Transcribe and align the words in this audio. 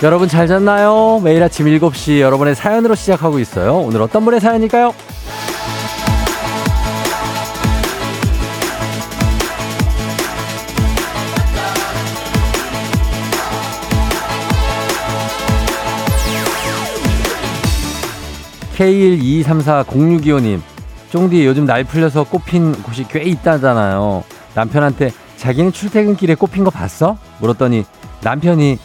여러분 0.00 0.28
잘 0.28 0.46
잤나요? 0.46 1.20
매일 1.24 1.42
아침 1.42 1.66
7시 1.66 2.20
여러분의 2.20 2.54
사연으로 2.54 2.94
시작하고 2.94 3.40
있어요. 3.40 3.78
오늘 3.78 4.00
어떤 4.00 4.24
분의 4.24 4.38
사연일까요? 4.38 4.94
K1234062호님, 18.76 20.60
쫑디 21.10 21.44
요즘 21.44 21.64
날 21.64 21.82
풀려서 21.82 22.22
꽃핀 22.22 22.84
곳이 22.84 23.04
꽤 23.08 23.22
있다잖아요. 23.24 24.22
남편한테 24.54 25.10
자기는 25.36 25.72
출퇴근길에 25.72 26.36
꽃핀 26.36 26.62
거 26.62 26.70
봤어? 26.70 27.18
물었더니 27.40 27.84
남편이 28.22 28.78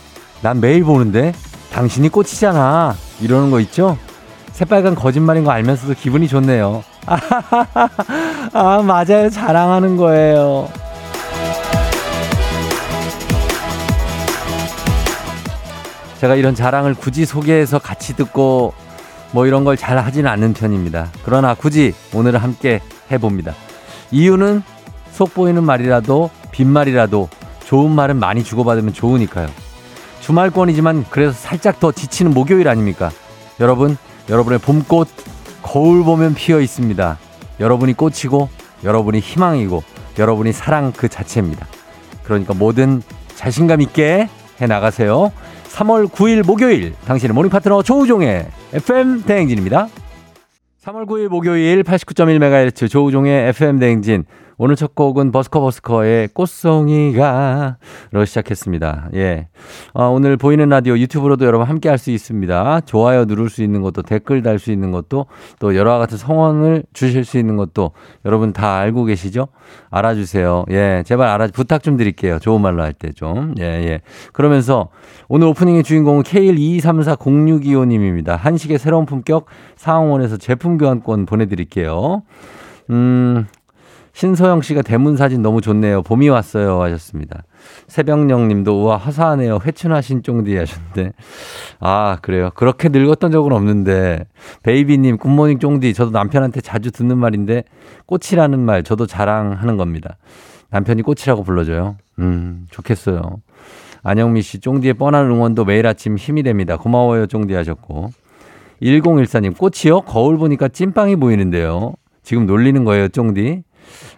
난 0.43 0.59
매일 0.59 0.83
보는데 0.83 1.33
당신이 1.71 2.09
꽃이잖아. 2.09 2.95
이러는 3.21 3.49
거 3.49 3.59
있죠? 3.61 3.97
새빨간 4.51 4.93
거짓말인 4.93 5.45
거 5.45 5.51
알면서도 5.51 5.93
기분이 5.95 6.27
좋네요. 6.27 6.84
아, 8.53 8.81
맞아요. 8.85 9.29
자랑하는 9.29 9.95
거예요. 9.98 10.70
제가 16.20 16.35
이런 16.35 16.55
자랑을 16.55 16.93
굳이 16.93 17.25
소개해서 17.25 17.79
같이 17.79 18.15
듣고 18.15 18.73
뭐 19.31 19.46
이런 19.48 19.63
걸 19.63 19.75
잘 19.75 19.98
하지는 19.98 20.29
않는 20.31 20.53
편입니다. 20.53 21.07
그러나 21.25 21.53
굳이 21.55 21.93
오늘은 22.13 22.40
함께 22.40 22.79
해봅니다. 23.12 23.53
이유는 24.12 24.62
속 25.12 25.34
보이는 25.34 25.63
말이라도 25.63 26.29
빈말이라도 26.51 27.29
좋은 27.65 27.91
말은 27.91 28.18
많이 28.20 28.43
주고받으면 28.43 28.93
좋으니까요. 28.93 29.48
주말권이지만 30.24 31.05
그래서 31.10 31.34
살짝 31.34 31.82
더 31.82 31.91
지치는 31.91 32.34
목요일 32.34 32.70
아닙니까? 32.70 33.12
여러분, 33.60 33.98
여러분의 34.30 34.60
봄꽃 34.60 35.10
거울 35.62 36.04
보면 36.05 36.34
피어 36.34 36.62
있습니다. 36.62 37.18
여러분이 37.60 37.93
꽃이고 37.93 38.48
여러분이 38.85 39.20
희망이고 39.20 39.84
여러분이 40.18 40.54
사랑 40.54 40.93
그 40.96 41.10
자체입니다. 41.10 41.68
그러니까 42.24 42.54
뭐든 42.54 43.02
자신감 43.35 43.82
있게 43.82 44.30
해 44.62 44.65
나가세요. 44.65 45.34
3월 45.68 46.07
9일 46.07 46.46
목요일 46.46 46.93
당신의 47.05 47.34
morning 47.34 47.49
파트너 47.49 47.84
조우종의 47.84 48.48
FM 48.74 49.24
대행진입니다. 49.24 49.90
3월 50.85 51.05
9일 51.05 51.27
목요일 51.27 51.84
89.1MHz 51.84 52.90
조우종의 52.90 53.49
FM 53.49 53.80
대행진 53.80 54.24
오늘 54.57 54.76
첫 54.76 54.96
곡은 54.96 55.32
버스커 55.32 55.62
버스커의 55.62 56.29
꽃송이가로 56.34 58.26
시작했습니다. 58.26 59.09
예. 59.15 59.48
어, 59.93 60.07
오늘 60.09 60.37
보이는 60.37 60.68
라디오 60.70 60.98
유튜브로도 60.98 61.46
여러분 61.46 61.68
함께 61.68 61.90
할 61.90 61.98
수 61.98 62.12
있습니다. 62.12 62.81
좋아요 62.81 63.26
누를 63.26 63.49
수 63.49 63.63
있는 63.63 63.81
것도 63.81 64.01
댓글 64.01 64.41
달 64.44 64.59
수 64.59 64.72
있는 64.72 64.91
것도 64.91 65.25
또 65.59 65.75
여러 65.75 65.97
같은 66.00 66.18
성원을 66.18 66.84
주실 66.94 67.24
수 67.25 67.38
있는 67.38 67.56
것도 67.56 67.91
여러분 68.25 68.51
다 68.53 68.78
알고 68.78 69.06
계시죠? 69.06 69.47
알아주세요. 69.90 70.66
예. 70.72 71.03
제발 71.06 71.30
알아, 71.30 71.47
부탁 71.53 71.81
좀 71.84 71.97
드릴게요. 71.97 72.40
좋은 72.40 72.62
말로 72.62 72.84
할 72.84 72.94
때 72.94 73.12
좀. 73.12 73.56
예, 73.59 73.64
예. 73.64 74.02
그러면서 74.34 74.90
오늘 75.30 75.47
오프닝의 75.47 75.84
주인공은 75.84 76.24
K1234062호님입니다. 76.24 78.38
한식의 78.38 78.78
새로운 78.78 79.06
품격 79.06 79.46
상황원에서 79.78 80.38
제품 80.38 80.78
교환권 80.78 81.25
보내드릴게요. 81.25 82.24
음, 82.90 83.47
신소영 84.13 84.62
씨가 84.62 84.84
대문 84.84 85.18
사진 85.18 85.41
너무 85.41 85.59
좋네요. 85.59 86.03
봄이 86.03 86.29
왔어요. 86.29 86.81
하셨습니다. 86.84 87.44
새벽령 87.88 88.47
님도 88.47 88.84
우와, 88.84 88.97
화사하네요. 88.97 89.59
회춘하신 89.66 90.22
쫑디 90.22 90.56
하셨는데. 90.56 91.13
아, 91.79 92.19
그래요. 92.22 92.52
그렇게 92.53 92.90
늙었던 92.90 93.31
적은 93.31 93.52
없는데. 93.52 94.25
베이비 94.62 95.00
님, 95.00 95.18
good 95.18 95.32
morning 95.32 95.58
쫑디. 95.57 95.96
저도 95.96 96.12
남편한테 96.12 96.62
자주 96.62 96.91
듣는 96.91 97.18
말인데, 97.18 97.63
꽃이라는 98.06 98.59
말 98.59 98.84
저도 98.84 99.07
자랑하는 99.07 99.78
겁니다. 99.78 100.18
남편이 100.69 101.02
꽃이라고 101.02 101.44
불러줘요. 101.44 101.97
음, 102.19 102.68
좋겠어요. 102.69 103.22
안영미 104.03 104.44
씨, 104.44 104.59
쫑디의 104.59 104.94
뻔한 104.94 105.25
응원도 105.25 105.66
매일 105.66 105.88
아침 105.88 106.18
힘이 106.18 106.44
됩니다. 106.44 106.78
고마워요, 106.78 107.25
쫑디 107.25 107.56
하셨고. 107.56 108.12
1014님, 108.84 109.57
꽃이요? 109.57 110.02
거울 110.02 110.38
보니까 110.38 110.68
찐빵이 110.68 111.16
보이는데요. 111.16 111.94
지금 112.22 112.46
놀리는 112.46 112.84
거예요, 112.84 113.07
쫑디. 113.07 113.63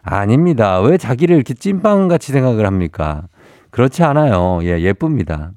아닙니다. 0.05 0.79
왜 0.81 0.97
자기를 0.97 1.35
이렇게 1.35 1.53
찐빵같이 1.55 2.31
생각을 2.31 2.65
합니까? 2.65 3.23
그렇지 3.71 4.03
않아요. 4.03 4.59
예, 4.61 4.79
예쁩니다. 4.79 5.51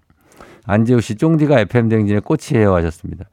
안재우 0.64 1.00
씨, 1.00 1.14
쫑디가 1.14 1.60
FM댕진의 1.60 2.22
꽃이에요 2.22 2.75
하셨습니다. 2.75 3.26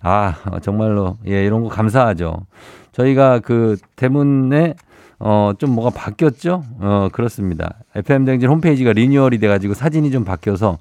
아, 0.00 0.34
정말로, 0.62 1.18
예, 1.26 1.44
이런 1.44 1.62
거 1.62 1.68
감사하죠. 1.68 2.46
저희가 2.92 3.40
그 3.40 3.76
대문에 3.96 4.74
어, 5.18 5.52
좀 5.56 5.70
뭐가 5.70 5.90
바뀌었죠? 5.90 6.64
어, 6.80 7.08
그렇습니다. 7.12 7.76
FM댕진 7.94 8.48
홈페이지가 8.48 8.92
리뉴얼이 8.92 9.38
돼가지고 9.38 9.74
사진이 9.74 10.10
좀 10.10 10.24
바뀌어서 10.24 10.78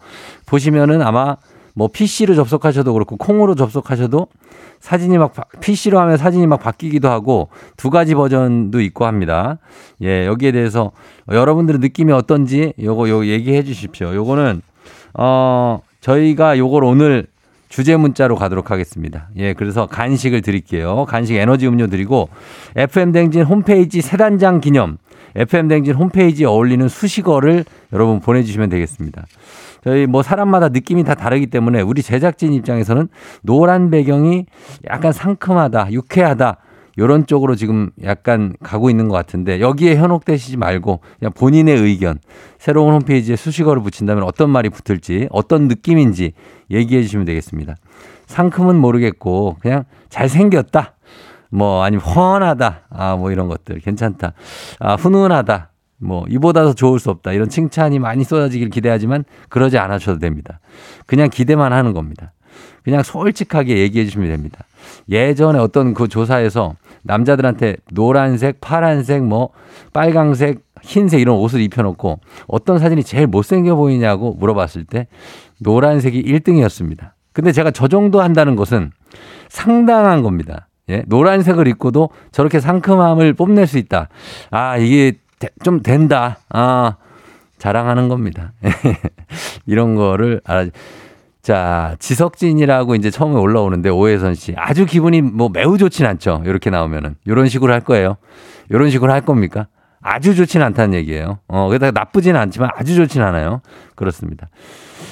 보시면은 0.48 1.02
아마 1.04 1.38
뭐 1.74 1.88
PC로 1.88 2.36
접속하셔도 2.36 2.94
그렇고 2.94 3.18
콩으로 3.18 3.56
접속하셔도 3.56 4.28
사진이 4.80 5.18
막 5.18 5.34
PC로 5.60 6.00
하면 6.00 6.18
사진이 6.18 6.48
막 6.48 6.60
바뀌기도 6.60 7.10
하고 7.10 7.50
두 7.78 7.90
가지 7.90 8.16
버전도 8.16 8.82
있고 8.82 9.06
합니다. 9.06 9.60
예, 10.02 10.26
여기에 10.26 10.52
대해서 10.52 10.92
여러분들의 11.30 11.80
느낌이 11.80 12.12
어떤지 12.12 12.74
요거 12.82 13.10
요 13.10 13.26
얘기해 13.26 13.64
주십시오. 13.64 14.14
요거는 14.14 14.62
어 15.14 15.82
저희가 16.02 16.58
요걸 16.58 16.84
오늘 16.84 17.28
주제 17.70 17.96
문자로 17.96 18.36
가도록 18.36 18.70
하겠습니다. 18.70 19.30
예, 19.38 19.54
그래서 19.54 19.86
간식을 19.86 20.42
드릴게요. 20.42 21.06
간식 21.08 21.36
에너지 21.36 21.68
음료 21.68 21.88
드리고 21.88 22.30
FM 22.76 23.14
댕진 23.14 23.44
홈페이지 23.44 24.02
세 24.02 24.18
단장 24.18 24.60
기념 24.60 24.98
FM 25.36 25.70
댕진 25.70 25.96
홈페이지에 25.96 26.46
어울리는 26.46 26.88
수식어를 26.90 27.64
여러분 27.94 28.20
보내 28.20 28.44
주시면 28.44 28.70
되겠습니다. 28.70 29.26
저희 29.84 30.06
뭐 30.06 30.24
사람마다 30.24 30.70
느낌이 30.70 31.04
다 31.04 31.16
다르기 31.16 31.48
때문에 31.48 31.82
우리 31.82 32.02
제작진 32.02 32.54
입장에서는 32.54 33.10
노란 33.42 33.90
배경이 33.90 34.46
약간 34.90 35.12
상큼하다, 35.12 35.92
유쾌하다. 35.92 36.58
요런 36.98 37.26
쪽으로 37.26 37.56
지금 37.56 37.90
약간 38.04 38.54
가고 38.62 38.90
있는 38.90 39.08
것 39.08 39.16
같은데 39.16 39.62
여기에 39.62 39.96
현혹되시지 39.96 40.58
말고 40.58 41.00
그냥 41.20 41.32
본인의 41.32 41.78
의견 41.78 42.20
새로운 42.60 42.94
홈페이지에 42.94 43.38
수식어를 43.38 43.82
붙인다면 43.82 44.24
어떤 44.24 44.50
말이 44.50 44.70
붙을지 44.70 45.28
어떤 45.32 45.70
느낌인지 45.70 46.34
얘기해 46.70 47.02
주시면 47.02 47.26
되겠습니다. 47.26 47.76
상큼은 48.28 48.76
모르겠고 48.76 49.56
그냥 49.62 49.86
잘생겼다. 50.10 50.96
뭐 51.50 51.84
아니면 51.84 52.04
훤하다. 52.06 52.82
아 52.90 53.16
뭐 53.16 53.32
이런 53.32 53.48
것들 53.48 53.80
괜찮다. 53.80 54.34
아 54.80 54.96
훈훈하다. 54.96 55.71
뭐 56.02 56.26
이보다 56.30 56.64
더 56.64 56.74
좋을 56.74 57.00
수 57.00 57.10
없다. 57.10 57.32
이런 57.32 57.48
칭찬이 57.48 58.00
많이 58.00 58.24
쏟아지길 58.24 58.70
기대하지만 58.70 59.24
그러지 59.50 59.78
않으셔도 59.78 60.20
됩니다. 60.20 60.60
그냥 61.06 61.30
기대만 61.30 61.74
하는 61.74 61.94
겁니다. 61.94 62.34
그냥 62.84 63.04
솔직하게 63.04 63.78
얘기해 63.78 64.06
주시면 64.06 64.28
됩니다. 64.30 64.66
예전에 65.10 65.60
어떤 65.60 65.94
그 65.94 66.08
조사에서 66.08 66.76
남자들한테 67.04 67.78
노란색, 67.92 68.60
파란색, 68.60 69.24
뭐 69.24 69.50
빨강색, 69.94 70.62
흰색 70.82 71.22
이런 71.22 71.36
옷을 71.38 71.62
입혀놓고 71.62 72.20
어떤 72.48 72.80
사진이 72.80 73.04
제일 73.04 73.28
못생겨 73.28 73.76
보이냐고 73.76 74.34
물어봤을 74.34 74.86
때 74.86 75.08
노란색이 75.60 76.24
1등이었습니다. 76.24 77.12
근데 77.34 77.52
제가 77.52 77.72
저 77.72 77.88
정도 77.88 78.22
한다는 78.22 78.56
것은 78.56 78.92
상당한 79.50 80.24
겁니다. 80.24 80.68
예? 80.90 81.04
노란색을 81.08 81.68
입고도 81.68 82.10
저렇게 82.32 82.60
상큼함을 82.60 83.34
뽐낼 83.34 83.68
수 83.68 83.78
있다. 83.78 84.10
아, 84.50 84.78
이게 84.78 85.14
좀 85.64 85.82
된다. 85.82 86.38
아, 86.50 86.96
자랑하는 87.58 88.10
겁니다. 88.10 88.54
이런 89.66 89.96
거를 89.96 90.42
알아. 90.44 90.68
자, 91.42 91.96
지석진이라고 92.00 92.96
이제 92.96 93.10
처음에 93.10 93.36
올라오는데 93.36 93.90
오해선 93.90 94.36
씨 94.36 94.54
아주 94.58 94.86
기분이 94.86 95.22
뭐 95.22 95.50
매우 95.50 95.78
좋진 95.78 96.06
않죠. 96.06 96.44
이렇게 96.46 96.70
나오면은 96.70 97.16
이런 97.26 97.48
식으로 97.48 97.74
할 97.74 97.82
거예요. 97.82 98.18
이런 98.70 98.90
식으로 98.90 99.12
할 99.12 99.22
겁니까? 99.22 99.68
아주 100.02 100.36
좋진 100.36 100.62
않다는 100.62 100.96
얘기예요. 100.96 101.40
어, 101.48 101.70
게다가 101.70 101.92
나쁘지는 102.00 102.40
않지만 102.42 102.70
아주 102.76 102.96
좋진 102.96 103.22
않아요. 103.22 103.62
그렇습니다. 103.96 104.50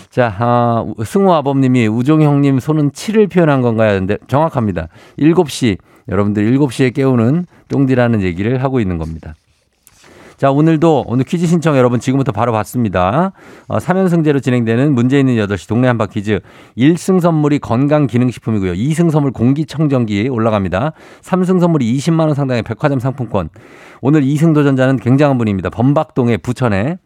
자, 0.10 0.36
어, 0.40 0.94
승우 1.06 1.32
아범님이 1.32 1.88
우종 1.88 2.22
형님 2.24 2.60
손은 2.60 2.92
7을 2.92 3.32
표현한 3.32 3.62
건가요? 3.62 4.00
근데 4.00 4.18
정확합니다. 4.28 4.88
7시 5.20 5.78
여러분들 6.10 6.52
7시에 6.52 6.94
깨우는 6.94 7.46
똥디라는 7.70 8.22
얘기를 8.24 8.64
하고 8.64 8.80
있는 8.80 8.98
겁니다. 8.98 9.36
자, 10.40 10.52
오늘도 10.52 11.04
오늘 11.06 11.26
퀴즈 11.26 11.48
신청 11.48 11.76
여러분 11.76 12.00
지금부터 12.00 12.32
바로 12.32 12.54
받습니다. 12.54 13.34
어, 13.68 13.78
3연승제로 13.78 14.42
진행되는 14.42 14.96
문제 14.96 15.20
있는 15.20 15.36
8시 15.36 15.68
동네 15.68 15.90
한바 15.90 16.06
퀴즈 16.06 16.40
1승 16.78 17.20
선물이 17.20 17.60
건강기능식품이고요. 17.60 18.72
2승 18.72 19.12
선물 19.12 19.34
공기청정기 19.34 20.30
올라갑니다. 20.30 20.94
3승 21.24 21.60
선물이 21.60 21.94
20만 21.98 22.22
원 22.22 22.36
상당의 22.36 22.64
백화점 22.64 23.02
상품권. 23.02 23.50
오늘 24.00 24.22
2승 24.22 24.54
도전자는 24.54 24.96
굉장한 24.96 25.38
분입니다. 25.38 25.70
범박동의 25.72 26.38
부천에 26.38 27.00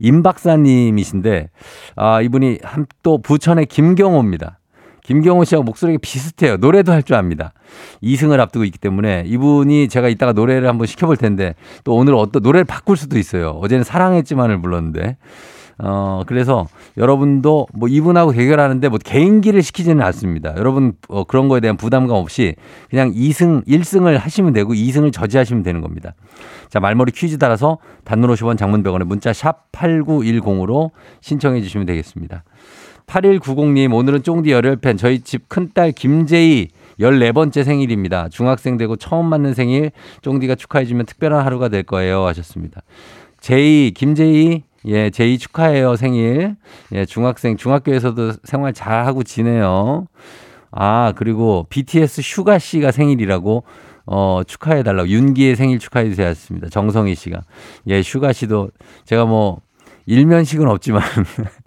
임 0.00 0.22
박사님이신데, 0.22 1.50
아, 1.94 2.22
이분이 2.22 2.60
한, 2.62 2.86
또 3.02 3.20
부천의 3.20 3.66
김경호입니다. 3.66 4.60
김경호 5.08 5.44
씨하고 5.44 5.64
목소리가 5.64 5.98
비슷해요. 6.02 6.58
노래도 6.58 6.92
할 6.92 7.02
줄 7.02 7.16
압니다. 7.16 7.54
2승을 8.02 8.38
앞두고 8.40 8.66
있기 8.66 8.76
때문에 8.78 9.24
이분이 9.26 9.88
제가 9.88 10.08
이따가 10.08 10.32
노래를 10.34 10.68
한번 10.68 10.86
시켜볼 10.86 11.16
텐데 11.16 11.54
또 11.82 11.94
오늘 11.94 12.14
어떤 12.14 12.42
노래를 12.42 12.64
바꿀 12.66 12.98
수도 12.98 13.18
있어요. 13.18 13.52
어제는 13.62 13.84
사랑했지만을 13.84 14.60
불렀는데. 14.60 15.16
어, 15.80 16.24
그래서 16.26 16.66
여러분도 16.96 17.68
뭐 17.72 17.88
이분하고 17.88 18.32
대결하는데 18.32 18.88
뭐 18.88 18.98
개인기를 19.02 19.62
시키지는 19.62 20.04
않습니다. 20.06 20.52
여러분 20.56 20.92
어, 21.08 21.24
그런 21.24 21.48
거에 21.48 21.60
대한 21.60 21.76
부담감 21.78 22.16
없이 22.16 22.56
그냥 22.90 23.12
2승, 23.12 23.64
1승을 23.66 24.18
하시면 24.18 24.52
되고 24.52 24.74
2승을 24.74 25.12
저지하시면 25.12 25.62
되는 25.62 25.80
겁니다. 25.80 26.14
자, 26.68 26.80
말머리 26.80 27.12
퀴즈 27.12 27.38
따라서 27.38 27.78
단문 28.04 28.28
50원 28.34 28.58
장문병원에 28.58 29.04
문자 29.04 29.32
샵 29.32 29.70
8910으로 29.72 30.90
신청해 31.22 31.62
주시면 31.62 31.86
되겠습니다. 31.86 32.42
8190님, 33.08 33.94
오늘은 33.94 34.22
쫑디 34.22 34.52
열혈팬. 34.52 34.98
저희 34.98 35.20
집 35.20 35.48
큰딸 35.48 35.92
김재희 35.92 36.68
14번째 37.00 37.64
생일입니다. 37.64 38.28
중학생 38.28 38.76
되고 38.76 38.96
처음 38.96 39.26
맞는 39.26 39.54
생일. 39.54 39.90
쫑디가 40.22 40.54
축하해주면 40.54 41.06
특별한 41.06 41.44
하루가 41.44 41.68
될 41.68 41.82
거예요. 41.82 42.26
하셨습니다. 42.26 42.82
제이, 43.40 43.92
김재희, 43.92 44.64
예, 44.86 45.10
제이 45.10 45.38
축하해요. 45.38 45.96
생일. 45.96 46.56
예, 46.92 47.06
중학생, 47.06 47.56
중학교에서도 47.56 48.32
생활 48.44 48.74
잘 48.74 49.06
하고 49.06 49.22
지내요. 49.22 50.06
아, 50.70 51.12
그리고 51.16 51.66
BTS 51.70 52.20
슈가 52.22 52.58
씨가 52.58 52.92
생일이라고 52.92 53.64
어, 54.06 54.42
축하해달라고. 54.46 55.08
윤기의 55.08 55.56
생일 55.56 55.78
축하해주세요. 55.78 56.28
하셨습니다. 56.28 56.68
정성희 56.68 57.14
씨가. 57.14 57.40
예, 57.88 58.02
슈가 58.02 58.32
씨도 58.32 58.70
제가 59.04 59.24
뭐, 59.24 59.60
일면식은 60.08 60.66
없지만 60.68 61.02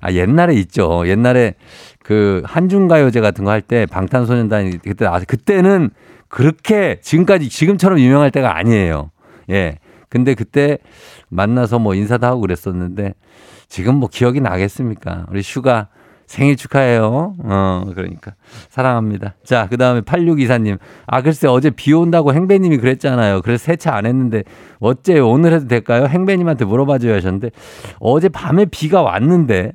아, 0.00 0.12
옛날에 0.12 0.54
있죠. 0.54 1.06
옛날에 1.06 1.54
그 2.02 2.42
한중가요제 2.44 3.20
같은 3.20 3.44
거 3.44 3.50
할 3.50 3.60
때 3.62 3.86
방탄소년단이 3.86 4.78
그때, 4.78 5.06
아, 5.06 5.20
그때는 5.20 5.90
그렇게 6.28 6.98
지금까지 7.02 7.48
지금처럼 7.48 7.98
유명할 7.98 8.30
때가 8.30 8.56
아니에요. 8.56 9.10
예. 9.50 9.78
근데 10.08 10.34
그때 10.34 10.78
만나서 11.28 11.78
뭐 11.78 11.94
인사도 11.94 12.26
하고 12.26 12.40
그랬었는데 12.40 13.14
지금 13.68 13.96
뭐 13.96 14.08
기억이 14.10 14.40
나겠습니까? 14.40 15.26
우리 15.30 15.42
슈가 15.42 15.88
생일 16.30 16.54
축하해요. 16.54 17.34
어, 17.42 17.82
그러니까. 17.92 18.34
사랑합니다. 18.68 19.34
자, 19.42 19.66
그 19.68 19.76
다음에 19.76 20.00
8624님. 20.02 20.78
아, 21.08 21.22
글쎄, 21.22 21.48
어제 21.48 21.70
비 21.70 21.92
온다고 21.92 22.32
행배님이 22.32 22.76
그랬잖아요. 22.76 23.42
그래서 23.42 23.64
세차 23.64 23.96
안 23.96 24.06
했는데, 24.06 24.44
어째 24.78 25.18
오늘 25.18 25.52
해도 25.52 25.66
될까요? 25.66 26.06
행배님한테 26.06 26.66
물어봐줘야 26.66 27.16
하셨는데, 27.16 27.50
어제 27.98 28.28
밤에 28.28 28.66
비가 28.66 29.02
왔는데, 29.02 29.72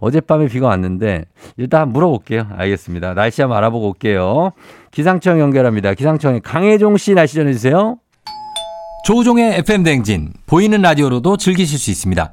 어젯밤에 0.00 0.48
비가 0.48 0.66
왔는데, 0.66 1.26
일단 1.56 1.90
물어볼게요. 1.90 2.48
알겠습니다. 2.56 3.14
날씨 3.14 3.40
한번 3.40 3.58
알아보고 3.58 3.90
올게요. 3.90 4.50
기상청 4.90 5.38
연결합니다. 5.38 5.94
기상청에 5.94 6.40
강혜종 6.40 6.96
씨 6.96 7.14
날씨 7.14 7.36
전해주세요. 7.36 7.98
조우종의 9.04 9.58
FM댕진. 9.58 10.32
보이는 10.46 10.82
라디오로도 10.82 11.36
즐기실 11.36 11.78
수 11.78 11.92
있습니다. 11.92 12.32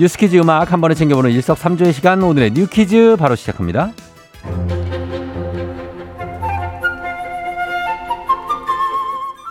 뉴스퀴즈 0.00 0.38
음악 0.38 0.72
한 0.72 0.80
번에 0.80 0.94
챙겨보는 0.94 1.30
일석삼조의 1.30 1.92
시간 1.92 2.22
오늘의 2.22 2.52
뉴퀴즈 2.52 3.16
바로 3.18 3.36
시작합니다. 3.36 3.90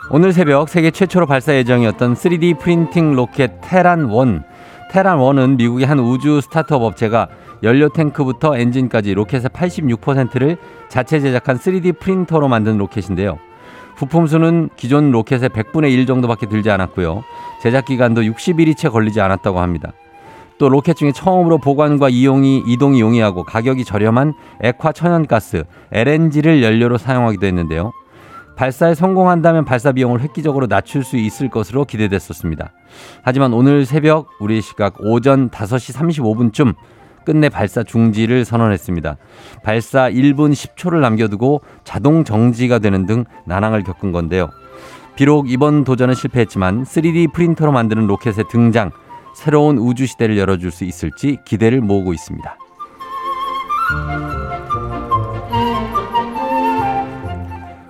오늘 0.10 0.34
새벽 0.34 0.68
세계 0.70 0.90
최초로 0.90 1.28
발사 1.28 1.54
예정이었던 1.54 2.16
3D 2.16 2.58
프린팅 2.58 3.14
로켓 3.14 3.62
테란 3.62 4.12
1. 4.12 4.42
테란 4.90 5.20
1은 5.20 5.58
미국의 5.58 5.86
한 5.86 6.00
우주 6.00 6.42
스타트업 6.42 6.82
업체가 6.82 7.28
연료 7.62 7.90
탱크부터 7.90 8.58
엔진까지 8.58 9.14
로켓의 9.14 9.52
86%를 9.52 10.58
자체 10.88 11.20
제작한 11.20 11.60
3D 11.60 12.00
프린터로 12.00 12.48
만든 12.48 12.80
로켓인데요. 12.80 13.38
부품 13.98 14.26
수는 14.26 14.70
기존 14.76 15.12
로켓의 15.12 15.50
100분의 15.50 15.92
1 15.92 16.08
정도밖에 16.08 16.48
들지 16.48 16.72
않았고요. 16.72 17.24
제작 17.62 17.86
기간도 17.86 18.22
60일이 18.22 18.76
채 18.76 18.90
걸리지 18.90 19.22
않았다고 19.22 19.60
합니다. 19.60 19.94
또 20.60 20.68
로켓 20.68 20.98
중에 20.98 21.14
처음으로 21.14 21.58
보관과 21.58 22.10
이용이 22.10 22.64
이동이 22.68 23.00
용이하고 23.02 23.44
가격이 23.44 23.86
저렴한 23.86 24.34
액화 24.62 24.92
천연가스 24.92 25.64
LNG를 25.92 26.62
연료로 26.62 26.98
사용하기도 26.98 27.48
했는데요. 27.48 27.94
발사에 28.58 28.94
성공한다면 28.94 29.64
발사 29.64 29.94
비용을 29.94 30.20
획기적으로 30.20 30.68
낮출 30.68 31.06
수 31.06 31.16
있을 31.16 31.50
것으로 31.50 31.86
기대됐었습니다. 31.86 32.74
하지만 33.24 33.54
오늘 33.54 33.86
새벽 33.86 34.28
우리 34.42 34.62
시각 34.62 34.96
오전 35.00 35.50
5시 35.50 35.96
35분쯤 35.96 36.76
끝내 37.24 37.48
발사 37.48 37.84
중지를 37.84 38.44
선언했습니다. 38.44 39.16
발사 39.64 40.10
1분 40.10 40.52
10초를 40.52 41.00
남겨두고 41.00 41.62
자동 41.86 42.26
정지가 42.26 42.80
되는 42.80 43.06
등 43.06 43.24
난항을 43.46 43.84
겪은 43.84 44.12
건데요. 44.12 44.50
비록 45.16 45.50
이번 45.50 45.86
도전은 45.86 46.16
실패했지만 46.16 46.84
3D 46.84 47.32
프린터로 47.32 47.72
만드는 47.72 48.08
로켓의 48.08 48.46
등장 48.50 48.92
새로운 49.40 49.78
우주 49.78 50.06
시대를 50.06 50.38
열어줄 50.38 50.70
수 50.70 50.84
있을지 50.84 51.38
기대를 51.46 51.80
모으고 51.80 52.12
있습니다. 52.12 52.58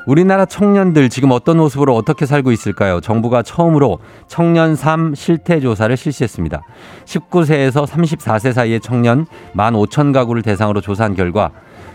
우리나라 0.06 0.46
청년들 0.46 1.10
지금 1.10 1.32
어떤 1.32 1.58
모습으로 1.58 1.96
어떻게 1.96 2.28
살고 2.28 2.52
있을까요? 2.52 3.02
정부가 3.02 3.42
처음으로 3.42 3.98
청년 4.28 4.76
삶 4.76 5.16
실태 5.16 5.60
조사를 5.60 5.98
실시했습니다. 5.98 6.62
19세에서 7.06 7.88
34세 7.88 8.54
사이의 8.54 8.80
청년 8.80 9.26
15,000 9.56 10.12
가구를 10.12 10.44
대상으로 10.44 10.82
조사한 10.82 11.16
결과 11.16 11.50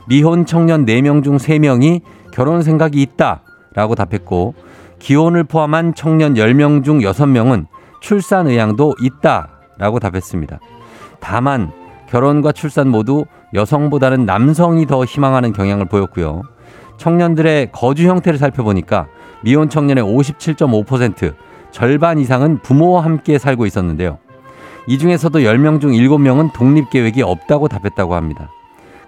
미혼 0.09 0.47
청년 0.47 0.85
4명 0.85 1.23
중 1.23 1.37
3명이 1.37 2.01
결혼 2.33 2.63
생각이 2.63 3.01
있다라고 3.01 3.95
답했고 3.95 4.55
기혼을 4.99 5.45
포함한 5.45 5.95
청년 5.95 6.35
10명 6.35 6.83
중 6.85 6.99
6명은 6.99 7.67
출산 8.05 8.47
의향도 8.47 8.97
있다 9.01 9.49
라고 9.79 9.99
답했습니다. 9.99 10.61
다만 11.21 11.73
결혼과 12.07 12.53
출산 12.53 12.91
모두 12.91 13.25
여성보다는 13.55 14.27
남성이 14.27 14.87
더 14.87 15.07
희망하는 15.07 15.55
경향을 15.55 15.87
보였고요. 15.87 16.43
청년들의 16.99 17.73
거주 17.73 18.07
형태를 18.07 18.39
살펴보니까 18.39 19.07
미혼 19.43 19.71
청년의 19.71 20.05
57.5% 20.05 21.35
절반 21.71 22.19
이상은 22.19 22.59
부모와 22.61 23.03
함께 23.03 23.39
살고 23.39 23.65
있었는데요. 23.65 24.19
이 24.87 24.99
중에서도 24.99 25.39
10명 25.39 25.81
중 25.81 25.93
7명은 25.93 26.53
독립 26.53 26.91
계획이 26.91 27.23
없다고 27.23 27.69
답했다고 27.69 28.15
합니다. 28.15 28.51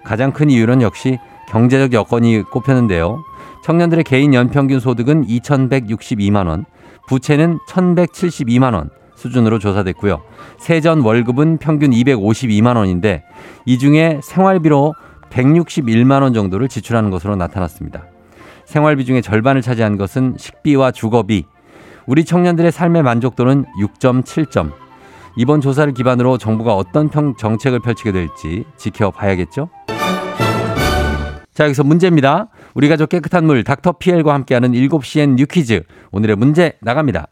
가장 0.03 0.31
큰 0.33 0.49
이유는 0.49 0.81
역시 0.81 1.19
경제적 1.49 1.93
여건이 1.93 2.45
꼽혔는데요. 2.49 3.19
청년들의 3.63 4.03
개인 4.05 4.33
연평균 4.33 4.79
소득은 4.79 5.27
2,162만 5.27 6.47
원, 6.47 6.65
부채는 7.07 7.59
1,172만 7.67 8.73
원 8.73 8.89
수준으로 9.15 9.59
조사됐고요. 9.59 10.21
세전 10.59 11.01
월급은 11.01 11.57
평균 11.57 11.91
252만 11.91 12.75
원인데 12.77 13.23
이 13.65 13.79
중에 13.79 14.19
생활비로 14.23 14.93
161만 15.29 16.21
원 16.21 16.33
정도를 16.33 16.67
지출하는 16.67 17.09
것으로 17.09 17.35
나타났습니다. 17.35 18.03
생활비 18.65 19.05
중에 19.05 19.21
절반을 19.21 19.61
차지한 19.61 19.97
것은 19.97 20.35
식비와 20.37 20.91
주거비. 20.91 21.45
우리 22.05 22.25
청년들의 22.25 22.71
삶의 22.71 23.03
만족도는 23.03 23.65
6.7점. 23.81 24.71
이번 25.35 25.61
조사를 25.61 25.93
기반으로 25.93 26.37
정부가 26.37 26.75
어떤 26.75 27.09
평, 27.09 27.35
정책을 27.35 27.79
펼치게 27.79 28.11
될지 28.11 28.65
지켜봐야겠죠? 28.77 29.69
자, 31.53 31.63
여기서 31.65 31.83
문제입니다. 31.83 32.47
우리 32.73 32.89
가족 32.89 33.09
깨끗한 33.09 33.45
물 33.45 33.63
닥터피엘과 33.63 34.33
함께하는 34.33 34.71
7시엔 34.71 35.35
뉴퀴즈. 35.35 35.83
오늘의 36.11 36.35
문제 36.35 36.73
나갑니다. 36.81 37.27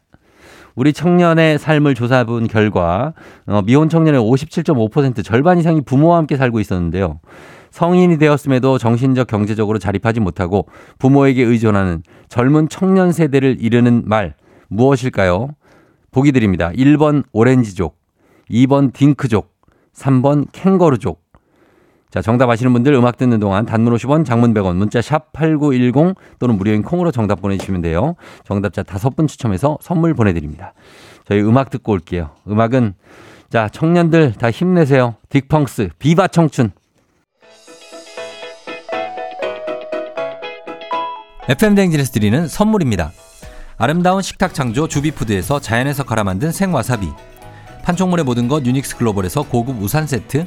우리 0.74 0.92
청년의 0.92 1.58
삶을 1.58 1.94
조사해본 1.94 2.48
결과 2.48 3.14
어, 3.46 3.62
미혼 3.62 3.88
청년의 3.88 4.20
57.5% 4.20 5.24
절반 5.24 5.58
이상이 5.58 5.80
부모와 5.80 6.18
함께 6.18 6.36
살고 6.36 6.60
있었는데요. 6.60 7.20
성인이 7.70 8.18
되었음에도 8.18 8.78
정신적 8.78 9.26
경제적으로 9.26 9.78
자립하지 9.78 10.20
못하고 10.20 10.68
부모에게 10.98 11.42
의존하는 11.42 12.02
젊은 12.28 12.68
청년 12.68 13.12
세대를 13.12 13.56
이르는 13.60 14.02
말 14.06 14.34
무엇일까요? 14.68 15.48
보기 16.10 16.32
드립니다. 16.32 16.70
1번 16.74 17.24
오렌지족, 17.32 17.98
2번 18.50 18.92
딩크족, 18.92 19.54
3번 19.94 20.46
캥거루족. 20.52 21.25
자, 22.10 22.22
정답 22.22 22.48
아시는 22.48 22.72
분들 22.72 22.92
음악 22.94 23.16
듣는 23.16 23.40
동안 23.40 23.66
단문 23.66 23.94
50원, 23.94 24.24
장문 24.24 24.54
100원, 24.54 24.76
문자 24.76 25.02
샵 25.02 25.32
8910 25.32 26.14
또는 26.38 26.56
무료인 26.56 26.82
콩으로 26.82 27.10
정답 27.10 27.42
보내주시면 27.42 27.82
돼요. 27.82 28.14
정답자 28.44 28.82
다섯 28.82 29.14
분 29.16 29.26
추첨해서 29.26 29.78
선물 29.80 30.14
보내드립니다. 30.14 30.72
저희 31.26 31.40
음악 31.42 31.70
듣고 31.70 31.92
올게요. 31.92 32.30
음악은 32.48 32.94
자, 33.50 33.68
청년들 33.68 34.34
다 34.34 34.50
힘내세요. 34.50 35.16
딕펑스, 35.28 35.90
비바 35.98 36.28
청춘. 36.28 36.70
FM 41.48 41.76
댕진에서 41.76 42.12
드리는 42.12 42.48
선물입니다. 42.48 43.12
아름다운 43.78 44.22
식탁 44.22 44.52
창조 44.54 44.88
주비푸드에서 44.88 45.60
자연에서 45.60 46.02
갈아 46.02 46.24
만든 46.24 46.50
생와사비. 46.50 47.08
판촉물의 47.84 48.24
모든 48.24 48.48
것 48.48 48.64
유닉스 48.66 48.96
글로벌에서 48.96 49.42
고급 49.42 49.80
우산 49.80 50.06
세트. 50.06 50.46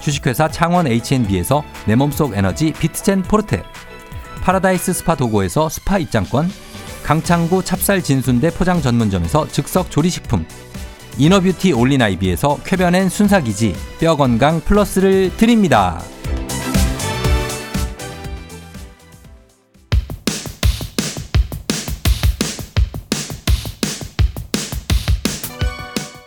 주식회사 0.00 0.48
창원 0.48 0.86
H&B에서 0.86 1.62
내 1.86 1.94
몸속 1.94 2.36
에너지 2.36 2.72
비트젠 2.72 3.22
포르테 3.22 3.62
파라다이스 4.42 4.92
스파 4.92 5.14
도고에서 5.14 5.68
스파 5.68 5.98
입장권 5.98 6.50
강창구 7.04 7.64
찹쌀 7.64 8.02
진순대 8.02 8.50
포장 8.50 8.80
전문점에서 8.80 9.48
즉석 9.48 9.90
조리식품 9.90 10.46
이너뷰티 11.18 11.72
올린아이비에서 11.72 12.60
쾌변엔 12.64 13.08
순사기지 13.08 13.74
뼈건강 13.98 14.60
플러스를 14.60 15.36
드립니다. 15.36 16.00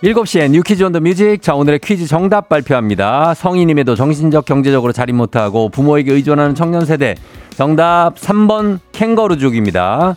7시에 0.03 0.49
유퀴즈 0.49 0.83
온 0.83 0.91
더 0.93 0.99
뮤직. 0.99 1.41
자, 1.43 1.53
오늘의 1.53 1.77
퀴즈 1.79 2.07
정답 2.07 2.49
발표합니다. 2.49 3.35
성인임에도 3.35 3.95
정신적, 3.95 4.45
경제적으로 4.45 4.91
자립 4.93 5.13
못하고 5.13 5.69
부모에게 5.69 6.11
의존하는 6.11 6.55
청년 6.55 6.85
세대. 6.85 7.13
정답 7.55 8.15
3번 8.15 8.79
캥거루족입니다. 8.93 10.15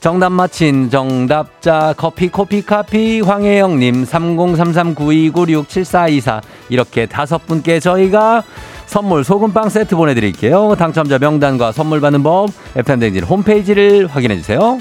정답 0.00 0.32
맞힌 0.32 0.90
정답자 0.90 1.94
커피 1.96 2.28
코피 2.28 2.60
카피 2.62 3.20
황혜영님 3.20 4.04
303392967424 4.04 6.42
이렇게 6.68 7.06
다섯 7.06 7.46
분께 7.46 7.80
저희가 7.80 8.42
선물 8.86 9.24
소금빵 9.24 9.70
세트 9.70 9.96
보내드릴게요. 9.96 10.74
당첨자 10.76 11.18
명단과 11.18 11.72
선물 11.72 12.02
받는 12.02 12.22
법 12.22 12.50
FM댕진 12.76 13.24
홈페이지를 13.24 14.08
확인해주세요. 14.08 14.78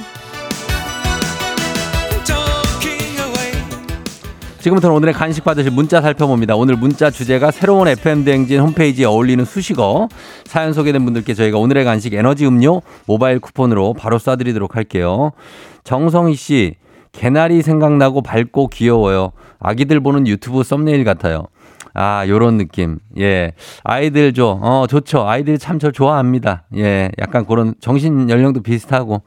지금부터는 4.62 4.96
오늘의 4.96 5.14
간식 5.16 5.44
받으실 5.44 5.72
문자 5.72 6.02
살펴봅니다. 6.02 6.56
오늘 6.56 6.76
문자 6.76 7.10
주제가 7.10 7.50
새로운 7.50 7.88
FM대행진 7.88 8.60
홈페이지에 8.60 9.06
어울리는 9.06 9.44
수식어. 9.44 10.08
사연 10.46 10.74
소개된 10.74 11.04
분들께 11.04 11.34
저희가 11.34 11.58
오늘의 11.58 11.84
간식 11.84 12.14
에너지 12.14 12.46
음료 12.46 12.84
모바일 13.08 13.40
쿠폰으로 13.40 13.94
바로 13.94 14.20
쏴드리도록 14.20 14.74
할게요. 14.74 15.32
정성희 15.84 16.36
씨, 16.36 16.76
개나리 17.12 17.64
생각나고 17.64 18.22
밝고 18.22 18.68
귀여워요. 18.68 19.32
아기들 19.60 20.00
보는 20.00 20.28
유튜브 20.28 20.62
썸네일 20.64 21.04
같아요. 21.06 21.48
아, 21.96 22.26
요런 22.28 22.58
느낌. 22.58 23.00
예. 23.18 23.54
아이들 23.84 24.32
죠 24.34 24.60
어, 24.62 24.86
좋죠. 24.88 25.28
아이들이 25.28 25.58
참 25.58 25.80
저 25.80 25.90
좋아합니다. 25.92 26.64
예. 26.78 27.10
약간 27.20 27.46
그런 27.48 27.74
정신 27.82 28.30
연령도 28.30 28.62
비슷하고. 28.62 29.24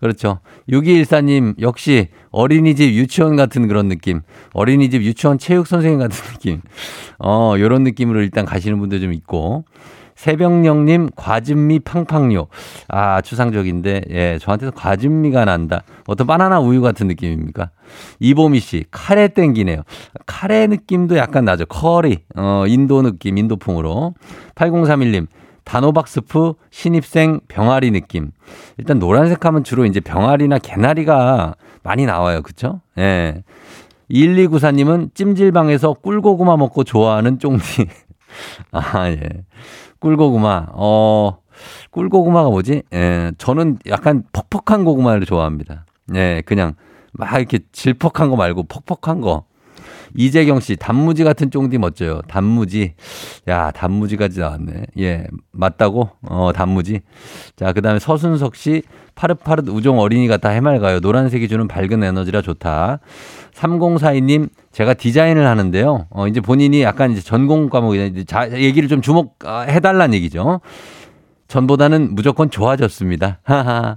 그렇죠. 0.00 0.40
6214님, 0.68 1.60
역시 1.60 2.08
어린이집 2.30 2.92
유치원 2.92 3.36
같은 3.36 3.66
그런 3.68 3.88
느낌. 3.88 4.20
어린이집 4.52 5.02
유치원 5.02 5.38
체육 5.38 5.66
선생님 5.66 5.98
같은 5.98 6.16
느낌. 6.32 6.60
어, 7.18 7.54
요런 7.58 7.82
느낌으로 7.84 8.20
일단 8.20 8.44
가시는 8.44 8.78
분들 8.78 9.00
좀 9.00 9.12
있고. 9.12 9.64
새벽령님, 10.16 11.10
과즙미 11.14 11.80
팡팡요. 11.80 12.46
아, 12.88 13.20
추상적인데, 13.20 14.02
예, 14.10 14.38
저한테도 14.40 14.72
과즙미가 14.72 15.44
난다. 15.44 15.82
어떤 16.06 16.26
바나나 16.26 16.58
우유 16.58 16.80
같은 16.80 17.06
느낌입니까? 17.06 17.70
이보미 18.18 18.60
씨, 18.60 18.84
카레 18.90 19.28
땡기네요. 19.28 19.82
카레 20.24 20.66
느낌도 20.68 21.18
약간 21.18 21.44
나죠. 21.44 21.66
커리, 21.66 22.20
어, 22.34 22.64
인도 22.66 23.02
느낌, 23.02 23.36
인도풍으로. 23.36 24.14
8031님, 24.54 25.26
단호박 25.66 26.06
스프 26.06 26.54
신입생 26.70 27.40
병아리 27.48 27.90
느낌. 27.90 28.30
일단 28.78 29.00
노란색 29.00 29.44
하면 29.44 29.64
주로 29.64 29.84
이제 29.84 29.98
병아리나 29.98 30.58
개나리가 30.60 31.56
많이 31.82 32.06
나와요. 32.06 32.40
그쵸? 32.42 32.80
예. 32.98 33.42
1294님은 34.08 35.12
찜질방에서 35.14 35.94
꿀고구마 35.94 36.56
먹고 36.56 36.84
좋아하는 36.84 37.40
쫑디. 37.40 37.88
아, 38.70 39.08
예. 39.08 39.20
꿀고구마. 39.98 40.68
어, 40.70 41.38
꿀고구마가 41.90 42.48
뭐지? 42.48 42.84
예. 42.94 43.32
저는 43.36 43.78
약간 43.88 44.22
퍽퍽한 44.32 44.84
고구마를 44.84 45.26
좋아합니다. 45.26 45.84
예. 46.14 46.44
그냥 46.46 46.74
막 47.12 47.36
이렇게 47.36 47.58
질퍽한 47.72 48.30
거 48.30 48.36
말고 48.36 48.62
퍽퍽한 48.68 49.20
거. 49.20 49.46
이재경 50.16 50.60
씨, 50.60 50.76
단무지 50.76 51.24
같은 51.24 51.50
쫑디 51.50 51.78
멋져요. 51.78 52.20
단무지. 52.28 52.94
야, 53.48 53.70
단무지까지 53.70 54.40
나왔네. 54.40 54.86
예, 54.98 55.26
맞다고? 55.52 56.10
어, 56.22 56.52
단무지. 56.54 57.00
자, 57.56 57.72
그 57.72 57.82
다음에 57.82 57.98
서순석 57.98 58.56
씨, 58.56 58.82
파릇파릇 59.14 59.68
우종 59.68 59.98
어린이 59.98 60.28
같아 60.28 60.48
해맑아요. 60.50 61.00
노란색이 61.00 61.48
주는 61.48 61.68
밝은 61.68 62.02
에너지라 62.02 62.42
좋다. 62.42 63.00
3042님, 63.54 64.48
제가 64.72 64.94
디자인을 64.94 65.46
하는데요. 65.46 66.06
어, 66.10 66.26
이제 66.26 66.40
본인이 66.40 66.82
약간 66.82 67.12
이제 67.12 67.20
전공 67.20 67.68
과목이 67.68 68.24
자, 68.26 68.50
얘기를 68.52 68.88
좀 68.88 69.00
주목해달란 69.00 70.14
얘기죠. 70.14 70.60
전보다는 71.48 72.14
무조건 72.14 72.50
좋아졌습니다. 72.50 73.38
하하. 73.44 73.96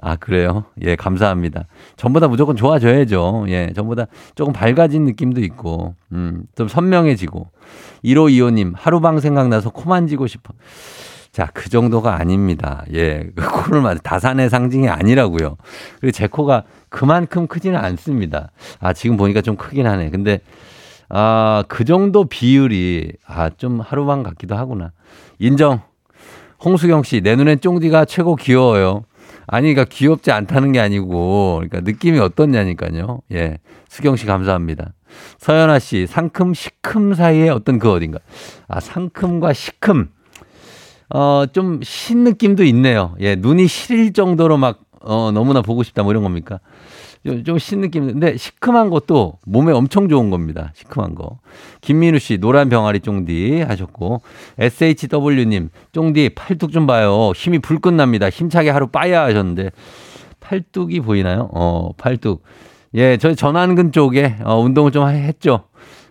아, 0.00 0.16
그래요? 0.16 0.64
예, 0.82 0.96
감사합니다. 0.96 1.66
전보다 1.96 2.28
무조건 2.28 2.56
좋아져야죠. 2.56 3.46
예, 3.48 3.72
전보다 3.74 4.06
조금 4.34 4.52
밝아진 4.52 5.04
느낌도 5.04 5.40
있고, 5.42 5.94
음, 6.12 6.44
좀 6.54 6.68
선명해지고. 6.68 7.48
1525님, 8.04 8.72
하루방 8.76 9.20
생각나서 9.20 9.70
코 9.70 9.88
만지고 9.88 10.26
싶어. 10.26 10.52
자, 11.32 11.48
그 11.52 11.68
정도가 11.68 12.14
아닙니다. 12.14 12.84
예, 12.92 13.28
그 13.34 13.50
코를 13.50 13.80
맞 13.80 13.98
다산의 14.02 14.50
상징이 14.50 14.88
아니라고요. 14.88 15.56
그리고 16.00 16.12
제 16.12 16.28
코가 16.28 16.62
그만큼 16.90 17.48
크지는 17.48 17.76
않습니다. 17.76 18.52
아, 18.78 18.92
지금 18.92 19.16
보니까 19.16 19.40
좀 19.40 19.56
크긴 19.56 19.86
하네. 19.86 20.10
근데, 20.10 20.38
아, 21.08 21.64
그 21.66 21.84
정도 21.84 22.24
비율이, 22.24 23.14
아, 23.26 23.50
좀 23.50 23.80
하루방 23.80 24.22
같기도 24.22 24.54
하구나. 24.54 24.92
인정. 25.38 25.80
홍수경 26.64 27.02
씨, 27.02 27.20
내 27.20 27.36
눈엔 27.36 27.60
쫑디가 27.60 28.04
최고 28.04 28.36
귀여워요. 28.36 29.02
아니, 29.46 29.72
그러니까 29.74 29.84
귀엽지 29.94 30.30
않다는 30.32 30.72
게 30.72 30.80
아니고, 30.80 31.62
그러니까 31.64 31.80
느낌이 31.80 32.18
어떻냐니까요. 32.18 33.20
예. 33.32 33.58
수경 33.88 34.16
씨 34.16 34.26
감사합니다. 34.26 34.92
서연아 35.38 35.78
씨, 35.78 36.06
상큼, 36.06 36.54
시큼 36.54 37.14
사이에 37.14 37.48
어떤 37.48 37.78
그 37.78 37.90
어딘가. 37.90 38.18
아, 38.68 38.80
상큼과 38.80 39.52
시큼. 39.52 40.08
어, 41.10 41.44
좀 41.52 41.80
신 41.82 42.24
느낌도 42.24 42.64
있네요. 42.64 43.14
예, 43.20 43.36
눈이 43.36 43.68
시릴 43.68 44.12
정도로 44.12 44.56
막, 44.56 44.80
어, 45.00 45.30
너무나 45.30 45.60
보고 45.62 45.82
싶다 45.82 46.02
뭐 46.02 46.12
이런 46.12 46.22
겁니까? 46.22 46.60
좀 47.44 47.58
신 47.58 47.80
느낌. 47.80 48.06
근데 48.06 48.36
시큼한 48.36 48.90
것도 48.90 49.38
몸에 49.46 49.72
엄청 49.72 50.08
좋은 50.08 50.30
겁니다. 50.30 50.72
시큼한 50.74 51.14
거. 51.14 51.38
김민우 51.80 52.18
씨, 52.18 52.38
노란 52.38 52.68
병아리 52.68 53.00
쫑디 53.00 53.62
하셨고, 53.62 54.20
SHW님, 54.58 55.70
쫑디 55.92 56.30
팔뚝 56.34 56.72
좀 56.72 56.86
봐요. 56.86 57.32
힘이 57.34 57.58
불끈 57.60 57.96
납니다. 57.96 58.28
힘차게 58.28 58.70
하루 58.70 58.86
빠야 58.88 59.22
하셨는데, 59.24 59.70
팔뚝이 60.40 61.00
보이나요? 61.00 61.48
어, 61.52 61.90
팔뚝. 61.96 62.42
예, 62.94 63.16
저희 63.16 63.34
전완근 63.36 63.92
쪽에, 63.92 64.36
어, 64.44 64.58
운동을 64.60 64.92
좀 64.92 65.08
했죠. 65.08 65.64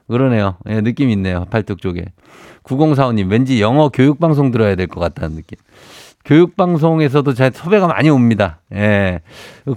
그러네요. 0.08 0.58
예, 0.68 0.82
느낌 0.82 1.10
있네요. 1.12 1.46
팔뚝 1.50 1.80
쪽에. 1.82 2.06
9045님, 2.64 3.30
왠지 3.30 3.62
영어 3.62 3.90
교육 3.90 4.20
방송 4.20 4.50
들어야 4.52 4.76
될 4.76 4.88
것 4.88 5.00
같다는 5.00 5.36
느낌. 5.36 5.58
교육방송에서도 6.26 7.34
제 7.34 7.52
섭외가 7.54 7.88
많이 7.88 8.10
옵니다. 8.10 8.62
예. 8.74 9.20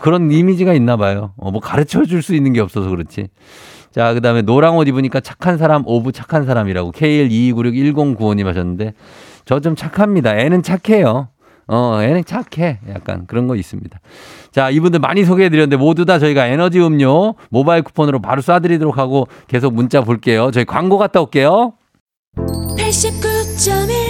그런 0.01 0.31
이미지가 0.31 0.73
있나 0.75 0.97
봐요. 0.97 1.33
어, 1.37 1.51
뭐 1.51 1.61
가르쳐 1.61 2.05
줄 2.05 2.23
수 2.23 2.35
있는 2.35 2.53
게 2.53 2.61
없어서 2.61 2.89
그렇지. 2.89 3.29
자, 3.93 4.13
그 4.15 4.21
다음에 4.21 4.43
노랑 4.43 4.77
옷 4.77 4.87
입으니까 4.89 5.21
착한 5.21 5.57
사람, 5.59 5.83
of 5.87 6.13
착한 6.13 6.45
사람이라고 6.45 6.93
KL22961095님 6.93 8.45
하셨는데, 8.45 8.93
저 9.45 9.61
좀 9.61 9.75
착합니다. 9.75 10.37
애는 10.39 10.63
착해요. 10.63 11.29
어, 11.69 11.99
애는 12.03 12.25
착해. 12.25 12.79
약간 12.95 13.27
그런 13.27 13.49
거 13.49 13.57
있습니다. 13.57 13.99
자, 14.53 14.71
이분들 14.71 15.01
많이 15.01 15.25
소개해 15.25 15.49
드렸는데 15.49 15.77
모두 15.77 16.05
다 16.05 16.19
저희가 16.19 16.47
에너지 16.47 16.79
음료 16.81 17.35
모바일 17.51 17.83
쿠폰으로 17.83 18.21
바로 18.21 18.41
쏴 18.43 18.63
드리도록 18.63 18.99
하고 18.99 19.27
계속 19.49 19.75
문자 19.75 20.01
볼게요. 20.03 20.51
저희 20.53 20.65
광고 20.65 20.99
갔다 20.99 21.21
올게요. 21.21 21.73
89.1 22.37 24.06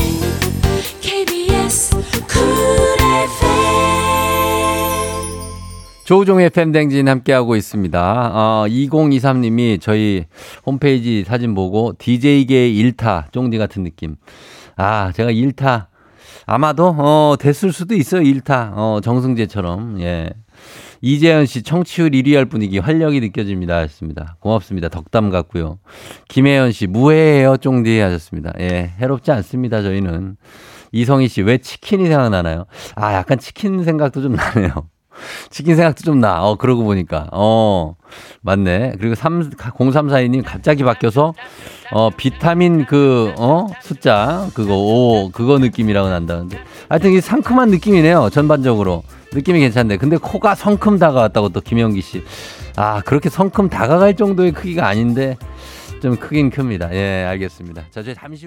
조우종의 6.07 6.51
팬댕진 6.51 7.09
함께하고 7.09 7.57
있습니다. 7.57 8.31
어, 8.33 8.65
2023님이 8.69 9.81
저희 9.81 10.25
홈페이지 10.65 11.25
사진 11.27 11.53
보고 11.57 11.95
DJ계의 11.99 12.77
일타, 12.77 13.27
쫑디 13.33 13.59
같은 13.59 13.83
느낌. 13.83 14.15
아, 14.77 15.11
제가 15.11 15.33
일타, 15.33 15.89
아마도, 16.47 16.95
어, 16.97 17.35
됐을 17.41 17.73
수도 17.73 17.97
있어요, 17.97 18.23
일타. 18.23 18.75
어, 18.77 19.01
정승재처럼. 19.03 20.01
예. 20.01 20.31
이재현 21.01 21.45
씨 21.45 21.65
청취율 21.65 22.11
1위 22.11 22.37
할 22.37 22.45
분위기 22.47 22.79
활력이 22.79 23.19
느껴집니다 23.19 23.77
하셨습니다. 23.79 24.37
고맙습니다. 24.39 24.89
덕담 24.89 25.31
같고요. 25.31 25.81
김혜연 26.29 26.71
씨 26.71 26.87
무해해요 26.87 27.57
쫑디 27.57 27.99
하셨습니다. 27.99 28.53
예, 28.61 28.93
해롭지 29.01 29.33
않습니다 29.33 29.83
저희는. 29.83 30.37
이성희 30.93 31.27
씨 31.29 31.43
왜 31.43 31.59
치킨이 31.59 32.07
생각나나요? 32.07 32.65
아 32.95 33.13
약간 33.13 33.39
치킨 33.39 33.83
생각도 33.85 34.23
좀 34.23 34.37
나네요. 34.37 34.71
치킨 35.51 35.77
생각도 35.77 36.03
좀 36.03 36.21
나. 36.21 36.45
어, 36.45 36.57
그러고 36.57 36.85
보니까. 36.85 37.29
어, 37.33 37.97
맞네. 38.43 38.95
그리고 38.99 39.15
3, 39.15 39.51
0342님 39.51 40.43
갑자기 40.45 40.83
바뀌어서, 40.85 41.35
어, 41.93 42.11
비타민 42.11 42.85
그, 42.87 43.33
어, 43.39 43.67
숫자, 43.83 44.49
그거, 44.55 44.75
오, 44.77 45.31
그거 45.31 45.59
느낌이라고 45.59 46.09
난다는데. 46.09 46.59
하여튼 46.89 47.13
이 47.13 47.21
상큼한 47.21 47.71
느낌이네요. 47.71 48.31
전반적으로. 48.31 49.03
느낌이 49.33 49.61
괜찮네. 49.61 49.97
근데 49.99 50.17
코가 50.17 50.55
성큼 50.55 50.99
다가왔다고 50.99 51.51
또 51.51 51.61
김영기 51.61 52.01
씨. 52.01 52.23
아, 52.77 53.01
그렇게 53.03 53.29
성큼 53.29 53.69
다가갈 53.69 54.15
정도의 54.15 54.53
크기가 54.53 54.87
아닌데 54.87 55.37
좀 56.01 56.17
크긴 56.17 56.51
큽니다. 56.51 56.95
예, 56.95 57.25
알겠습니다. 57.25 57.85
자, 57.91 58.03
저희 58.03 58.15
잠시 58.15 58.47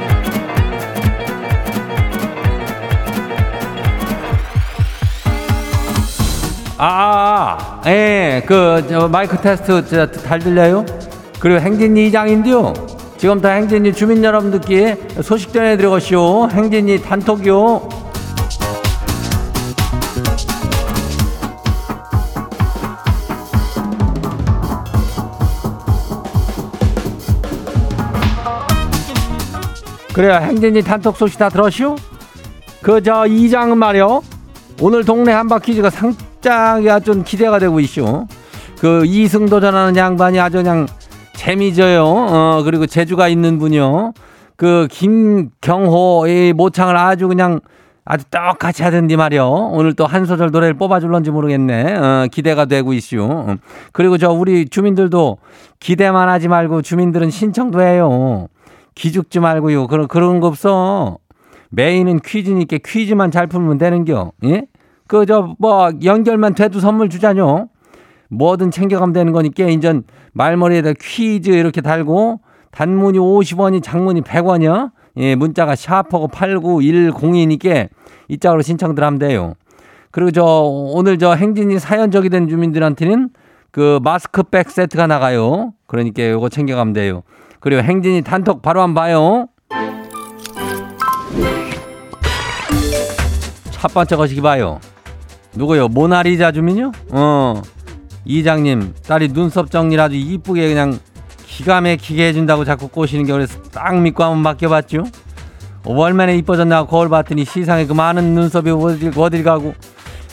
아, 6.83 7.79
예, 7.85 8.41
그, 8.47 8.83
저, 8.89 9.07
마이크 9.07 9.37
테스트 9.39 9.85
잘 10.23 10.39
들려요? 10.39 10.83
그리고 11.39 11.59
행진이 11.59 12.07
이장인데요. 12.07 12.73
지금부터 13.17 13.49
행진이 13.49 13.93
주민 13.93 14.23
여러분들께 14.23 14.97
소식 15.21 15.53
전해드려가시오. 15.53 16.49
행진이 16.49 17.03
단톡이요. 17.03 17.87
그래요. 30.13 30.33
행진이 30.33 30.81
단톡 30.83 31.15
소식 31.15 31.37
다 31.37 31.49
들었슈? 31.49 31.95
그 32.81 33.01
저 33.01 33.25
이장은 33.27 33.77
말이요. 33.77 34.21
오늘 34.81 35.05
동네 35.05 35.31
한바퀴즈가 35.31 35.89
상 35.91 36.15
당히 36.41 36.87
좀 37.03 37.23
기대가 37.23 37.59
되고 37.59 37.79
있슈. 37.79 38.25
그 38.79 39.05
이승도 39.05 39.59
전하는 39.59 39.95
양반이 39.95 40.39
아주 40.39 40.57
그냥 40.57 40.87
재미져요. 41.33 42.03
어 42.05 42.61
그리고 42.63 42.85
재주가 42.85 43.27
있는 43.27 43.57
분이요. 43.59 44.13
그 44.55 44.87
김경호의 44.91 46.53
모창을 46.53 46.97
아주 46.97 47.27
그냥 47.27 47.59
아주 48.05 48.25
똑같이 48.31 48.83
하던디 48.83 49.15
말이요. 49.15 49.47
오늘 49.71 49.93
또 49.93 50.05
한 50.05 50.25
소절 50.25 50.49
노래를 50.51 50.73
뽑아줄런지 50.73 51.31
모르겠네. 51.31 51.93
어, 51.95 52.27
기대가 52.31 52.65
되고 52.65 52.93
있슈. 52.93 53.57
그리고 53.93 54.17
저 54.17 54.31
우리 54.31 54.67
주민들도 54.67 55.37
기대만 55.79 56.27
하지 56.29 56.47
말고 56.47 56.81
주민들은 56.81 57.29
신청도 57.29 57.81
해요. 57.81 58.47
기죽지 58.95 59.39
말고요. 59.39 59.87
그런, 59.87 60.07
그런 60.07 60.39
거 60.39 60.47
없어. 60.47 61.17
메인은 61.69 62.19
퀴즈니까 62.19 62.79
퀴즈만 62.83 63.31
잘 63.31 63.47
풀면 63.47 63.77
되는겨. 63.77 64.31
예? 64.45 64.63
그, 65.11 65.25
저, 65.25 65.55
뭐, 65.59 65.91
연결만 66.05 66.55
돼도 66.55 66.79
선물 66.79 67.09
주자뇨. 67.09 67.67
뭐든 68.29 68.71
챙겨가면 68.71 69.11
되는 69.11 69.33
거니까, 69.33 69.65
인전 69.65 70.03
말머리에다 70.31 70.93
퀴즈 71.01 71.49
이렇게 71.49 71.81
달고, 71.81 72.39
단문이 72.71 73.19
50원이, 73.19 73.83
장문이 73.83 74.21
100원이요. 74.21 74.91
예, 75.17 75.35
문자가 75.35 75.75
샤프고 75.75 76.29
89102니까 76.29 77.89
이 78.29 78.37
짝으로 78.37 78.61
신청들 78.61 79.03
하면 79.03 79.19
돼요. 79.19 79.55
그리고 80.11 80.31
저, 80.31 80.45
오늘 80.45 81.17
저 81.17 81.33
행진이 81.33 81.77
사연 81.79 82.09
적이 82.09 82.29
된 82.29 82.47
주민들한테는 82.47 83.31
그 83.71 83.99
마스크백 84.01 84.71
세트가 84.71 85.07
나가요. 85.07 85.73
그러니까 85.87 86.23
이거 86.23 86.47
챙겨가면 86.47 86.93
돼요. 86.93 87.23
그리고 87.59 87.81
행진이 87.81 88.21
단톡 88.21 88.61
바로 88.61 88.81
한번 88.81 89.03
봐요. 89.03 89.47
첫 93.71 93.93
번째 93.93 94.15
거시기 94.15 94.39
봐요. 94.39 94.79
누구요? 95.55 95.87
모나리자 95.89 96.51
주민요? 96.51 96.91
어. 97.11 97.61
이장님, 98.25 98.93
딸이 99.07 99.29
눈썹 99.29 99.71
정리를 99.71 100.01
아주 100.01 100.15
이쁘게 100.15 100.69
그냥 100.69 100.99
기가 101.45 101.81
막히게 101.81 102.27
해준다고 102.27 102.63
자꾸 102.63 102.87
꼬시는 102.87 103.25
게 103.25 103.33
그래서 103.33 103.61
딱 103.73 103.95
믿고 103.99 104.23
한번 104.23 104.39
맡겨봤죠. 104.43 105.03
얼마나 105.83 106.31
이뻐졌나 106.31 106.85
거울 106.85 107.09
봤더니 107.09 107.43
시상에 107.43 107.85
그 107.87 107.93
많은 107.93 108.23
눈썹이 108.35 108.69
어딜, 108.69 109.11
어딜 109.17 109.43
가고 109.43 109.73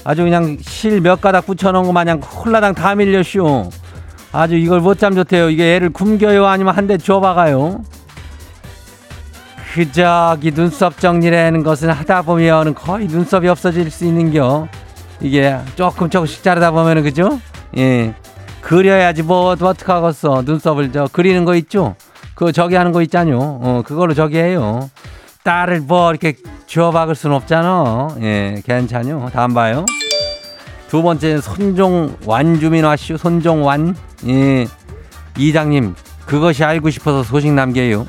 아주 0.04 0.22
그냥 0.22 0.58
실 0.60 1.00
몇 1.00 1.20
가닥 1.20 1.46
붙여놓은 1.46 1.84
거 1.86 1.92
마냥 1.92 2.20
홀라당 2.20 2.74
다 2.74 2.94
밀렸쇼. 2.94 3.70
아주 4.30 4.56
이걸 4.56 4.80
못 4.80 4.98
잠 4.98 5.14
좋대요. 5.14 5.48
이게 5.48 5.74
애를 5.76 5.90
굶겨요? 5.90 6.46
아니면 6.46 6.76
한 6.76 6.86
대 6.86 6.98
줘박아요? 6.98 7.82
그 9.74 9.90
저기 9.92 10.50
눈썹 10.50 10.98
정리라는 10.98 11.62
것은 11.62 11.88
하다 11.90 12.22
보면 12.22 12.74
거의 12.74 13.06
눈썹이 13.06 13.48
없어질 13.48 13.90
수 13.90 14.04
있는겨. 14.04 14.68
이게 15.20 15.58
조금 15.74 16.10
조금씩 16.10 16.42
자르다 16.42 16.70
보면은 16.70 17.02
그죠? 17.02 17.40
예. 17.76 18.14
그려야지 18.60 19.22
뭐 19.22 19.50
어떡하겠어. 19.50 20.42
눈썹을 20.44 20.92
저 20.92 21.08
그리는 21.12 21.44
거 21.44 21.54
있죠? 21.56 21.96
그 22.34 22.52
저기 22.52 22.74
하는 22.74 22.92
거 22.92 23.02
있잖요. 23.02 23.38
어, 23.38 23.82
그걸로 23.84 24.14
저기 24.14 24.38
해요. 24.38 24.90
딸을 25.42 25.80
뭐 25.80 26.10
이렇게 26.10 26.34
줘박을 26.66 27.14
순 27.14 27.32
없잖아. 27.32 28.16
예, 28.20 28.62
괜찮요. 28.64 29.30
다음 29.32 29.54
봐요. 29.54 29.84
두 30.88 31.02
번째는 31.02 31.40
손종완 31.40 32.60
주민 32.60 32.84
와슈 32.84 33.16
손종완 33.16 33.96
예. 34.26 34.66
이장님 35.36 35.94
그것이 36.26 36.64
알고 36.64 36.90
싶어서 36.90 37.22
소식 37.22 37.52
남겨요. 37.52 38.06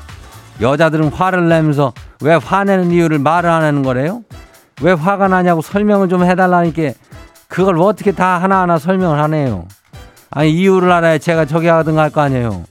여자들은 0.60 1.08
화를 1.08 1.48
내면서 1.48 1.92
왜 2.20 2.34
화내는 2.34 2.90
이유를 2.90 3.18
말을 3.18 3.48
안 3.48 3.62
하는 3.62 3.82
거래요? 3.82 4.22
왜 4.80 4.92
화가 4.92 5.28
나냐고 5.28 5.62
설명을 5.62 6.08
좀 6.08 6.24
해달라니까 6.24 6.92
그걸 7.48 7.78
어떻게 7.78 8.12
다 8.12 8.40
하나하나 8.40 8.78
설명을 8.78 9.18
하네요. 9.22 9.66
아니 10.30 10.52
이유를 10.52 10.90
알아야 10.90 11.18
제가 11.18 11.44
저기 11.44 11.66
하든가 11.66 12.02
할거 12.02 12.20
아니에요. 12.20 12.64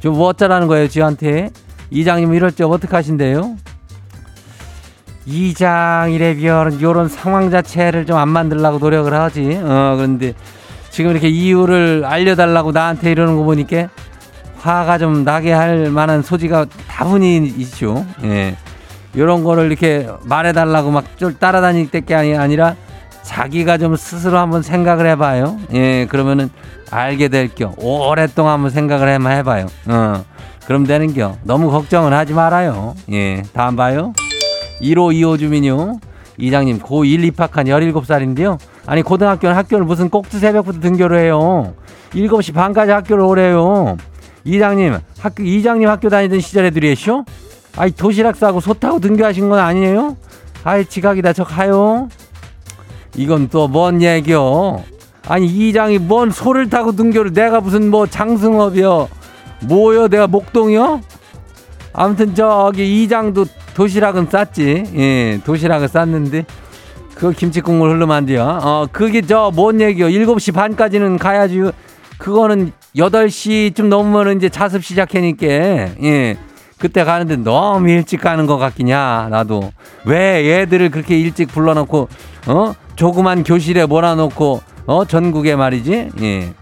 좀뭐 0.00 0.28
어쩌라는 0.28 0.66
거예요 0.66 0.88
지한테? 0.88 1.50
이장님 1.90 2.34
이럴 2.34 2.50
때 2.52 2.64
어떻게 2.64 2.94
하신대요? 2.94 3.56
이장 5.26 6.10
이래비얼은 6.12 6.80
요런 6.80 7.08
상황 7.08 7.50
자체를 7.50 8.06
좀 8.06 8.16
안 8.18 8.28
만들려고 8.28 8.78
노력을 8.78 9.12
하지. 9.12 9.58
어 9.62 9.94
그런데 9.96 10.34
지금 10.90 11.10
이렇게 11.12 11.28
이유를 11.28 12.04
알려달라고 12.04 12.72
나한테 12.72 13.10
이러는 13.12 13.36
거 13.36 13.44
보니까 13.44 13.88
화가 14.58 14.98
좀 14.98 15.24
나게 15.24 15.52
할 15.52 15.90
만한 15.90 16.22
소지가 16.22 16.66
다분히 16.88 17.36
있죠. 17.58 18.04
예. 18.24 18.56
요런 19.16 19.44
거를 19.44 19.66
이렇게 19.66 20.08
말해달라고 20.24 20.90
막 20.90 21.04
쫄 21.16 21.38
따라다닐 21.38 21.90
때게 21.90 22.14
아니라 22.14 22.76
자기가 23.22 23.78
좀 23.78 23.96
스스로 23.96 24.38
한번 24.38 24.62
생각을 24.62 25.06
해봐요. 25.08 25.58
예, 25.74 26.06
그러면은 26.06 26.48
알게 26.90 27.28
될 27.28 27.48
겨. 27.54 27.72
오랫동안 27.76 28.54
한번 28.54 28.70
생각을 28.70 29.08
해봐요. 29.08 29.66
어, 29.86 30.24
그럼 30.66 30.86
되는 30.86 31.12
겨. 31.14 31.36
너무 31.44 31.70
걱정은 31.70 32.12
하지 32.12 32.32
말아요. 32.32 32.94
예, 33.12 33.42
다음 33.52 33.76
봐요. 33.76 34.12
1525 34.80 35.36
주민요. 35.38 36.00
이장님, 36.38 36.78
고1 36.80 37.22
입학한 37.24 37.66
17살인데요. 37.66 38.58
아니, 38.86 39.02
고등학교는 39.02 39.54
학교를 39.54 39.84
무슨 39.84 40.08
꼭두 40.08 40.38
새벽부터 40.38 40.80
등교를 40.80 41.18
해요. 41.18 41.74
7시 42.14 42.54
반까지 42.54 42.90
학교를 42.92 43.22
오래요. 43.22 43.98
이장님, 44.44 44.96
학교, 45.20 45.42
이장님 45.42 45.86
학교 45.88 46.08
다니던 46.08 46.40
시절에 46.40 46.70
들이했쇼? 46.70 47.24
아이, 47.76 47.90
도시락 47.90 48.36
싸고 48.36 48.60
소 48.60 48.74
타고 48.74 48.98
등교하신 49.00 49.48
건 49.48 49.58
아니에요? 49.58 50.16
아이, 50.64 50.84
지각이다. 50.84 51.32
저 51.32 51.44
가요. 51.44 52.08
이건 53.16 53.48
또 53.48 53.66
뭔 53.68 54.02
얘기요? 54.02 54.82
아니 55.28 55.46
이장이 55.46 55.98
뭔 55.98 56.30
소를 56.30 56.68
타고 56.70 56.92
등교를 56.92 57.32
내가 57.32 57.60
무슨 57.60 57.90
뭐 57.90 58.06
장승업이요? 58.06 59.08
뭐요? 59.66 60.08
내가 60.08 60.26
목동이요? 60.26 61.00
아무튼 61.92 62.34
저기 62.34 63.02
이장도 63.02 63.46
도시락은 63.74 64.26
쌌지. 64.30 64.84
예, 64.96 65.40
도시락을 65.44 65.88
쌌는데 65.88 66.46
그 67.14 67.32
김치 67.32 67.60
국물 67.60 68.10
안 68.10 68.26
돼요. 68.26 68.58
어, 68.62 68.86
그게 68.90 69.20
저 69.22 69.50
뭔 69.50 69.80
얘기요? 69.80 70.06
7시 70.06 70.54
반까지는 70.54 71.18
가야지. 71.18 71.60
그거는 72.18 72.72
8시쯤 72.96 73.86
넘으면 73.86 74.36
이제 74.36 74.48
자습 74.48 74.84
시작하니까. 74.84 75.46
예. 75.46 76.36
그때 76.80 77.04
가는데 77.04 77.36
너무 77.36 77.90
일찍 77.90 78.22
가는 78.22 78.46
것 78.46 78.56
같기냐 78.56 79.28
나도. 79.30 79.70
왜 80.06 80.62
애들을 80.62 80.90
그렇게 80.90 81.18
일찍 81.18 81.48
불러놓고 81.48 82.08
어? 82.48 82.74
조그만 82.96 83.44
교실에 83.44 83.86
몰아놓고 83.86 84.62
어? 84.86 85.04
전국에 85.04 85.54
말이지? 85.54 86.08
예. 86.22 86.52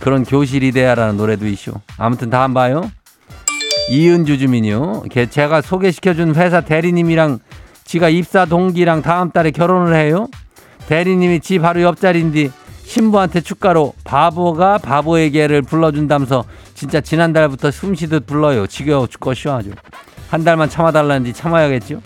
그런 0.00 0.24
교실이 0.24 0.72
돼야라는 0.72 1.16
노래도 1.16 1.46
있쇼 1.46 1.72
아무튼 1.96 2.30
다음 2.30 2.52
봐요. 2.52 2.90
이은주 3.90 4.38
주민이요. 4.38 5.04
제가 5.30 5.62
소개시켜준 5.62 6.34
회사 6.34 6.60
대리님이랑 6.60 7.38
지가 7.84 8.08
입사 8.08 8.46
동기랑 8.46 9.02
다음 9.02 9.30
달에 9.30 9.52
결혼을 9.52 9.94
해요. 9.94 10.26
대리님이 10.88 11.40
지 11.40 11.60
바로 11.60 11.82
옆자리인데 11.82 12.50
신부한테 12.82 13.40
축가로 13.40 13.94
바보가 14.02 14.78
바보에게를 14.78 15.62
불러준다면서 15.62 16.44
진짜 16.80 16.98
지난달부터 17.02 17.70
숨쉬듯 17.70 18.24
불러요. 18.24 18.66
지겨워 18.66 19.06
죽겠쇼 19.06 19.52
아주. 19.52 19.70
한 20.30 20.44
달만 20.44 20.70
참아달라는지 20.70 21.34
참아야겠죠? 21.34 22.00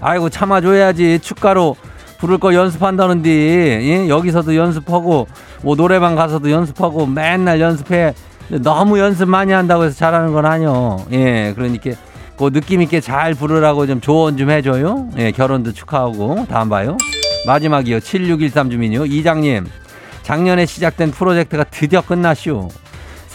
아이고 0.00 0.30
참아줘야지. 0.30 1.20
축가로 1.20 1.76
부를 2.18 2.38
거 2.38 2.54
연습한다는데 2.54 3.30
예? 3.30 4.08
여기서도 4.08 4.56
연습하고 4.56 5.28
뭐 5.62 5.76
노래방 5.76 6.16
가서도 6.16 6.50
연습하고 6.50 7.06
맨날 7.06 7.60
연습해. 7.60 8.14
너무 8.48 8.98
연습 8.98 9.28
많이 9.28 9.52
한다고 9.52 9.84
해서 9.84 9.94
잘하는 9.94 10.32
건 10.32 10.44
아니요. 10.44 11.06
예, 11.12 11.52
그러니까 11.54 11.90
그 12.36 12.50
느낌 12.50 12.82
있게 12.82 13.00
잘 13.00 13.34
부르라고 13.34 13.86
좀 13.86 14.00
조언 14.00 14.36
좀 14.36 14.50
해줘요. 14.50 15.08
예, 15.18 15.30
결혼도 15.30 15.70
축하하고 15.72 16.46
다음 16.50 16.68
봐요. 16.68 16.96
마지막이요. 17.46 18.00
7613 18.00 18.70
주민요. 18.70 19.06
이장님. 19.06 19.66
작년에 20.24 20.66
시작된 20.66 21.12
프로젝트가 21.12 21.62
드디어 21.62 22.00
끝났슈. 22.00 22.70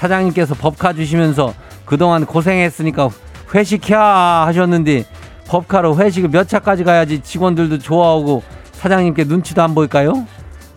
사장님께서 0.03 0.55
법카 0.55 0.91
주시면서 0.93 1.53
그동안 1.85 2.25
고생했으니까 2.25 3.09
회식해 3.55 3.93
하셨는데 3.95 5.05
법카로 5.47 5.95
회식을 5.97 6.29
몇 6.29 6.47
차까지 6.49 6.83
가야지 6.83 7.21
직원들도 7.21 7.77
좋아하고 7.79 8.43
사장님께 8.73 9.23
눈치도 9.23 9.61
안 9.61 9.73
보일까요? 9.73 10.27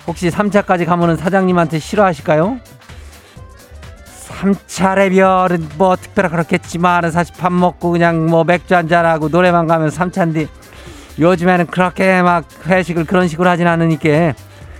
혹시 0.06 0.28
3차까지 0.28 0.86
가면은 0.86 1.16
사장님한테 1.16 1.80
싫어하실까요? 1.80 2.60
3차 4.28 4.94
레벨은 4.94 5.70
뭐 5.76 5.96
특별히 5.96 6.28
그렇겠지만 6.28 7.10
사실 7.10 7.34
밥 7.36 7.52
먹고 7.52 7.90
그냥 7.90 8.26
뭐 8.26 8.44
맥주 8.44 8.76
한잔하고 8.76 9.28
노래방 9.28 9.66
가면 9.66 9.88
3차인데 9.88 10.46
요즘에는 11.18 11.66
그렇게 11.66 12.22
막 12.22 12.44
회식을 12.66 13.06
그런 13.06 13.26
식으로 13.26 13.48
하진 13.48 13.66
않으니까 13.66 14.34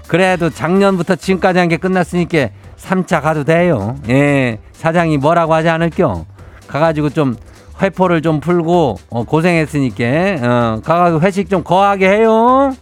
그래도 0.07 0.51
작년부터 0.51 1.17
지금까지 1.17 1.59
한 1.59 1.69
게 1.69 1.79
끝났으니까 1.79 2.51
3차 2.79 3.23
가도 3.23 3.45
돼요. 3.45 3.97
예. 4.09 4.59
사장이 4.73 5.19
뭐라고 5.19 5.55
하지 5.55 5.69
않을겨. 5.69 6.25
가가지고 6.67 7.11
좀 7.11 7.37
회포를 7.83 8.23
좀 8.23 8.41
풀고 8.41 8.97
어, 9.11 9.25
고생했으니까 9.25 10.05
어, 10.43 10.81
가가지고 10.85 11.21
회식 11.21 11.49
좀 11.51 11.63
거하게 11.63 12.09
해요. 12.09 12.75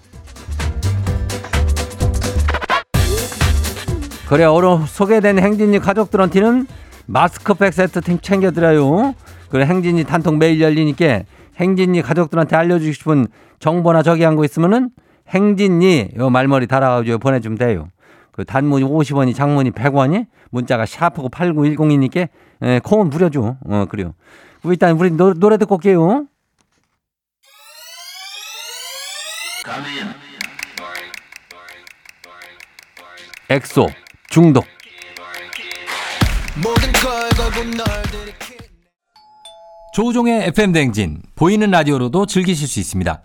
그래 4.29 4.45
오늘 4.47 4.87
소개된 4.87 5.39
행진이 5.39 5.79
가족들한테는 5.81 6.67
마스크팩 7.07 7.73
세트 7.73 8.01
챙겨드려요. 8.23 9.15
그래 9.51 9.67
행진이 9.67 10.05
단통 10.05 10.39
매일 10.39 10.61
열리니까 10.61 11.21
행진이 11.61 12.03
가족들한테 12.03 12.57
알려주고 12.57 12.93
싶은 12.93 13.27
정보나 13.61 14.03
저기 14.03 14.25
한 14.25 14.35
거 14.37 14.45
있으면은 14.45 14.91
댕진이 15.29 16.09
요 16.19 16.31
말머리 16.31 16.67
달아가지고 16.67 17.19
보내주면 17.19 17.59
돼요. 17.59 17.89
그 18.35 18.45
단문이 18.45 18.85
50원이 18.85 19.33
장문이 19.33 19.71
100원이 19.71 20.27
문자가 20.51 20.87
샤프고 20.87 21.29
8910이니까 21.29 22.29
예, 22.63 22.81
콩은 22.83 23.09
무료죠. 23.09 23.57
어 23.65 23.87
그래요. 23.89 24.15
일단 24.65 24.99
우리 24.99 25.11
노, 25.11 25.35
노래 25.35 25.57
듣고 25.57 25.77
올게요. 25.77 26.27
엑소 33.51 33.87
중독 34.31 34.65
조우종의 39.95 40.49
FM 40.49 40.73
댕진 40.73 41.23
보이는 41.37 41.71
라디오로도 41.71 42.27
즐기실 42.27 42.67
수 42.67 42.81
있습니다. 42.81 43.23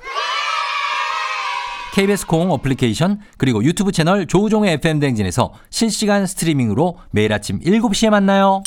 KBS 1.94 2.28
콩 2.28 2.52
어플리케이션 2.52 3.20
그리고 3.38 3.64
유튜브 3.64 3.92
채널 3.92 4.28
조우종의 4.28 4.74
FM 4.74 5.00
댕진에서 5.00 5.54
실시간 5.70 6.26
스트리밍으로 6.26 6.98
매일 7.12 7.34
아침 7.34 7.60
7시에 7.60 8.10
만나요. 8.10 8.62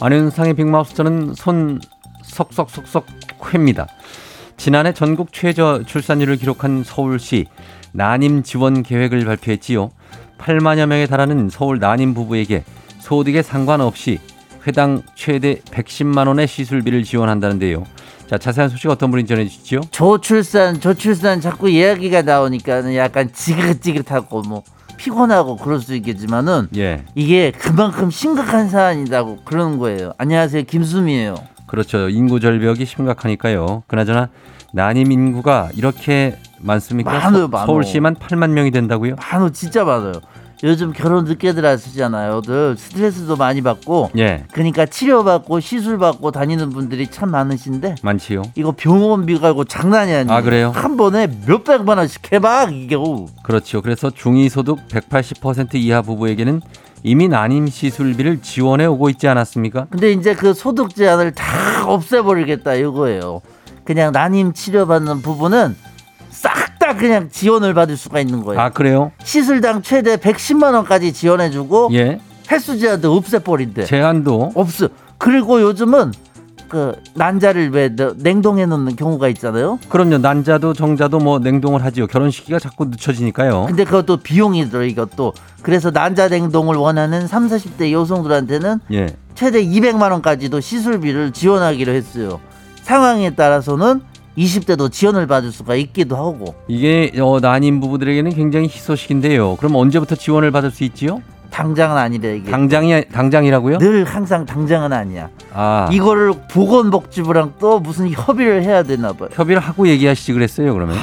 안윤상의 0.00 0.54
빅마우스 0.54 0.94
저는 0.94 1.32
손 1.34 1.80
석석석석 2.24 3.06
회입니다. 3.46 3.86
지난해 4.64 4.94
전국 4.94 5.30
최저 5.30 5.82
출산율을 5.84 6.36
기록한 6.36 6.84
서울시 6.84 7.44
난임 7.92 8.42
지원 8.42 8.82
계획을 8.82 9.26
발표했지요. 9.26 9.90
8만여 10.38 10.86
명에 10.86 11.06
달하는 11.06 11.50
서울 11.50 11.78
난임 11.78 12.14
부부에게 12.14 12.64
소득에 12.98 13.42
상관없이 13.42 14.20
회당 14.66 15.02
최대 15.14 15.56
110만 15.56 16.28
원의 16.28 16.48
시술비를 16.48 17.04
지원한다는데요. 17.04 17.84
자, 18.26 18.38
자세한 18.38 18.70
소식 18.70 18.88
어떤 18.88 19.10
분이 19.10 19.26
전해 19.26 19.44
주시죠? 19.44 19.82
저출산, 19.90 20.80
저출산 20.80 21.42
자꾸 21.42 21.68
이야기가 21.68 22.22
나오니까 22.22 22.96
약간 22.96 23.30
지긋지긋하고 23.34 24.40
뭐 24.48 24.62
피곤하고 24.96 25.58
그럴 25.58 25.78
수 25.78 25.94
있겠지만은 25.94 26.68
예. 26.78 27.04
이게 27.14 27.50
그만큼 27.50 28.10
심각한 28.10 28.70
사안이라고 28.70 29.40
그러는 29.44 29.76
거예요. 29.76 30.14
안녕하세요, 30.16 30.62
김수미예요. 30.62 31.34
그렇죠. 31.66 32.08
인구 32.08 32.40
절벽이 32.40 32.86
심각하니까요. 32.86 33.82
그나저나 33.88 34.30
난임 34.74 35.12
인구가 35.12 35.70
이렇게 35.76 36.36
많습니까? 36.58 37.12
많아요, 37.12 37.42
서- 37.42 37.48
많아. 37.48 37.66
서울시만 37.66 38.16
8만 38.16 38.50
명이 38.50 38.72
된다고요? 38.72 39.14
많어 39.16 39.50
진짜 39.50 39.84
많아요. 39.84 40.14
요즘 40.64 40.92
결혼 40.92 41.24
늦게들 41.26 41.64
하시잖아요.들 41.66 42.76
스트레스도 42.78 43.36
많이 43.36 43.60
받고 43.60 44.10
예, 44.16 44.44
그러니까 44.52 44.86
치료받고 44.86 45.60
시술 45.60 45.98
받고 45.98 46.30
다니는 46.30 46.70
분들이 46.70 47.06
참 47.08 47.30
많으신데 47.30 47.96
많지요. 48.02 48.42
이거 48.54 48.72
병원비 48.76 49.38
가고 49.40 49.64
장난이 49.64 50.12
아니에요. 50.12 50.32
아, 50.36 50.40
그래요? 50.40 50.72
한 50.74 50.96
번에 50.96 51.28
몇 51.46 51.64
백만 51.64 51.98
원씩 51.98 52.32
해박 52.32 52.72
이게 52.74 52.94
오. 52.94 53.26
그렇죠. 53.42 53.82
그래서 53.82 54.10
중위소득 54.10 54.88
180% 54.88 55.74
이하 55.74 56.00
부부에게는 56.02 56.62
이미 57.02 57.28
난임 57.28 57.66
시술비를 57.68 58.40
지원해 58.40 58.86
오고 58.86 59.10
있지 59.10 59.28
않았습니까? 59.28 59.88
근데 59.90 60.12
이제 60.12 60.34
그 60.34 60.54
소득 60.54 60.94
제한을 60.96 61.32
다 61.32 61.84
없애버리겠다 61.86 62.74
이거예요. 62.74 63.42
그냥 63.84 64.12
난임 64.12 64.52
치료받는 64.52 65.22
부분은 65.22 65.76
싹 66.30 66.64
다 66.78 66.94
그냥 66.96 67.30
지원을 67.30 67.72
받을 67.72 67.96
수가 67.96 68.20
있는 68.20 68.42
거예요. 68.44 68.60
아, 68.60 68.68
그래요? 68.68 69.10
시술당 69.22 69.80
최대 69.82 70.16
110만 70.16 70.74
원까지 70.74 71.12
지원해주고 71.14 71.90
예. 71.92 72.18
횟수 72.50 72.78
제한도 72.78 73.14
없애버린대. 73.16 73.84
제한도 73.84 74.52
없어. 74.54 74.88
그리고 75.16 75.62
요즘은 75.62 76.12
그 76.68 76.94
난자를 77.14 77.70
왜 77.70 77.94
너- 77.94 78.12
냉동해 78.18 78.66
놓는 78.66 78.96
경우가 78.96 79.28
있잖아요. 79.28 79.78
그럼요. 79.88 80.18
난자도 80.18 80.74
정자도 80.74 81.20
뭐 81.20 81.38
냉동을 81.38 81.82
하지요. 81.84 82.06
결혼 82.06 82.30
시기가 82.30 82.58
자꾸 82.58 82.84
늦춰지니까요. 82.86 83.64
근데 83.66 83.84
그것도 83.84 84.18
비용이 84.18 84.68
들어 84.68 84.84
이것도. 84.84 85.32
그래서 85.62 85.90
난자 85.90 86.28
냉동을 86.28 86.76
원하는 86.76 87.26
3, 87.26 87.48
40대 87.48 87.92
여성들한테는 87.92 88.80
예. 88.92 89.06
최대 89.34 89.64
200만 89.64 90.10
원까지도 90.12 90.60
시술비를 90.60 91.30
지원하기로 91.32 91.92
했어요. 91.92 92.40
상황에 92.84 93.34
따라서는 93.34 94.02
20대도 94.36 94.90
지원을 94.92 95.26
받을 95.26 95.50
수가 95.50 95.74
있기도 95.76 96.16
하고 96.16 96.54
이게 96.68 97.10
어, 97.20 97.40
난임 97.40 97.80
부부들에게는 97.80 98.32
굉장히 98.34 98.66
희소식인데요. 98.66 99.56
그럼 99.56 99.76
언제부터 99.76 100.14
지원을 100.16 100.50
받을 100.50 100.70
수 100.70 100.84
있지요? 100.84 101.22
당장은 101.50 101.96
아니래 101.96 102.36
이게. 102.36 102.50
당장이 102.50 103.08
당장이라고요? 103.12 103.78
늘 103.78 104.04
항상 104.04 104.44
당장은 104.44 104.92
아니야. 104.92 105.28
아, 105.52 105.88
이거를 105.92 106.32
보건복지부랑 106.50 107.54
또 107.60 107.78
무슨 107.78 108.10
협의를 108.10 108.64
해야 108.64 108.82
되나 108.82 109.12
봐요. 109.12 109.28
협의를 109.32 109.62
하고 109.62 109.86
얘기하시지 109.86 110.32
그랬어요. 110.32 110.74
그러면 110.74 110.96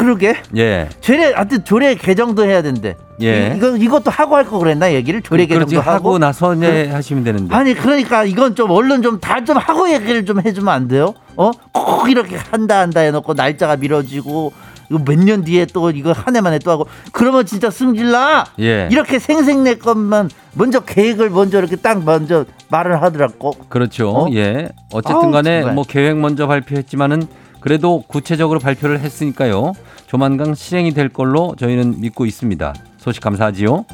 그러게 0.00 0.34
예, 0.56 0.88
조례 1.00 1.32
하여튼 1.32 1.64
조례 1.64 1.94
개정도 1.94 2.44
해야 2.44 2.62
된대. 2.62 2.96
예. 3.20 3.52
이, 3.52 3.56
이거 3.58 3.76
이것도 3.76 4.10
하고 4.10 4.36
할 4.36 4.44
거 4.44 4.58
그랬나 4.58 4.92
얘기를 4.94 5.20
조례 5.20 5.44
개정도 5.46 5.78
하고 5.80 5.90
하고. 5.90 6.18
나서 6.18 6.54
이제 6.54 6.88
하시면 6.90 7.22
되는데. 7.24 7.54
아니 7.54 7.74
그러니까 7.74 8.24
이건 8.24 8.54
좀 8.54 8.70
얼른 8.70 9.02
좀 9.02 9.20
다 9.20 9.44
좀 9.44 9.56
하고 9.58 9.90
얘기를 9.92 10.24
좀 10.24 10.40
해주면 10.40 10.72
안 10.72 10.88
돼요? 10.88 11.12
어? 11.36 11.50
꼭 11.72 12.08
이렇게 12.10 12.36
한다 12.36 12.78
한다 12.80 13.00
해놓고 13.00 13.34
날짜가 13.34 13.76
미뤄지고 13.76 14.52
이거 14.90 14.98
몇 15.06 15.16
년 15.18 15.44
뒤에 15.44 15.66
또 15.66 15.90
이거 15.90 16.12
한 16.12 16.34
해만에 16.34 16.58
또 16.60 16.70
하고 16.70 16.86
그러면 17.12 17.44
진짜 17.46 17.70
승질나. 17.70 18.46
예. 18.60 18.88
이렇게 18.90 19.18
생생내 19.18 19.74
것만 19.76 20.30
먼저 20.54 20.80
계획을 20.80 21.30
먼저 21.30 21.58
이렇게 21.58 21.76
딱 21.76 22.02
먼저 22.04 22.44
말을 22.70 23.02
하더라고. 23.02 23.52
그렇죠. 23.68 24.10
어? 24.10 24.28
예. 24.32 24.70
어쨌든 24.92 25.30
간에. 25.30 25.62
뭐 25.64 25.84
계획 25.86 26.16
먼저 26.16 26.46
발표했지만은 26.46 27.26
그래도 27.60 28.02
구체적으로 28.06 28.58
발표를 28.58 29.00
했으니까요. 29.00 29.72
조만간 30.06 30.54
실행이 30.54 30.92
될 30.92 31.08
걸로 31.08 31.54
저희는 31.58 32.00
믿고 32.00 32.26
있습니다. 32.26 32.74
소식 32.96 33.22
감사하지요. 33.22 33.84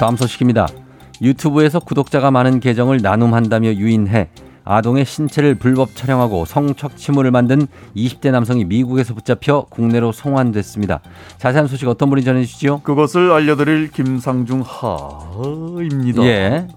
다음 0.00 0.16
소식입니다. 0.16 0.68
유튜브에서 1.20 1.80
구독자가 1.80 2.30
많은 2.30 2.60
계정을 2.60 2.98
나눔한다며 3.02 3.74
유인해 3.74 4.28
아동의 4.64 5.06
신체를 5.06 5.54
불법 5.54 5.96
촬영하고 5.96 6.44
성착취물을 6.44 7.30
만든 7.30 7.66
20대 7.96 8.30
남성이 8.30 8.66
미국에서 8.66 9.14
붙잡혀 9.14 9.64
국내로 9.70 10.12
송환됐습니다. 10.12 11.00
자세한 11.38 11.68
소식 11.68 11.88
어떤 11.88 12.10
분이 12.10 12.22
전해주시죠? 12.22 12.82
그것을 12.82 13.32
알려드릴 13.32 13.90
김상중 13.90 14.62
하입니다. 14.62 16.22
예. 16.24 16.68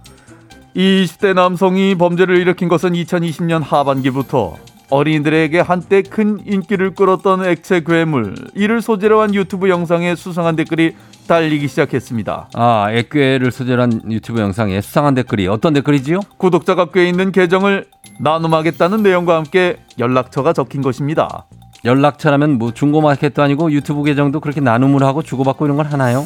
20대 0.75 1.33
남성이 1.33 1.95
범죄를 1.95 2.37
일으킨 2.37 2.67
것은 2.67 2.93
2020년 2.93 3.61
하반기부터 3.63 4.57
어린이들에게 4.89 5.59
한때 5.59 6.01
큰 6.01 6.39
인기를 6.45 6.95
끌었던 6.95 7.45
액체 7.45 7.81
괴물 7.81 8.35
이를 8.53 8.81
소재로 8.81 9.21
한 9.21 9.33
유튜브 9.33 9.69
영상에 9.69 10.15
수상한 10.15 10.55
댓글이 10.55 10.95
달리기 11.27 11.67
시작했습니다. 11.69 12.49
아, 12.53 12.91
액괴를 12.91 13.51
소재로 13.51 13.81
한 13.81 14.01
유튜브 14.11 14.41
영상에 14.41 14.81
수상한 14.81 15.13
댓글이 15.13 15.47
어떤 15.47 15.73
댓글이지요? 15.73 16.19
구독자가 16.37 16.87
꽤 16.93 17.07
있는 17.07 17.31
계정을 17.31 17.85
나눔하겠다는 18.19 19.01
내용과 19.01 19.37
함께 19.37 19.77
연락처가 19.97 20.51
적힌 20.51 20.81
것입니다. 20.81 21.45
연락처라면 21.85 22.57
뭐 22.57 22.73
중고마켓도 22.73 23.41
아니고 23.41 23.71
유튜브 23.71 24.03
계정도 24.03 24.39
그렇게 24.39 24.59
나눔을 24.59 25.03
하고 25.03 25.23
주고받고 25.23 25.65
이런 25.65 25.77
걸 25.77 25.87
하나요? 25.87 26.25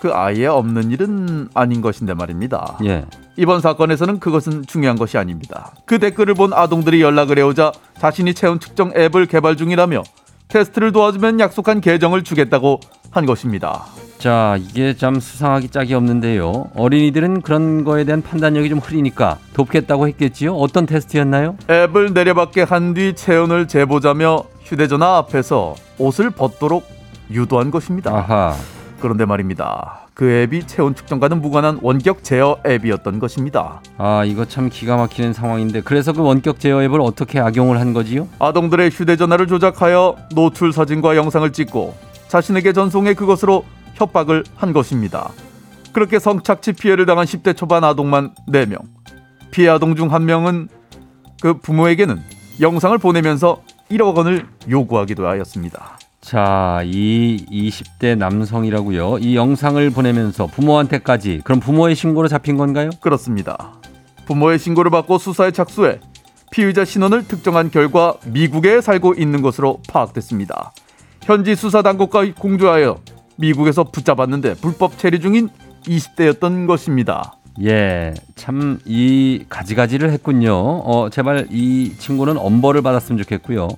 그 0.00 0.12
아예 0.14 0.46
없는 0.46 0.92
일은 0.92 1.48
아닌 1.52 1.80
것인데 1.80 2.14
말입니다. 2.14 2.78
예. 2.84 3.04
이번 3.38 3.60
사건에서는 3.60 4.18
그것은 4.18 4.66
중요한 4.66 4.98
것이 4.98 5.16
아닙니다. 5.16 5.70
그 5.84 6.00
댓글을 6.00 6.34
본 6.34 6.52
아동들이 6.52 7.00
연락을 7.00 7.38
해오자 7.38 7.70
자신이 8.00 8.34
채운 8.34 8.58
특정 8.58 8.92
앱을 8.96 9.26
개발 9.26 9.56
중이라며 9.56 10.02
테스트를 10.48 10.90
도와주면 10.90 11.38
약속한 11.38 11.80
계정을 11.80 12.24
주겠다고 12.24 12.80
한 13.12 13.26
것입니다. 13.26 13.84
자, 14.18 14.56
이게 14.58 14.96
참 14.96 15.20
수상하기 15.20 15.68
짝이 15.68 15.94
없는데요. 15.94 16.70
어린이들은 16.74 17.42
그런 17.42 17.84
거에 17.84 18.02
대한 18.02 18.22
판단력이 18.22 18.68
좀 18.70 18.80
흐리니까 18.80 19.38
돕겠다고 19.54 20.08
했겠지요? 20.08 20.56
어떤 20.56 20.86
테스트였나요? 20.86 21.56
앱을 21.70 22.14
내려받게 22.14 22.62
한 22.62 22.92
뒤 22.92 23.14
체온을 23.14 23.68
재보자며 23.68 24.42
휴대전화 24.64 25.18
앞에서 25.18 25.76
옷을 25.98 26.30
벗도록 26.30 26.88
유도한 27.30 27.70
것입니다. 27.70 28.10
아하. 28.10 28.56
그런데 28.98 29.24
말입니다. 29.26 30.07
그 30.18 30.28
앱이 30.28 30.66
체온 30.66 30.96
측정과는 30.96 31.40
무관한 31.40 31.78
원격 31.80 32.24
제어 32.24 32.58
앱이었던 32.66 33.20
것입니다. 33.20 33.80
아, 33.98 34.24
이거 34.24 34.44
참 34.44 34.68
기가 34.68 34.96
막히는 34.96 35.32
상황인데 35.32 35.82
그래서 35.82 36.12
그 36.12 36.22
원격 36.22 36.58
제어 36.58 36.82
앱을 36.82 37.00
어떻게 37.00 37.38
악용을 37.38 37.78
한 37.78 37.92
거지요? 37.92 38.26
아동들의 38.40 38.90
휴대전화를 38.90 39.46
조작하여 39.46 40.16
노출 40.34 40.72
사진과 40.72 41.14
영상을 41.14 41.48
찍고 41.52 41.94
자신에게 42.26 42.72
전송해 42.72 43.14
그것으로 43.14 43.64
협박을 43.94 44.42
한 44.56 44.72
것입니다. 44.72 45.30
그렇게 45.92 46.18
성착취 46.18 46.72
피해를 46.72 47.06
당한 47.06 47.24
10대 47.24 47.56
초반 47.56 47.84
아동만 47.84 48.34
4명. 48.48 48.78
피해 49.52 49.68
아동 49.68 49.94
중 49.94 50.12
한 50.12 50.26
명은 50.26 50.68
그 51.40 51.58
부모에게는 51.60 52.20
영상을 52.60 52.98
보내면서 52.98 53.62
1억 53.88 54.16
원을 54.16 54.48
요구하기도 54.68 55.28
하였습니다. 55.28 55.97
자, 56.28 56.82
이 56.84 57.42
20대 57.50 58.14
남성이라고요. 58.18 59.16
이 59.20 59.34
영상을 59.34 59.88
보내면서 59.88 60.46
부모한테까지 60.46 61.40
그럼 61.42 61.58
부모의 61.58 61.94
신고로 61.94 62.28
잡힌 62.28 62.58
건가요? 62.58 62.90
그렇습니다. 63.00 63.72
부모의 64.26 64.58
신고를 64.58 64.90
받고 64.90 65.16
수사에 65.16 65.52
착수해 65.52 66.00
피의자 66.50 66.84
신원을 66.84 67.26
특정한 67.26 67.70
결과 67.70 68.12
미국에 68.26 68.82
살고 68.82 69.14
있는 69.14 69.40
것으로 69.40 69.80
파악됐습니다. 69.88 70.72
현지 71.22 71.54
수사 71.54 71.80
당국과 71.80 72.34
공조하여 72.34 72.98
미국에서 73.36 73.84
붙잡았는데 73.84 74.56
불법 74.56 74.98
체류 74.98 75.20
중인 75.20 75.48
20대였던 75.86 76.66
것입니다. 76.66 77.36
예, 77.62 78.12
참 78.34 78.80
이 78.84 79.46
가지가지를 79.48 80.10
했군요. 80.12 80.52
어, 80.54 81.08
제발 81.10 81.46
이 81.50 81.94
친구는 81.96 82.36
엄벌을 82.36 82.82
받았으면 82.82 83.18
좋겠고요. 83.22 83.68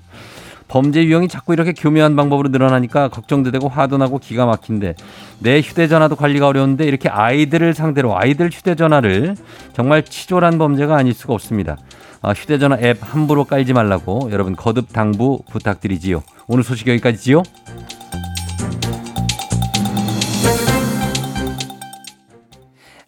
범죄 0.71 1.05
유형이 1.05 1.27
자꾸 1.27 1.53
이렇게 1.53 1.73
교묘한 1.73 2.15
방법으로 2.15 2.49
늘어나니까 2.49 3.09
걱정도 3.09 3.51
되고 3.51 3.69
화도 3.69 3.99
나고 3.99 4.19
기가 4.19 4.47
막힌데 4.47 4.95
내 5.41 5.61
휴대전화도 5.61 6.15
관리가 6.15 6.47
어려운데 6.47 6.85
이렇게 6.85 7.09
아이들을 7.09 7.75
상대로 7.75 8.17
아이들 8.17 8.51
휴대전화를 8.53 9.35
정말 9.73 10.05
치졸한 10.05 10.59
범죄가 10.59 10.95
아닐 10.95 11.13
수가 11.13 11.35
없습니다. 11.35 11.77
아, 12.23 12.31
휴대전화 12.31 12.79
앱 12.83 12.99
함부로 13.03 13.45
깔지 13.45 13.73
말라고 13.73 14.29
여러분 14.31 14.55
거듭 14.55 14.93
당부 14.93 15.43
부탁드리지요. 15.51 16.23
오늘 16.47 16.63
소식 16.63 16.87
여기까지지요. 16.87 17.43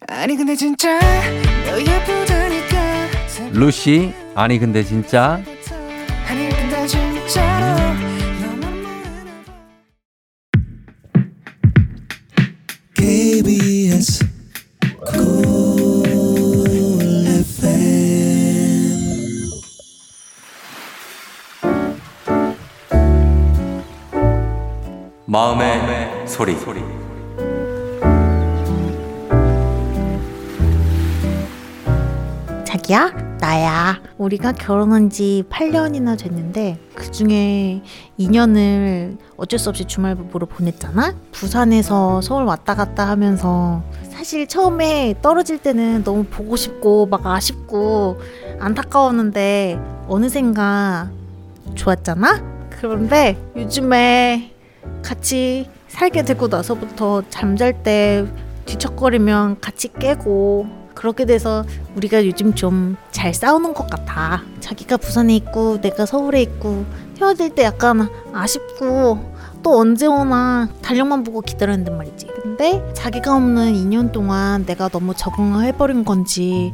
아니 0.09 0.35
근데 0.35 0.55
진짜 0.55 0.99
루시 3.53 4.13
아니 4.35 4.59
근데 4.59 4.83
진짜 4.83 5.39
KBS 13.33 14.19
Cool 15.11 16.13
FM 17.25 17.73
마음의 25.25 26.27
소리. 26.27 26.53
자기야, 32.63 33.32
나야. 33.43 34.01
우리가 34.17 34.53
결혼한 34.53 35.09
지 35.09 35.43
8년이나 35.49 36.17
됐는데 36.17 36.79
그 36.95 37.11
중에 37.11 37.81
2년을 38.17 39.17
어쩔 39.35 39.59
수 39.59 39.67
없이 39.67 39.83
주말 39.83 40.15
부부로 40.15 40.45
보냈잖아. 40.45 41.13
부산에서 41.33 42.21
서울 42.21 42.45
왔다 42.45 42.73
갔다 42.73 43.05
하면서 43.09 43.83
사실 44.09 44.47
처음에 44.47 45.15
떨어질 45.21 45.57
때는 45.57 46.05
너무 46.05 46.23
보고 46.23 46.55
싶고 46.55 47.07
막 47.07 47.27
아쉽고 47.27 48.21
안타까웠는데 48.61 49.77
어느샌가 50.07 51.11
좋았잖아. 51.75 52.69
그런데 52.69 53.37
요즘에 53.57 54.53
같이 55.03 55.69
살게 55.89 56.23
되고 56.23 56.47
나서부터 56.47 57.23
잠잘 57.29 57.83
때 57.83 58.25
뒤척거리면 58.67 59.59
같이 59.59 59.91
깨고 59.91 60.82
그렇게 61.03 61.25
돼서 61.25 61.65
우리가 61.97 62.25
요즘 62.25 62.55
좀 62.55 62.95
잘 63.11 63.33
싸우는 63.33 63.73
것 63.73 63.89
같아. 63.89 64.41
자기가 64.61 64.97
부산에 64.97 65.35
있고 65.35 65.79
내가 65.81 66.05
서울에 66.05 66.41
있고 66.41 66.85
헤어질 67.19 67.55
때 67.55 67.63
약간 67.63 68.09
아쉽고 68.33 69.33
또 69.61 69.79
언제 69.79 70.07
오나 70.07 70.69
달력만 70.81 71.23
보고 71.23 71.41
기다렸는데 71.41 71.91
말이지. 71.91 72.27
근데 72.41 72.81
자기가 72.93 73.35
없는 73.35 73.73
2년 73.73 74.11
동안 74.13 74.65
내가 74.65 74.87
너무 74.89 75.13
적응을 75.13 75.65
해버린 75.65 76.05
건지 76.05 76.73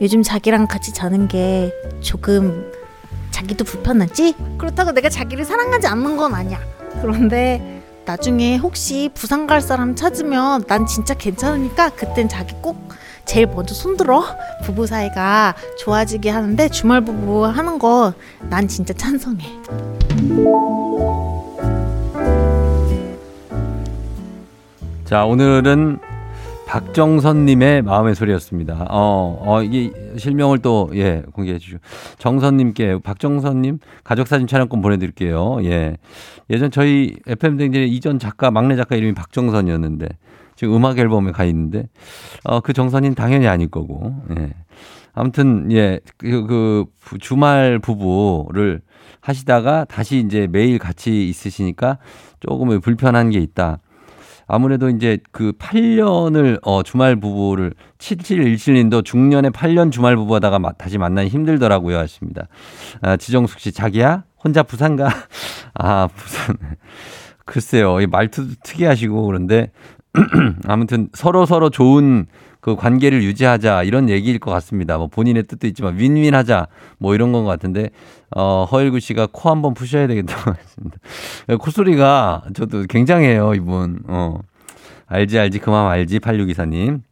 요즘 0.00 0.22
자기랑 0.22 0.66
같이 0.66 0.92
자는 0.92 1.28
게 1.28 1.70
조금 2.00 2.70
자기도 3.30 3.64
불편하지? 3.64 4.34
그렇다고 4.58 4.92
내가 4.92 5.08
자기를 5.10 5.44
사랑하지 5.44 5.86
않는 5.86 6.16
건 6.16 6.34
아니야. 6.34 6.58
그런데 7.02 7.82
나중에 8.06 8.56
혹시 8.56 9.10
부산 9.14 9.46
갈 9.46 9.60
사람 9.60 9.94
찾으면 9.94 10.64
난 10.66 10.86
진짜 10.86 11.12
괜찮으니까 11.14 11.90
그땐 11.90 12.28
자기 12.28 12.54
꼭 12.62 12.85
제일 13.26 13.46
먼저 13.46 13.74
손들어 13.74 14.24
부부 14.64 14.86
사이가 14.86 15.54
좋아지게 15.78 16.30
하는데 16.30 16.68
주말 16.68 17.00
부부 17.02 17.44
하는 17.46 17.78
거 17.78 18.14
난 18.48 18.68
진짜 18.68 18.92
찬성해. 18.94 19.44
자, 25.04 25.24
오늘은 25.24 25.98
박정선님의 26.66 27.82
마음의 27.82 28.14
소리였습니다. 28.16 28.86
어, 28.90 29.38
어, 29.40 29.62
이게 29.62 29.92
실명을 30.18 30.58
또, 30.58 30.90
예, 30.94 31.22
공개해 31.32 31.58
주시고. 31.58 31.78
정선님께, 32.18 32.98
박정선님 33.02 33.78
가족사진 34.04 34.46
촬영권 34.48 34.82
보내드릴게요. 34.82 35.58
예. 35.64 35.96
예전 36.50 36.70
저희 36.70 37.14
FM댕진의 37.26 37.88
이전 37.90 38.18
작가, 38.18 38.50
막내 38.50 38.74
작가 38.76 38.96
이름이 38.96 39.14
박정선이었는데, 39.14 40.08
지금 40.56 40.74
음악 40.74 40.98
앨범에 40.98 41.30
가 41.30 41.44
있는데, 41.44 41.88
어, 42.44 42.60
그 42.60 42.72
정선인 42.72 43.14
당연히 43.14 43.46
아닐 43.46 43.68
거고, 43.68 44.14
예. 44.38 44.52
아무튼, 45.14 45.70
예, 45.72 46.00
그, 46.18 46.46
그, 46.46 46.84
부- 47.00 47.18
주말 47.18 47.78
부부를 47.78 48.80
하시다가 49.20 49.84
다시 49.84 50.18
이제 50.18 50.46
매일 50.50 50.78
같이 50.78 51.28
있으시니까 51.28 51.98
조금 52.40 52.80
불편한 52.80 53.30
게 53.30 53.38
있다. 53.38 53.78
아무래도 54.46 54.88
이제 54.88 55.18
그 55.32 55.52
8년을 55.52 56.58
어 56.62 56.82
주말 56.82 57.16
부부를 57.16 57.74
7717님도 57.98 59.04
중년에 59.04 59.50
8년 59.50 59.90
주말 59.90 60.16
부부 60.16 60.34
하다가 60.36 60.58
마- 60.58 60.72
다시 60.72 60.98
만나기 60.98 61.28
힘들더라고요 61.28 61.98
하십니다. 61.98 62.46
아, 63.02 63.16
지정숙 63.16 63.58
씨 63.58 63.72
자기야 63.72 64.24
혼자 64.42 64.62
부산 64.62 64.96
가. 64.96 65.08
아, 65.74 66.08
부산. 66.14 66.56
글쎄요. 67.44 68.00
이 68.00 68.06
말투도 68.06 68.54
특이하시고 68.62 69.24
그런데 69.26 69.70
아무튼 70.66 71.08
서로 71.12 71.46
서로 71.46 71.70
좋은 71.70 72.26
그 72.66 72.74
관계를 72.74 73.22
유지하자 73.22 73.84
이런 73.84 74.10
얘기일 74.10 74.40
것 74.40 74.50
같습니다. 74.50 74.98
뭐 74.98 75.06
본인의 75.06 75.44
뜻도 75.44 75.68
있지만 75.68 75.96
윈윈하자 75.98 76.66
뭐 76.98 77.14
이런 77.14 77.30
건 77.30 77.44
것 77.44 77.50
같은데 77.50 77.90
어 78.34 78.64
허일구 78.64 78.98
씨가 78.98 79.28
코 79.30 79.50
한번 79.50 79.72
푸셔야 79.72 80.08
되겠다고 80.08 80.50
하십니다. 80.50 80.98
콧소리가 81.60 82.42
저도 82.54 82.86
굉장해요 82.88 83.54
이분. 83.54 84.00
어 84.08 84.40
알지 85.06 85.38
알지 85.38 85.60
그 85.60 85.70
마음 85.70 85.86
알지 85.86 86.18
8624님. 86.18 87.02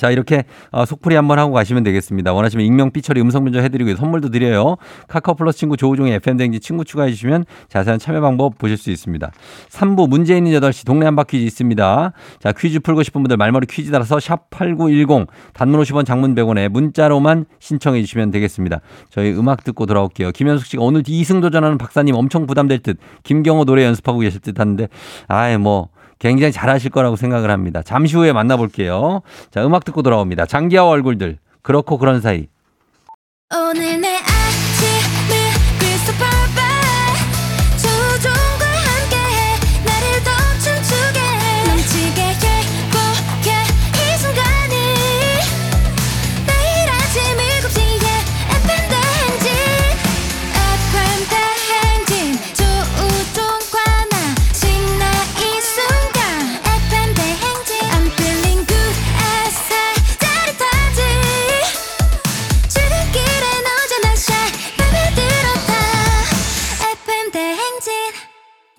자, 0.00 0.10
이렇게 0.10 0.44
어, 0.70 0.86
속풀이 0.86 1.14
한번 1.14 1.38
하고 1.38 1.52
가시면 1.52 1.82
되겠습니다. 1.82 2.32
원하시면 2.32 2.64
익명, 2.64 2.90
삐처리, 2.90 3.20
음성 3.20 3.44
변조 3.44 3.60
해드리고 3.60 3.96
선물도 3.96 4.30
드려요. 4.30 4.76
카카오 5.08 5.34
플러스 5.34 5.58
친구 5.58 5.76
조우종의 5.76 6.14
FM댕지 6.14 6.60
친구 6.60 6.86
추가해 6.86 7.10
주시면 7.10 7.44
자세한 7.68 7.98
참여 7.98 8.22
방법 8.22 8.56
보실 8.56 8.78
수 8.78 8.90
있습니다. 8.90 9.30
3부 9.68 10.08
문제 10.08 10.38
있는 10.38 10.52
8시 10.52 10.86
동네 10.86 11.04
한바 11.04 11.24
퀴즈 11.24 11.44
있습니다. 11.44 12.12
자, 12.38 12.52
퀴즈 12.52 12.80
풀고 12.80 13.02
싶은 13.02 13.22
분들 13.22 13.36
말머리 13.36 13.66
퀴즈 13.66 13.90
따라서 13.90 14.16
샵8910 14.16 15.26
단문 15.52 15.78
50원 15.82 16.06
장문 16.06 16.34
100원에 16.34 16.70
문자로만 16.70 17.44
신청해 17.58 18.00
주시면 18.00 18.30
되겠습니다. 18.30 18.80
저희 19.10 19.32
음악 19.32 19.64
듣고 19.64 19.84
돌아올게요. 19.84 20.30
김현숙 20.30 20.66
씨가 20.66 20.82
오늘 20.82 21.02
2승 21.02 21.42
도전하는 21.42 21.76
박사님 21.76 22.14
엄청 22.14 22.46
부담될 22.46 22.78
듯 22.78 22.96
김경호 23.24 23.66
노래 23.66 23.84
연습하고 23.84 24.20
계실 24.20 24.40
듯 24.40 24.58
하는데 24.58 24.88
아예 25.28 25.58
뭐 25.58 25.90
굉장히 26.20 26.52
잘하실 26.52 26.90
거라고 26.90 27.16
생각을 27.16 27.50
합니다. 27.50 27.82
잠시 27.82 28.14
후에 28.14 28.32
만나볼게요. 28.32 29.22
자, 29.50 29.66
음악 29.66 29.84
듣고 29.84 30.02
돌아옵니다. 30.02 30.46
장기하와 30.46 30.90
얼굴들. 30.90 31.38
그렇고 31.62 31.98
그런 31.98 32.20
사이. 32.20 32.46
오늘 33.52 34.00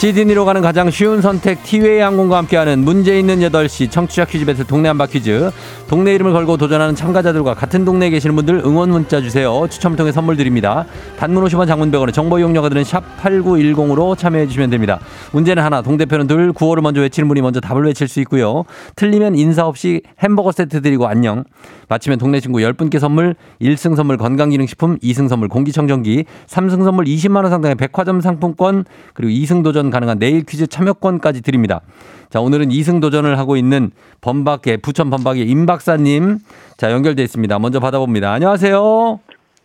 시드니로 0.00 0.46
가는 0.46 0.62
가장 0.62 0.90
쉬운 0.90 1.20
선택 1.20 1.62
티웨이 1.62 2.00
항공과 2.00 2.38
함께하는 2.38 2.78
문제 2.78 3.18
있는 3.18 3.40
8시 3.40 3.90
청취자 3.90 4.24
퀴즈 4.24 4.46
배틀 4.46 4.66
동네 4.66 4.88
한바 4.88 5.04
퀴즈. 5.04 5.50
동네 5.88 6.14
이름을 6.14 6.32
걸고 6.32 6.56
도전하는 6.56 6.94
참가자들과 6.94 7.52
같은 7.52 7.84
동네에 7.84 8.08
계시는 8.08 8.34
분들 8.34 8.62
응원 8.64 8.88
문자 8.88 9.20
주세요. 9.20 9.66
추첨 9.68 9.96
통해 9.96 10.10
선물 10.10 10.38
드립니다. 10.38 10.86
단문 11.18 11.44
50원 11.44 11.66
장문 11.66 11.90
100원의 11.90 12.14
정보 12.14 12.38
이용료가 12.38 12.70
드는 12.70 12.82
샵 12.82 13.02
8910으로 13.20 14.16
참여해 14.16 14.46
주시면 14.46 14.70
됩니다. 14.70 15.00
문제는 15.32 15.62
하나 15.62 15.82
동대표는 15.82 16.26
둘 16.28 16.54
구호를 16.54 16.80
먼저 16.80 17.02
외치는 17.02 17.28
분이 17.28 17.42
먼저 17.42 17.60
답을 17.60 17.84
외칠 17.84 18.08
수 18.08 18.20
있고요. 18.20 18.64
틀리면 18.96 19.34
인사 19.34 19.66
없이 19.66 20.00
햄버거 20.20 20.50
세트 20.50 20.80
드리고 20.80 21.08
안녕. 21.08 21.44
마치면 21.90 22.18
동네 22.18 22.40
친구 22.40 22.60
10분께 22.60 23.00
선물 23.00 23.34
1승 23.60 23.96
선물 23.96 24.16
건강기능식품 24.16 24.98
2승 25.00 25.28
선물 25.28 25.48
공기청정기 25.48 26.24
3승 26.46 26.84
선물 26.84 27.04
20만원 27.04 27.50
상당의 27.50 27.74
백화점 27.74 28.20
상품권 28.20 28.84
그리고 29.12 29.32
2승 29.32 29.64
도전 29.64 29.89
가능한 29.90 30.18
내일 30.18 30.44
퀴즈 30.44 30.66
참여권까지 30.66 31.42
드립니다. 31.42 31.80
자, 32.30 32.40
오늘은 32.40 32.68
2승 32.68 33.00
도전을 33.00 33.38
하고 33.38 33.56
있는 33.56 33.90
범박계, 34.20 34.78
부천 34.78 35.10
범박의 35.10 35.48
임 35.48 35.66
박사님. 35.66 36.38
자, 36.76 36.92
연결돼 36.92 37.22
있습니다. 37.22 37.58
먼저 37.58 37.80
받아봅니다. 37.80 38.32
안녕하세요. 38.32 39.20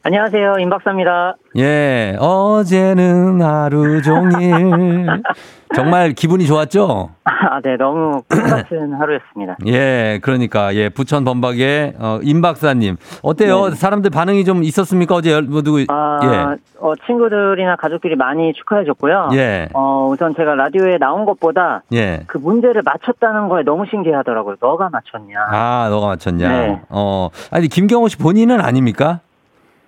안녕하세요. 0.09 0.57
임 0.59 0.69
박사입니다. 0.69 1.35
예, 1.57 2.15
어제는 2.19 3.41
하루 3.41 4.03
종일. 4.03 5.07
정말 5.75 6.13
기분이 6.13 6.45
좋았죠? 6.45 7.09
아, 7.23 7.59
네. 7.61 7.75
너무 7.75 8.21
꿈같은 8.29 8.93
하루였습니다. 9.01 9.57
예, 9.65 10.19
그러니까, 10.21 10.75
예, 10.75 10.89
부천 10.89 11.25
범박의 11.25 11.93
어, 11.97 12.19
임 12.21 12.39
박사님. 12.43 12.97
어때요? 13.23 13.69
네. 13.69 13.75
사람들 13.75 14.11
반응이 14.11 14.45
좀 14.45 14.63
있었습니까? 14.63 15.15
어제 15.15 15.31
열- 15.31 15.41
뭐 15.41 15.63
누구, 15.63 15.83
아, 15.87 16.55
어, 16.79 16.93
친구들이나 17.07 17.75
가족들이 17.77 18.15
많이 18.15 18.53
축하해줬고요. 18.53 19.29
예, 19.33 19.37
예, 19.37 19.69
어, 19.73 20.07
우선 20.11 20.35
제가 20.35 20.53
라디오에 20.53 20.99
나온 20.99 21.25
것보다 21.25 21.81
예. 21.93 22.21
그 22.27 22.37
문제를 22.37 22.83
맞췄다는 22.85 23.49
거에 23.49 23.63
너무 23.63 23.85
신기하더라고요. 23.89 24.57
너가 24.61 24.89
맞췄냐. 24.91 25.35
아, 25.49 25.87
너가 25.89 26.07
맞췄냐? 26.09 26.47
네. 26.47 26.81
어, 26.89 27.29
아니, 27.49 27.67
김경호 27.69 28.07
씨 28.07 28.17
본인은 28.17 28.61
아닙니까? 28.61 29.21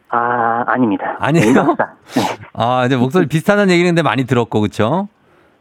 아, 0.10 0.64
아닙니다. 0.68 1.18
아니에요? 1.20 1.54
네. 1.54 2.22
아, 2.54 2.84
이제 2.86 2.96
목소리 2.96 3.28
비슷하다는 3.28 3.74
얘기인데 3.74 4.02
많이 4.02 4.26
들었고, 4.26 4.62
그쵸? 4.62 5.08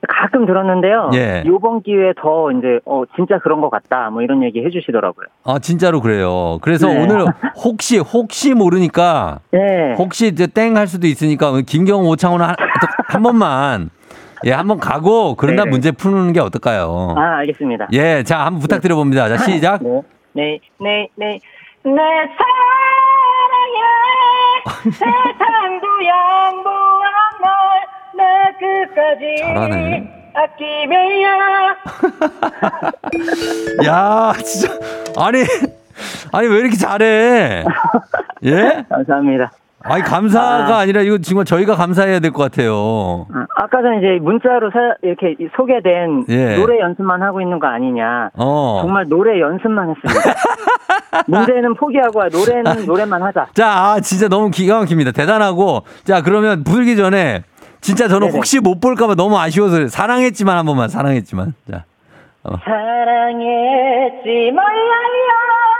가끔 0.09 0.47
들었는데요. 0.47 1.11
예. 1.14 1.42
이번 1.47 1.82
기회에 1.82 2.12
더 2.20 2.53
이제 2.53 2.78
어 2.84 3.03
진짜 3.16 3.38
그런 3.38 3.61
것 3.61 3.70
같다. 3.70 4.11
뭐 4.11 4.22
이런 4.22 4.44
얘기 4.44 4.62
해주시더라고요. 4.64 5.26
아, 5.44 5.59
진짜로 5.59 6.01
그래요. 6.01 6.59
그래서 6.61 6.86
네. 6.86 7.03
오늘 7.03 7.26
혹시, 7.64 7.99
혹시 7.99 8.55
모르니까, 8.55 9.40
네. 9.51 9.94
혹시 9.99 10.28
이제 10.28 10.47
땡 10.47 10.76
할 10.76 10.86
수도 10.86 11.09
있으니까, 11.09 11.51
김경호, 11.66 12.09
오창호는 12.11 12.47
한, 12.47 12.55
한 13.09 13.22
번만, 13.22 13.90
예, 14.44 14.53
한번 14.53 14.78
가고, 14.78 15.34
그런 15.34 15.57
다음 15.57 15.66
네. 15.66 15.70
문제 15.72 15.90
푸는 15.90 16.32
게 16.34 16.40
어떨까요? 16.40 17.14
아, 17.16 17.38
알겠습니다. 17.38 17.88
예, 17.92 18.22
자, 18.22 18.44
한번 18.44 18.61
부탁드려봅니다. 18.61 19.28
자, 19.28 19.36
시작. 19.42 19.82
네. 19.82 20.03
네, 20.34 20.61
네, 20.78 21.09
네. 21.16 21.40
내 21.82 21.90
사랑에 21.92 22.26
세상도 24.83 25.87
양보한 26.07 27.12
널내 27.43 28.25
끝까지 28.59 29.37
잘하네. 29.41 30.33
아끼며야 30.35 31.77
야, 33.87 34.33
진짜. 34.45 34.75
아니, 35.17 35.45
아니, 36.33 36.47
왜 36.49 36.59
이렇게 36.59 36.77
잘해? 36.77 37.64
예? 38.45 38.85
감사합니다. 38.91 39.51
아니, 39.89 40.03
감사가 40.03 40.76
아. 40.76 40.78
아. 40.80 40.84
니라 40.87 41.03
이거 41.03 41.18
정말 41.18 41.45
저희가 41.45 41.74
감사해야 41.76 42.20
될 42.20 42.30
것 42.32 42.43
같아요. 42.43 43.26
아, 43.32 43.47
아까 43.57 43.80
전에 43.82 43.99
이제 43.99 44.18
문자로 44.22 44.70
사- 44.70 44.97
이렇게 45.03 45.37
소개된 45.57 46.26
예. 46.28 46.57
노래 46.57 46.78
연습만 46.80 47.22
하고 47.22 47.41
있는 47.41 47.59
거 47.59 47.66
아니냐. 47.66 48.30
어. 48.34 48.78
정말 48.82 49.07
노래 49.09 49.41
연습만 49.41 49.91
했습니다. 49.91 50.34
문제는 51.26 51.74
포기하고 51.74 52.24
노래는 52.28 52.84
노래만 52.87 53.22
하자. 53.22 53.47
자, 53.55 53.68
아, 53.68 54.01
진짜 54.01 54.28
너무 54.28 54.51
기가 54.51 54.78
막힙니다. 54.80 55.12
대단하고. 55.12 55.82
자, 56.05 56.22
그러면 56.22 56.62
부르기 56.64 56.97
전에 56.97 57.43
진짜 57.80 58.09
저는 58.09 58.26
네네. 58.28 58.37
혹시 58.37 58.61
못 58.61 58.80
볼까봐 58.80 59.14
너무 59.14 59.39
아쉬워서. 59.39 59.87
사랑했지만 59.89 60.59
한 60.59 60.66
번만, 60.66 60.89
사랑했지만. 60.89 61.55
자. 61.70 61.84
사랑했지 62.64 64.53
말라요. 64.53 65.76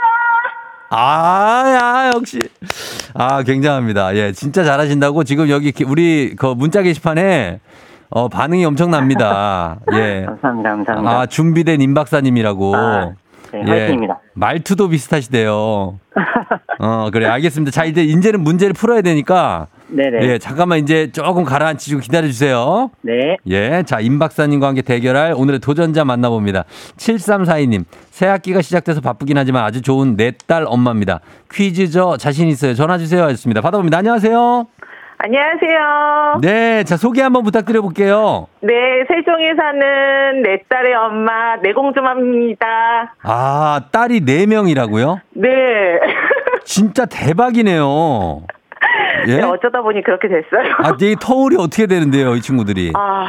아, 0.89 1.63
야, 1.67 2.11
역시. 2.15 2.39
아, 3.13 3.43
굉장합니다. 3.43 4.15
예, 4.15 4.31
진짜 4.31 4.63
잘하신다고 4.63 5.23
지금 5.23 5.49
여기 5.49 5.71
기- 5.71 5.83
우리 5.83 6.35
그 6.35 6.47
문자 6.47 6.81
게시판에 6.81 7.59
어, 8.09 8.29
반응이 8.29 8.63
엄청납니다. 8.65 9.79
예. 9.93 10.23
감사합니다, 10.25 10.69
감사합니다. 10.69 11.11
아, 11.19 11.25
준비된 11.25 11.81
임 11.81 11.93
박사님이라고. 11.93 12.75
아, 12.75 13.11
네, 13.51 13.63
화이팅입니다. 13.65 14.19
말투도 14.33 14.87
비슷하시대요. 14.89 15.51
어, 16.79 17.09
그래. 17.11 17.27
알겠습니다. 17.27 17.71
자, 17.71 17.83
이제 17.83 18.03
이제는 18.03 18.41
문제를 18.41 18.73
풀어야 18.73 19.01
되니까. 19.01 19.67
네네. 19.89 20.19
예, 20.27 20.37
잠깐만 20.37 20.79
이제 20.79 21.11
조금 21.11 21.43
가라앉히시고 21.43 22.01
기다려 22.01 22.27
주세요. 22.27 22.91
네. 23.01 23.37
예. 23.47 23.83
자, 23.85 23.99
임 23.99 24.19
박사님과 24.19 24.67
함께 24.67 24.81
대결할 24.81 25.33
오늘의 25.35 25.59
도전자 25.59 26.03
만나봅니다. 26.03 26.65
7342님. 26.97 27.85
새 28.09 28.27
학기가 28.27 28.61
시작돼서 28.61 28.99
바쁘긴 29.01 29.37
하지만 29.37 29.63
아주 29.63 29.81
좋은 29.81 30.15
내 30.17 30.31
딸 30.47 30.65
엄마입니다. 30.67 31.19
퀴즈 31.51 31.89
저 31.89 32.17
자신 32.17 32.47
있어요. 32.47 32.73
전화 32.73 32.97
주세요. 32.97 33.23
하셨습니다. 33.23 33.61
받아봅니다. 33.61 33.97
안녕하세요. 33.99 34.67
안녕하세요. 35.19 36.39
네. 36.41 36.83
자, 36.83 36.95
소개 36.95 37.21
한번 37.23 37.41
부탁드려 37.43 37.81
볼게요. 37.81 38.47
네, 38.61 38.73
세종에 39.07 39.55
사는 39.57 40.41
내 40.43 40.61
딸의 40.69 40.93
엄마 40.93 41.55
내공주맘입니다. 41.63 43.15
아, 43.23 43.81
딸이 43.91 44.21
4명이라고요? 44.21 45.19
네. 45.33 45.47
진짜 46.65 47.05
대박이네요. 47.05 48.43
예? 49.27 49.37
네, 49.37 49.43
어쩌다 49.43 49.81
보니 49.81 50.03
그렇게 50.03 50.27
됐어요. 50.27 50.73
아, 50.83 50.95
이 50.99 51.15
터울이 51.19 51.55
어떻게 51.57 51.87
되는데요, 51.87 52.35
이 52.35 52.41
친구들이? 52.41 52.91
아, 52.95 53.27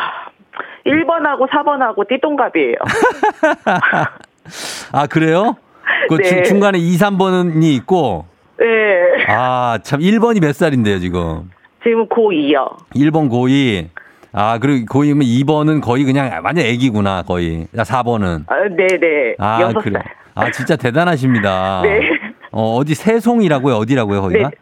1번하고 0.87 1.49
4번하고 1.49 2.07
띠동갑이에요. 2.09 2.77
아, 4.93 5.07
그래요? 5.07 5.57
그 6.09 6.17
네. 6.17 6.25
중- 6.25 6.45
중간에 6.45 6.79
2, 6.79 6.97
3번이 6.97 7.63
있고, 7.77 8.27
네. 8.59 9.25
아, 9.29 9.79
참, 9.83 10.01
1번이 10.01 10.41
몇 10.41 10.55
살인데요, 10.55 10.99
지금? 10.99 11.51
지금 11.83 12.09
고2요. 12.09 12.77
1번 12.95 13.31
고2. 13.31 13.89
아, 14.33 14.59
그리고 14.59 14.87
고2면 14.87 15.23
2번은 15.25 15.81
거의 15.83 16.05
그냥 16.05 16.41
완전 16.45 16.65
애기구나, 16.65 17.23
거의. 17.23 17.67
야, 17.77 17.83
4번은. 17.83 18.45
아, 18.49 18.55
네네. 18.69 19.37
아, 19.39 19.61
여섯 19.63 19.81
그래. 19.81 19.99
살. 20.01 20.05
아, 20.35 20.51
진짜 20.51 20.77
대단하십니다. 20.77 21.81
네. 21.87 22.01
어, 22.51 22.77
어디 22.77 22.95
세송이라고요? 22.95 23.75
어디라고요, 23.77 24.23
거기가? 24.23 24.51
네. 24.51 24.57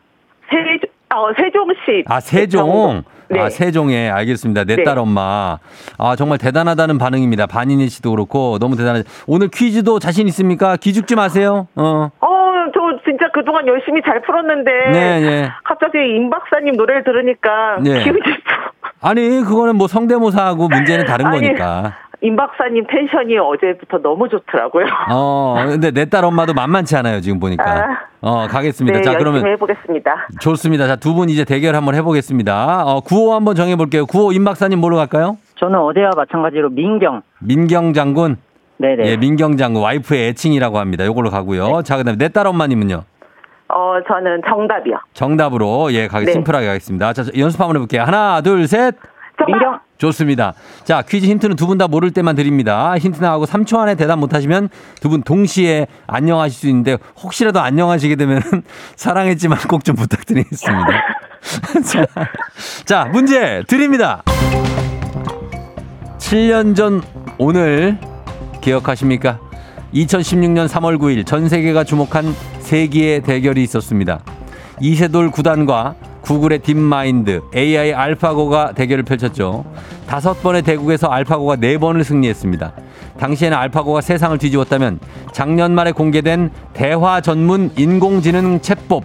세종, 1.17 1.23
어, 1.23 1.33
세종시. 1.37 2.05
아, 2.09 2.21
세종. 2.21 3.03
네. 3.29 3.41
아, 3.41 3.49
세종에 3.49 4.09
알겠습니다. 4.11 4.65
내 4.65 4.77
네. 4.77 4.85
딸 4.85 4.99
엄마. 4.99 5.59
아, 5.99 6.17
정말 6.17 6.39
대단하다는 6.39 6.99
반응입니다. 6.99 7.47
반인희 7.47 7.89
씨도 7.89 8.11
그렇고 8.11 8.59
너무 8.59 8.77
대단하죠. 8.77 9.09
오늘 9.27 9.49
퀴즈도 9.49 9.99
자신 9.99 10.29
있습니까? 10.29 10.77
기죽지 10.77 11.17
마세요. 11.17 11.67
어. 11.75 12.11
어, 12.21 12.29
저 12.75 12.81
진짜 13.05 13.29
그동안 13.33 13.67
열심히 13.67 14.01
잘 14.05 14.23
풀었는데. 14.23 14.71
네, 14.93 15.21
네. 15.21 15.49
갑자기 15.65 15.99
임 15.99 16.31
박사님 16.31 16.77
노래를 16.77 17.05
들으니까. 17.05 17.79
네. 17.83 18.05
기분이 18.05 18.23
아니, 19.01 19.43
그거는 19.43 19.77
뭐 19.77 19.89
성대모사하고 19.89 20.69
문제는 20.69 21.05
다른 21.05 21.27
아니, 21.27 21.41
거니까. 21.41 21.95
임 22.23 22.35
박사님 22.37 22.87
텐션이 22.87 23.37
어제부터 23.39 23.99
너무 23.99 24.29
좋더라고요. 24.29 24.87
어, 25.13 25.57
근데 25.67 25.91
내 25.91 26.07
딸 26.07 26.25
엄마도 26.25 26.55
만만치 26.55 26.97
않아요, 26.97 27.21
지금 27.21 27.39
보니까. 27.39 27.65
아. 27.65 27.99
어, 28.21 28.47
가겠습니다. 28.49 28.99
네, 28.99 29.03
자, 29.03 29.13
열심히 29.13 29.33
그러면 29.33 29.53
해보겠습니다. 29.53 30.29
좋습니다. 30.41 30.87
자, 30.87 30.97
두 30.97 31.15
분 31.15 31.29
이제 31.29 31.45
대결 31.45 31.75
한번 31.77 31.95
해보겠습니다. 31.95 32.85
어, 32.87 33.01
구호 33.01 33.35
한번 33.35 33.55
정해볼게요. 33.55 34.07
구호 34.07 34.33
임 34.33 34.45
박사님 34.45 34.79
뭐로 34.81 34.97
갈까요? 34.97 35.37
저는 35.57 35.79
어제와 35.79 36.11
마찬가지로 36.17 36.71
민경. 36.71 37.23
민경 37.41 37.93
장군. 37.93 38.37
네네. 38.79 39.05
예, 39.07 39.17
민경 39.17 39.57
장군. 39.57 39.83
와이프의 39.83 40.29
애칭이라고 40.29 40.79
합니다. 40.79 41.05
요걸로 41.07 41.31
가고요. 41.31 41.83
자, 41.83 41.97
그 41.97 42.05
다음에 42.05 42.17
내 42.19 42.29
딸 42.29 42.47
엄마님은요? 42.47 43.03
어, 43.69 43.95
저는 44.07 44.43
정답이요. 44.49 44.97
정답으로 45.13 45.93
예 45.93 46.07
가겠 46.07 46.27
네. 46.27 46.33
심플하게 46.33 46.67
가겠습니다. 46.67 47.13
자 47.15 47.25
연습 47.37 47.61
한번 47.61 47.77
해볼게요. 47.77 48.03
하나 48.03 48.41
둘 48.41 48.67
셋. 48.69 48.95
민경. 49.47 49.81
좋습니다. 49.99 50.55
자 50.85 51.03
퀴즈 51.03 51.27
힌트는 51.27 51.57
두 51.57 51.67
분 51.67 51.79
다 51.79 51.89
모를 51.89 52.11
때만 52.11 52.37
드립니다. 52.37 52.97
힌트 52.99 53.21
나가고 53.23 53.47
3초 53.47 53.79
안에 53.79 53.95
대답 53.95 54.19
못하시면 54.19 54.69
두 55.01 55.09
분 55.09 55.23
동시에 55.23 55.87
안녕하실 56.07 56.59
수 56.59 56.69
있는데 56.69 56.97
혹시라도 57.23 57.61
안녕하시게 57.61 58.17
되면 58.17 58.41
사랑했지만 58.97 59.59
꼭 59.69 59.83
좀 59.85 59.95
부탁드리겠습니다. 59.97 60.87
자, 61.85 62.07
자 62.85 63.05
문제 63.07 63.63
드립니다. 63.69 64.23
7년 66.19 66.75
전 66.75 67.03
오늘 67.39 67.99
기억하십니까? 68.61 69.39
2016년 69.95 70.69
3월 70.69 70.99
9일 70.99 71.25
전 71.25 71.49
세계가 71.49 71.85
주목한 71.85 72.35
세기의 72.61 73.23
대결이 73.23 73.63
있었습니다. 73.63 74.21
이세돌 74.81 75.31
구단과 75.31 75.95
구글의 76.27 76.59
딥마인드, 76.59 77.41
AI 77.55 77.93
알파고가 77.93 78.73
대결을 78.73 79.05
펼쳤죠. 79.05 79.65
다섯 80.09 80.43
번의 80.43 80.63
대국에서 80.63 81.07
알파고가 81.07 81.57
네 81.57 81.79
번을 81.79 82.03
승리했습니다. 82.03 82.73
당시에는 83.19 83.57
알파고가 83.57 84.01
세상을 84.01 84.37
뒤집었다면 84.37 84.99
작년 85.33 85.73
말에 85.73 85.93
공개된 85.93 86.51
대화 86.73 87.21
전문 87.21 87.71
인공지능 87.77 88.59
챗봇, 88.59 89.05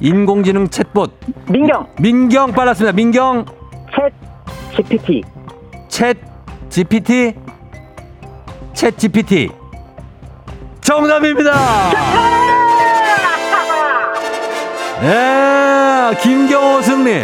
인공지능 0.00 0.68
챗봇 0.68 1.10
민경. 1.50 1.88
민경 2.00 2.52
빨랐습니다. 2.52 2.94
민경 2.94 3.44
챗 3.92 4.12
GPT. 4.76 5.22
챗 5.88 6.16
GPT 6.68 7.34
챗 8.72 8.96
GPT 8.96 9.48
정답입니다. 10.80 12.35
예, 15.02 16.14
김경호 16.22 16.80
승리. 16.80 17.22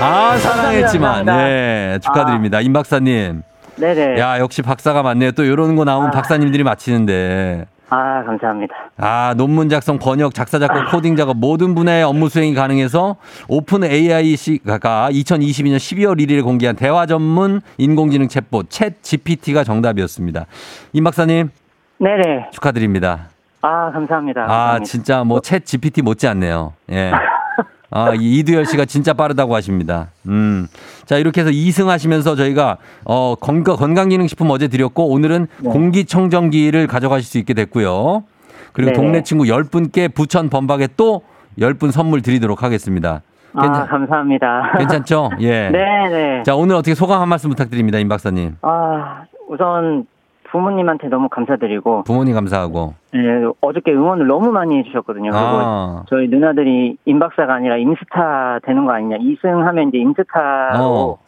아 0.00 0.36
사랑했지만 0.38 1.24
감사합니다. 1.26 1.50
예 1.50 1.98
축하드립니다 2.02 2.60
임 2.60 2.72
박사님. 2.72 3.42
네네. 3.76 4.18
야 4.18 4.38
역시 4.40 4.62
박사가 4.62 5.02
맞네요. 5.02 5.32
또 5.32 5.44
이런 5.44 5.76
거 5.76 5.84
나오면 5.84 6.08
아. 6.08 6.10
박사님들이 6.10 6.64
맞히는데. 6.64 7.66
아, 7.90 8.24
감사합니다. 8.24 8.74
아, 8.96 9.34
논문 9.36 9.68
작성, 9.68 9.98
번역, 9.98 10.34
작사, 10.34 10.58
작곡, 10.58 10.90
코딩 10.90 11.14
작업 11.16 11.36
모든 11.36 11.74
분야의 11.76 12.02
업무 12.02 12.28
수행이 12.28 12.54
가능해서 12.54 13.16
오픈 13.46 13.84
AI가 13.84 15.10
2022년 15.10 15.76
12월 15.76 16.18
1일에 16.18 16.42
공개한 16.42 16.74
대화 16.74 17.06
전문 17.06 17.60
인공지능 17.76 18.26
챗봇 18.26 18.68
챗 18.68 18.94
GPT가 19.02 19.62
정답이었습니다. 19.62 20.46
임 20.94 21.04
박사님 21.04 21.50
네네. 21.98 22.46
축하드립니다. 22.52 23.28
아, 23.66 23.90
감사합니다. 23.92 24.42
아, 24.42 24.46
감사합니다. 24.46 24.84
진짜 24.84 25.24
뭐 25.24 25.40
챗 25.40 25.64
GPT 25.64 26.02
못지 26.02 26.28
않네요. 26.28 26.74
예. 26.90 27.12
아, 27.90 28.12
이 28.14 28.38
이두열 28.38 28.66
씨가 28.66 28.84
진짜 28.86 29.12
빠르다고 29.14 29.54
하십니다. 29.54 30.08
음. 30.28 30.66
자, 31.06 31.16
이렇게 31.16 31.40
해서 31.40 31.50
2승 31.50 31.86
하시면서 31.86 32.34
저희가 32.34 32.76
어, 33.04 33.34
건강, 33.40 33.76
건강기능식품 33.76 34.50
어제 34.50 34.68
드렸고 34.68 35.08
오늘은 35.10 35.46
네. 35.60 35.70
공기청정기를 35.70 36.86
가져가실 36.88 37.24
수 37.24 37.38
있게 37.38 37.54
됐고요. 37.54 38.24
그리고 38.72 38.90
네네. 38.90 38.92
동네 39.00 39.22
친구 39.22 39.44
10분께 39.44 40.12
부천 40.12 40.50
범박에 40.50 40.88
또 40.96 41.22
10분 41.58 41.92
선물 41.92 42.20
드리도록 42.20 42.64
하겠습니다. 42.64 43.22
아, 43.54 43.62
괜찮, 43.62 43.86
감사합니다. 43.86 44.72
괜찮죠? 44.78 45.30
예. 45.40 45.70
네 45.70 46.08
네. 46.10 46.42
자, 46.44 46.56
오늘 46.56 46.74
어떻게 46.74 46.94
소감 46.96 47.20
한 47.22 47.28
말씀 47.28 47.48
부탁드립니다, 47.48 47.98
임 47.98 48.08
박사님. 48.08 48.56
아, 48.62 49.22
우선 49.48 50.06
부모님한테 50.50 51.06
너무 51.08 51.28
감사드리고, 51.28 52.02
부모님 52.04 52.34
감사하고. 52.34 52.94
예, 53.14 53.44
어저께 53.60 53.92
응원을 53.92 54.26
너무 54.26 54.50
많이 54.50 54.78
해주셨거든요. 54.78 55.30
그리고 55.30 55.46
아, 55.46 56.04
저희 56.08 56.28
누나들이 56.28 56.96
임박사가 57.04 57.54
아니라 57.54 57.76
임스타 57.76 58.60
되는 58.64 58.84
거 58.84 58.92
아니냐. 58.92 59.18
2승 59.18 59.62
하면 59.62 59.88
이제 59.88 59.98
임스타로 59.98 60.82
어. 60.82 61.18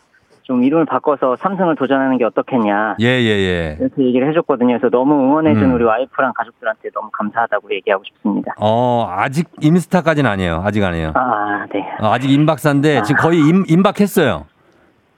좀 0.42 0.62
이름을 0.62 0.84
바꿔서 0.84 1.34
3승을 1.34 1.76
도전하는 1.76 2.18
게 2.18 2.24
어떻겠냐. 2.24 2.96
예, 3.00 3.06
예, 3.06 3.30
예. 3.30 3.76
이렇게 3.80 4.04
얘기를 4.04 4.28
해줬거든요. 4.28 4.78
그래서 4.78 4.90
너무 4.90 5.14
응원해준 5.14 5.64
음. 5.64 5.74
우리 5.74 5.84
와이프랑 5.84 6.32
가족들한테 6.34 6.90
너무 6.94 7.10
감사하다고 7.12 7.74
얘기하고 7.74 8.04
싶습니다. 8.04 8.52
어, 8.60 9.08
아직 9.10 9.48
임스타까지는 9.60 10.30
아니에요. 10.30 10.62
아직 10.64 10.84
아니에요. 10.84 11.12
아, 11.14 11.66
네. 11.72 11.84
어, 12.00 12.12
아직 12.12 12.30
임박사인데 12.30 13.02
지금 13.02 13.20
거의 13.20 13.40
임, 13.40 13.64
임박했어요. 13.68 14.44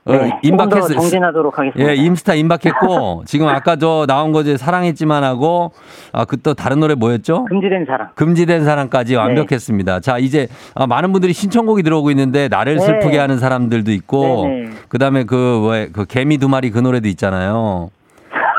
어, 0.08 0.12
네. 0.12 0.18
조금 0.18 0.30
더 0.30 0.38
임박했어요. 0.42 0.98
정진하도록 1.00 1.58
하겠습니다. 1.58 1.90
예, 1.90 1.94
임스타 1.96 2.34
임박했고 2.34 3.24
지금 3.26 3.46
아까 3.48 3.76
저 3.76 4.06
나온 4.06 4.32
거지 4.32 4.56
사랑했지만 4.56 5.22
하고 5.24 5.72
아 6.12 6.24
그 6.24 6.38
또 6.38 6.54
다른 6.54 6.80
노래 6.80 6.94
뭐였죠? 6.94 7.44
금지된 7.46 7.84
사랑. 7.86 8.08
금지된 8.14 8.64
사랑까지 8.64 9.16
완벽했습니다. 9.16 10.00
자, 10.00 10.18
이제 10.18 10.48
아, 10.74 10.86
많은 10.86 11.12
분들이 11.12 11.32
신청곡이 11.32 11.82
들어오고 11.82 12.10
있는데 12.12 12.48
나를 12.48 12.76
네. 12.76 12.80
슬프게 12.80 13.18
하는 13.18 13.38
사람들도 13.38 13.90
있고 13.92 14.44
네네. 14.46 14.70
그다음에 14.88 15.24
그뭐그 15.24 16.06
개미 16.08 16.38
두 16.38 16.48
마리 16.48 16.70
그 16.70 16.78
노래도 16.78 17.08
있잖아요. 17.08 17.90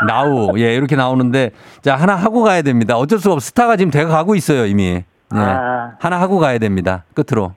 나우. 0.07 0.57
예, 0.59 0.75
이렇게 0.75 0.95
나오는데 0.95 1.51
자, 1.81 1.95
하나 1.95 2.15
하고 2.15 2.43
가야 2.43 2.61
됩니다. 2.61 2.97
어쩔 2.97 3.19
수가 3.19 3.33
없어. 3.33 3.45
스타가 3.47 3.75
지금 3.75 3.91
돼가 3.91 4.09
가고 4.09 4.35
있어요, 4.35 4.65
이미. 4.65 4.83
예. 4.85 5.05
아. 5.31 5.91
하나 5.99 6.19
하고 6.21 6.39
가야 6.39 6.57
됩니다. 6.57 7.03
끝으로. 7.13 7.53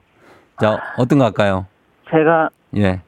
자, 0.59 0.77
어떤 0.97 1.19
거 1.19 1.25
할까요? 1.25 1.65
제가 2.11 2.49
예. 2.77 3.01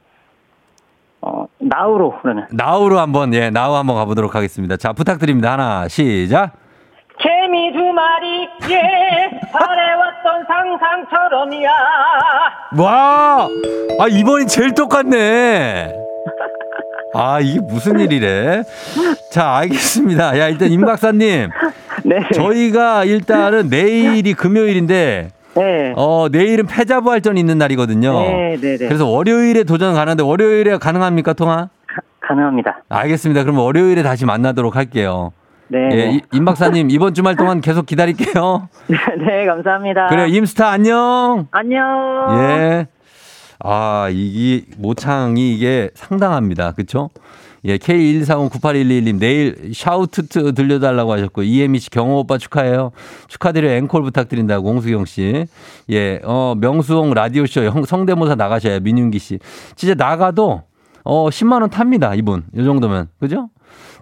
어, 1.26 1.48
나우로 1.60 2.20
그러면. 2.22 2.46
나우로 2.52 3.00
한번 3.00 3.34
예, 3.34 3.50
나우 3.50 3.74
한번 3.76 3.96
가보도록 3.96 4.36
하겠습니다. 4.36 4.78
자, 4.78 4.94
부탁드립니다. 4.94 5.54
하나, 5.54 5.88
시작. 5.88 6.52
개미 7.18 7.72
두 7.72 7.80
마리 7.94 8.42
예 8.70 9.30
바래왔던 9.52 10.46
상상처럼이야 10.48 11.70
와! 12.78 13.48
아, 14.00 14.08
이번이 14.10 14.46
제일 14.48 14.74
똑같네. 14.76 15.96
아, 17.14 17.40
이게 17.40 17.60
무슨 17.62 18.00
일이래? 18.00 18.64
자, 19.32 19.56
알겠습니다. 19.56 20.38
야, 20.38 20.50
일단 20.50 20.70
임 20.70 20.82
박사님. 20.82 21.50
네. 22.04 22.20
저희가 22.34 23.06
일단은 23.06 23.70
내일이 23.70 24.34
금요일인데, 24.34 25.30
네. 25.56 25.94
어, 25.96 26.28
내일은 26.32 26.66
패자부활전이 26.66 27.40
있는 27.40 27.58
날이거든요. 27.58 28.12
네, 28.20 28.58
네, 28.62 28.78
네. 28.78 28.88
그래서 28.88 29.08
월요일에 29.08 29.64
도전 29.64 29.94
가는데 29.94 30.24
월요일에 30.24 30.78
가능합니까, 30.78 31.34
통화? 31.34 31.70
가능합니다. 32.22 32.84
알겠습니다. 32.90 33.44
그럼 33.44 33.60
월요일에 33.60 34.04
다시 34.04 34.26
만나도록 34.26 34.76
할게요. 34.76 35.32
네. 35.68 35.90
예, 35.94 36.10
이- 36.12 36.22
임 36.34 36.46
박사님, 36.46 36.90
이번 36.92 37.14
주말 37.14 37.36
동안 37.36 37.62
계속 37.62 37.86
기다릴게요. 37.86 38.68
네, 39.26 39.46
감사합니다. 39.46 40.08
그래요, 40.08 40.26
임스타 40.28 40.70
안녕! 40.70 41.48
안녕. 41.52 41.82
예. 42.40 42.88
아, 43.64 44.10
이게 44.12 44.66
모창이 44.78 45.54
이게 45.56 45.90
상당합니다. 45.96 46.74
그쵸? 46.74 47.10
예, 47.66 47.78
K1409811님 47.78 49.18
내일 49.20 49.72
샤우트트 49.74 50.54
들려달라고 50.54 51.12
하셨고 51.14 51.44
이혜미 51.44 51.80
씨 51.80 51.90
경호 51.90 52.20
오빠 52.20 52.38
축하해요. 52.38 52.92
축하드려 53.28 53.70
앵콜 53.72 54.04
부탁드린다고 54.04 54.70
홍수경 54.70 55.06
씨. 55.06 55.46
예, 55.90 56.22
어 56.24 56.54
명수홍 56.58 57.14
라디오 57.14 57.46
쇼 57.46 57.64
형- 57.64 57.84
성대모사 57.84 58.36
나가셔야 58.36 58.80
민윤기 58.80 59.18
씨. 59.20 59.40
진짜 59.76 59.96
나가도 59.96 60.62
어 61.04 61.30
10만 61.30 61.62
원 61.62 61.70
탑니다 61.70 62.14
이분. 62.16 62.44
이 62.56 62.64
정도면 62.64 63.10
그죠? 63.20 63.50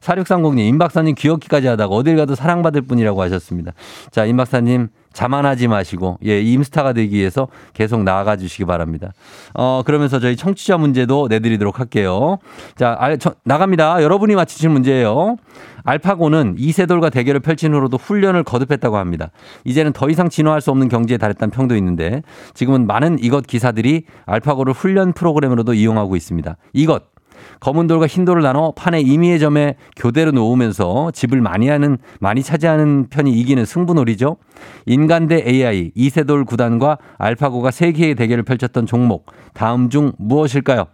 4630님, 0.02 0.60
임 0.68 0.78
박사님 0.78 1.16
귀엽기까지 1.18 1.68
하다가 1.68 1.96
어딜 1.96 2.18
가도 2.18 2.36
사랑받을 2.36 2.82
뿐이라고 2.82 3.22
하셨습니다. 3.22 3.72
자, 4.12 4.26
임 4.26 4.36
박사님 4.36 4.90
자만하지 5.14 5.68
마시고, 5.68 6.18
예, 6.26 6.42
임스타가 6.42 6.94
되기 6.94 7.18
위해서 7.18 7.48
계속 7.74 8.04
나아가 8.04 8.36
주시기 8.36 8.66
바랍니다. 8.66 9.14
어, 9.54 9.84
그러면서 9.86 10.20
저희 10.20 10.36
청취자 10.36 10.78
문제도 10.78 11.28
내드리도록 11.30 11.80
할게요. 11.80 12.40
자, 12.76 12.96
알, 13.00 13.18
저, 13.18 13.34
나갑니다. 13.46 14.04
여러분이 14.04 14.36
맞히실 14.36 14.70
문제예요. 14.70 15.38
알파고는 15.84 16.56
이세돌과 16.58 17.10
대결을 17.10 17.42
펼친 17.42 17.74
후로도 17.74 17.98
훈련을 17.98 18.44
거듭했다고 18.44 18.98
합니다. 18.98 19.32
이제는 19.66 19.94
더 19.94 20.10
이상 20.10 20.30
진화할 20.30 20.62
수 20.62 20.72
없는 20.72 20.90
경지에 20.90 21.18
달했다는 21.18 21.52
평도 21.52 21.76
있는데 21.76 22.22
지금은 22.54 22.88
많은 22.88 23.20
이것 23.22 23.46
기사들이 23.46 24.06
알파고를 24.26 24.74
훈련 24.74 25.14
프로그램으로도 25.14 25.74
이용하고 25.74 26.16
있습니다. 26.16 26.56
이것 26.74 27.13
검은 27.60 27.88
돌과 27.88 28.08
흰 28.08 28.26
돌을 28.26 28.42
나눠 28.42 28.72
판에 28.72 29.02
임의의 29.02 29.40
점에 29.40 29.76
교대로 29.96 30.32
놓으면서 30.32 31.12
집을 31.12 31.42
많이 31.42 31.70
하는 31.70 31.98
많이 32.20 32.44
차지하는 32.44 33.08
편이 33.10 33.32
이기는 33.32 33.66
승부놀이죠. 33.66 34.38
인간 34.86 35.28
대 35.28 35.44
AI 35.46 35.92
이세돌 35.96 36.46
구단과 36.46 36.98
알파고가 37.18 37.72
세계의 37.72 38.16
대결을 38.16 38.44
펼쳤던 38.44 38.86
종목 38.86 39.26
다음 39.54 39.90
중 39.90 40.12
무엇일까요? 40.18 40.86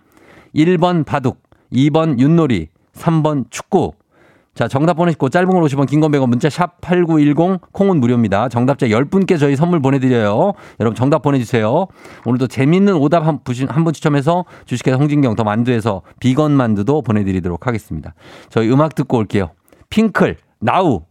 1번 0.55 1.05
바둑, 1.05 1.41
2번 1.71 2.19
윷놀이, 2.19 2.69
3번 2.93 3.45
축구. 3.49 3.93
자, 4.60 4.68
정답 4.68 4.95
보내시고 4.95 5.30
짧은 5.30 5.49
걸 5.49 5.64
50원, 5.64 5.88
긴 5.88 6.01
건 6.01 6.12
100원, 6.12 6.28
문자 6.28 6.49
샵 6.49 6.82
8910, 6.82 7.62
콩은 7.72 8.01
무료입니다. 8.01 8.49
정답자 8.49 8.88
10분께 8.88 9.39
저희 9.39 9.55
선물 9.55 9.80
보내드려요. 9.80 10.51
여러분 10.82 10.95
정답 10.95 11.22
보내주세요. 11.22 11.88
오늘도 12.26 12.47
재밌는 12.47 12.93
오답 12.95 13.26
한 13.26 13.39
분, 13.45 13.55
한분 13.70 13.93
추첨해서 13.93 14.43
주식회사 14.66 14.97
홍진경 14.97 15.38
더 15.38 15.45
만두에서 15.45 16.01
비건 16.20 16.51
만두도 16.51 17.03
보내드리도록 17.03 17.68
하겠습니다. 17.68 18.14
저희 18.49 18.70
음악 18.70 18.95
듣고 18.95 19.20
올게요. 19.20 19.51
핑클, 19.89 20.36
나우. 20.60 21.03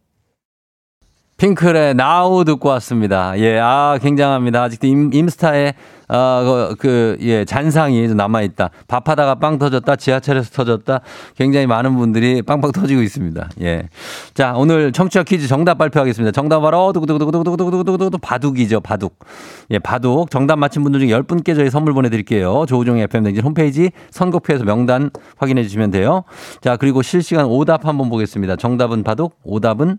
핑클의 1.39 1.95
나우 1.95 2.45
듣고 2.45 2.69
왔습니다. 2.71 3.39
예, 3.39 3.61
아, 3.61 3.97
굉장합니다. 4.03 4.65
아직도 4.65 4.89
임, 4.89 5.15
임스타의, 5.15 5.73
아, 6.09 6.43
그, 6.45 6.75
그, 6.81 7.17
예, 7.21 7.45
잔상이 7.45 8.09
좀 8.09 8.17
남아있다. 8.17 8.71
밥하다가 8.89 9.37
빵 9.37 9.57
터졌다. 9.57 9.95
지하철에서 9.95 10.51
터졌다. 10.51 11.01
굉장히 11.37 11.69
많은 11.69 11.95
분들이 11.97 12.43
빵빵 12.43 12.73
터지고 12.73 13.03
있습니다. 13.03 13.51
예. 13.61 13.89
자, 14.35 14.55
오늘 14.57 14.91
청취자 14.91 15.23
퀴즈 15.23 15.47
정답 15.47 15.79
발표하겠습니다. 15.79 16.33
정답 16.33 16.59
바로, 16.59 16.93
두구두구두구두구두구두구두구 16.93 18.19
바둑이죠, 18.19 18.81
바둑. 18.81 19.21
예, 19.71 19.79
바둑. 19.79 20.33
정답 20.33 20.57
맞힌 20.57 20.83
분들 20.83 20.99
중에 20.99 21.11
10분께 21.11 21.55
저희 21.55 21.71
선물 21.71 21.95
보내드릴게요. 21.95 22.67
조우종의 22.67 23.05
FM댕진 23.05 23.45
홈페이지 23.45 23.93
선곡표에서 24.11 24.65
명단 24.65 25.11
확인해 25.37 25.63
주시면 25.63 25.93
돼요. 25.93 26.25
자, 26.61 26.77
그리고 26.77 27.01
실시간 27.01 27.47
오답 27.47 27.87
한번 27.87 28.11
보겠습니다. 28.11 28.57
정답은 28.57 29.05
바둑, 29.05 29.39
오답은 29.45 29.99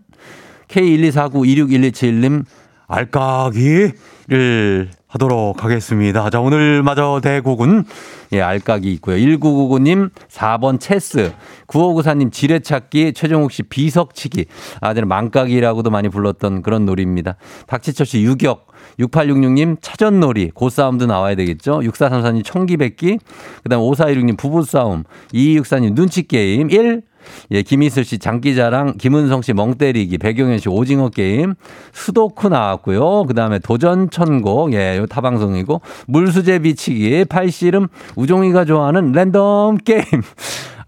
K124926127님 0.70 2.44
알까기를 2.86 4.90
하도록 5.06 5.64
하겠습니다. 5.64 6.30
자, 6.30 6.40
오늘 6.40 6.84
마저 6.84 7.20
대국은 7.22 7.84
예, 8.32 8.40
알까기 8.40 8.92
있고요. 8.94 9.16
1999님 9.16 10.10
4번 10.28 10.78
체스, 10.78 11.32
9594님 11.66 12.30
지뢰찾기, 12.30 13.12
최종욱 13.12 13.50
씨 13.50 13.64
비석치기. 13.64 14.44
아, 14.80 14.94
저는 14.94 15.08
망까기라고도 15.08 15.90
많이 15.90 16.08
불렀던 16.08 16.62
그런 16.62 16.86
놀이입니다. 16.86 17.36
박지철 17.66 18.06
씨 18.06 18.22
유격, 18.22 18.68
6866님 19.00 19.78
차전놀이, 19.80 20.52
고싸움도 20.54 21.06
나와야 21.06 21.34
되겠죠. 21.34 21.80
6434님 21.80 22.44
총기백기, 22.44 23.18
그 23.64 23.68
다음 23.68 23.82
5416님 23.82 24.36
부부싸움, 24.36 25.02
2264님 25.32 25.94
눈치게임, 25.94 26.70
1, 26.70 27.02
예, 27.50 27.62
김희슬 27.62 28.04
씨 28.04 28.18
장기자랑, 28.18 28.94
김은성 28.98 29.42
씨 29.42 29.52
멍때리기, 29.52 30.18
백용현 30.18 30.58
씨 30.58 30.68
오징어 30.68 31.08
게임, 31.08 31.54
수도쿠 31.92 32.48
나왔고요. 32.48 33.24
그 33.24 33.34
다음에 33.34 33.58
도전 33.58 34.10
천곡, 34.10 34.72
예, 34.74 34.98
요 34.98 35.06
타방송이고, 35.06 35.80
물수제 36.06 36.60
비치기, 36.60 37.24
팔씨름, 37.26 37.88
우종이가 38.16 38.64
좋아하는 38.64 39.12
랜덤 39.12 39.78
게임. 39.78 40.04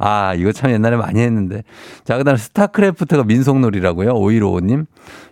아, 0.05 0.35
이거 0.35 0.51
참 0.51 0.73
옛날에 0.73 0.97
많이 0.97 1.21
했는데. 1.21 1.63
자, 2.05 2.19
그 2.19 2.25
다음에 2.25 2.37
스타크래프트가 2.37 3.23
민속놀이라고요. 3.23 4.15
5155님. 4.15 4.87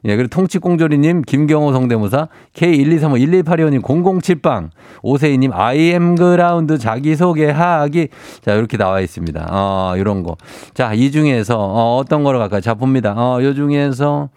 예, 0.04 0.16
그리고 0.16 0.28
통치꽁조리님, 0.28 1.22
김경호 1.22 1.72
성대모사, 1.72 2.28
K123511825님, 2.54 3.82
007빵, 3.82 4.70
오세희님, 5.02 5.52
IM 5.52 6.14
그라운드 6.14 6.78
자기소개하기. 6.78 8.08
자, 8.42 8.54
이렇게 8.54 8.76
나와 8.76 9.00
있습니다. 9.00 9.48
어, 9.50 9.94
이런 9.96 10.22
거. 10.22 10.36
자, 10.72 10.94
이 10.94 11.10
중에서, 11.10 11.58
어, 11.58 11.96
어떤 11.96 12.22
거로 12.22 12.38
갈까요? 12.38 12.60
자, 12.60 12.74
봅니다. 12.74 13.14
어, 13.16 13.42
요 13.42 13.54
중에서, 13.54 14.28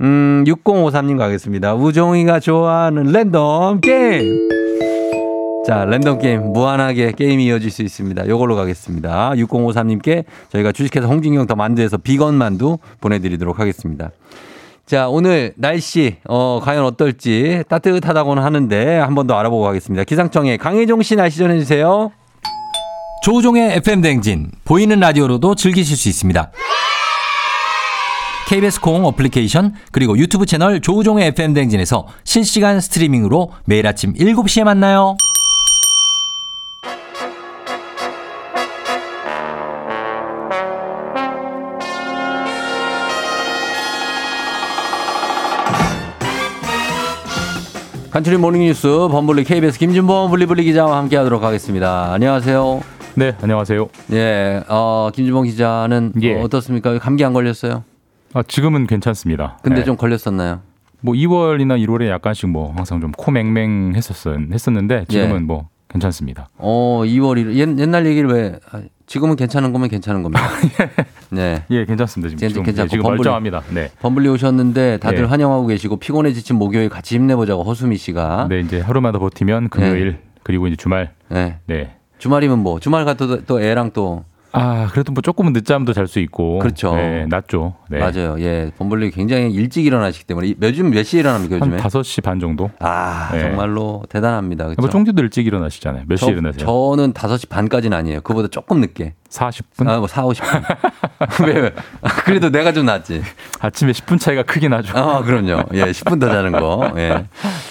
음, 0.00 0.42
6053님 0.46 1.18
가겠습니다. 1.18 1.74
우종이가 1.74 2.40
좋아하는 2.40 3.12
랜덤 3.12 3.82
게임. 3.82 4.61
자, 5.66 5.84
랜덤 5.84 6.18
게임 6.18 6.52
무한하게 6.52 7.12
게임이 7.12 7.44
이어질 7.46 7.70
수 7.70 7.82
있습니다. 7.82 8.26
요걸로 8.26 8.56
가겠습니다. 8.56 9.30
6053님께 9.36 10.24
저희가 10.50 10.72
주식회사 10.72 11.06
홍진경 11.06 11.46
더 11.46 11.54
만두에서 11.54 11.98
비건 11.98 12.34
만두 12.34 12.78
보내드리도록 13.00 13.60
하겠습니다. 13.60 14.10
자, 14.86 15.08
오늘 15.08 15.52
날씨, 15.56 16.16
어, 16.28 16.58
과연 16.60 16.84
어떨지 16.84 17.62
따뜻하다고는 17.68 18.42
하는데 18.42 18.98
한 18.98 19.14
번 19.14 19.28
더 19.28 19.34
알아보고 19.38 19.62
가겠습니다. 19.62 20.02
기상청에 20.04 20.56
강혜종 20.56 21.02
씨 21.02 21.14
날씨 21.14 21.38
전해주세요. 21.38 22.10
조우종의 23.22 23.76
FM 23.76 24.00
댕진 24.02 24.50
보이는 24.64 24.98
라디오로도 24.98 25.54
즐기실 25.54 25.96
수 25.96 26.08
있습니다. 26.08 26.50
KBS 28.48 28.80
콩 28.80 29.04
어플리케이션 29.06 29.74
그리고 29.92 30.18
유튜브 30.18 30.44
채널 30.44 30.80
조우종의 30.80 31.28
FM 31.28 31.54
댕진에서 31.54 32.08
실시간 32.24 32.80
스트리밍으로 32.80 33.52
매일 33.64 33.86
아침 33.86 34.12
7시에 34.14 34.64
만나요. 34.64 35.16
간추린 48.12 48.40
모닝뉴스 48.40 49.08
범블리 49.10 49.44
KBS 49.44 49.78
김준범 49.78 50.30
블리블리 50.30 50.64
기자와 50.64 50.98
함께 50.98 51.16
하도록 51.16 51.42
하겠습니다. 51.42 52.12
안녕하세요. 52.12 52.82
네, 53.14 53.34
안녕하세요. 53.40 53.88
예, 54.12 54.62
어, 54.68 55.08
김준범 55.14 55.44
기자는 55.44 56.12
예. 56.20 56.34
어, 56.34 56.42
어떻습니까? 56.42 56.98
감기 56.98 57.24
안 57.24 57.32
걸렸어요? 57.32 57.84
아, 58.34 58.42
지금은 58.46 58.86
괜찮습니다. 58.86 59.58
근데 59.62 59.80
네. 59.80 59.84
좀 59.84 59.96
걸렸었나요? 59.96 60.60
뭐 61.00 61.14
2월이나 61.14 61.82
1월에 61.84 62.08
약간씩 62.08 62.48
뭐 62.50 62.72
항상 62.76 63.00
좀 63.00 63.12
코 63.16 63.30
맹맹 63.30 63.94
했었 63.96 64.14
했었는데 64.52 65.06
지금은 65.08 65.36
예. 65.36 65.40
뭐 65.40 65.68
괜찮습니다. 65.92 66.48
어, 66.58 67.02
2월 67.04 67.36
1일. 67.42 67.54
옛, 67.54 67.78
옛날 67.78 68.06
얘기를 68.06 68.28
왜, 68.30 68.58
아, 68.70 68.80
지금은 69.06 69.36
괜찮은 69.36 69.72
거면 69.72 69.88
괜찮은 69.88 70.22
겁니다. 70.22 70.42
네. 71.30 71.64
예, 71.70 71.84
괜찮습니다. 71.84 72.28
지금 72.30 72.38
괜찮- 72.40 72.48
지금, 72.48 72.62
괜찮고 72.64 72.84
예, 72.86 72.88
지금 72.88 73.04
범블리- 73.04 73.16
멀쩡합니다. 73.18 73.62
네. 73.72 73.90
범블리 74.00 74.28
오셨는데 74.28 74.98
다들 74.98 75.20
예. 75.20 75.24
환영하고 75.24 75.66
계시고 75.66 75.96
피곤해 75.96 76.32
지친 76.32 76.56
목요일 76.56 76.88
같이 76.88 77.14
힘내보자고 77.16 77.62
허수미 77.64 77.96
씨가. 77.96 78.46
네, 78.48 78.60
이제 78.60 78.80
하루만 78.80 79.12
더 79.12 79.18
버티면 79.18 79.68
금요일 79.68 80.18
그리고 80.42 80.66
이제 80.66 80.76
주말. 80.76 81.12
네. 81.28 81.58
네. 81.66 81.94
주말이면 82.18 82.60
뭐 82.60 82.78
주말 82.80 83.04
가도 83.04 83.44
또 83.44 83.60
애랑 83.60 83.90
또 83.92 84.24
아, 84.52 84.88
그래도 84.92 85.12
뭐 85.12 85.22
조금은 85.22 85.52
늦잠도 85.52 85.92
잘 85.94 86.06
수 86.06 86.18
있고. 86.20 86.58
그렇죠. 86.58 86.94
네, 86.94 87.26
낫죠. 87.26 87.74
네. 87.88 87.98
맞아요. 87.98 88.36
예, 88.38 88.70
범블리 88.76 89.10
굉장히 89.10 89.50
일찍 89.50 89.86
일어나시기 89.86 90.26
때문에 90.26 90.48
이- 90.48 90.54
요즘 90.60 90.90
몇 90.90 91.02
시에 91.04 91.20
일어납니까 91.20 91.54
한 91.56 91.60
요즘에? 91.72 91.78
5시 91.82 92.22
반 92.22 92.38
정도? 92.38 92.70
아 92.78 93.30
네. 93.32 93.40
정말로 93.40 94.02
대단합니다. 94.10 94.64
그렇죠? 94.64 94.80
뭐 94.80 94.90
쫑디도 94.90 95.22
일찍 95.22 95.46
일어나시잖아요. 95.46 96.04
몇 96.06 96.16
시에 96.16 96.28
일어나세요? 96.30 96.66
저는 96.66 97.12
5시 97.14 97.48
반까지는 97.48 97.96
아니에요. 97.96 98.20
그보다 98.20 98.48
조금 98.48 98.80
늦게. 98.80 99.14
40분? 99.30 99.88
아, 99.88 99.96
뭐 99.98 100.06
4, 100.06 100.24
50분. 100.24 100.62
왜, 101.46 101.58
왜? 101.60 101.72
아, 102.02 102.08
그래도 102.24 102.50
내가 102.50 102.72
좀 102.72 102.84
낫지. 102.84 103.22
아침에 103.60 103.92
10분 103.92 104.20
차이가 104.20 104.42
크긴 104.42 104.74
하죠. 104.74 104.92
아, 104.98 105.22
그럼요. 105.22 105.62
예, 105.72 105.84
10분 105.84 106.20
더 106.20 106.28
자는 106.28 106.52
거. 106.52 106.92
예. 106.98 107.24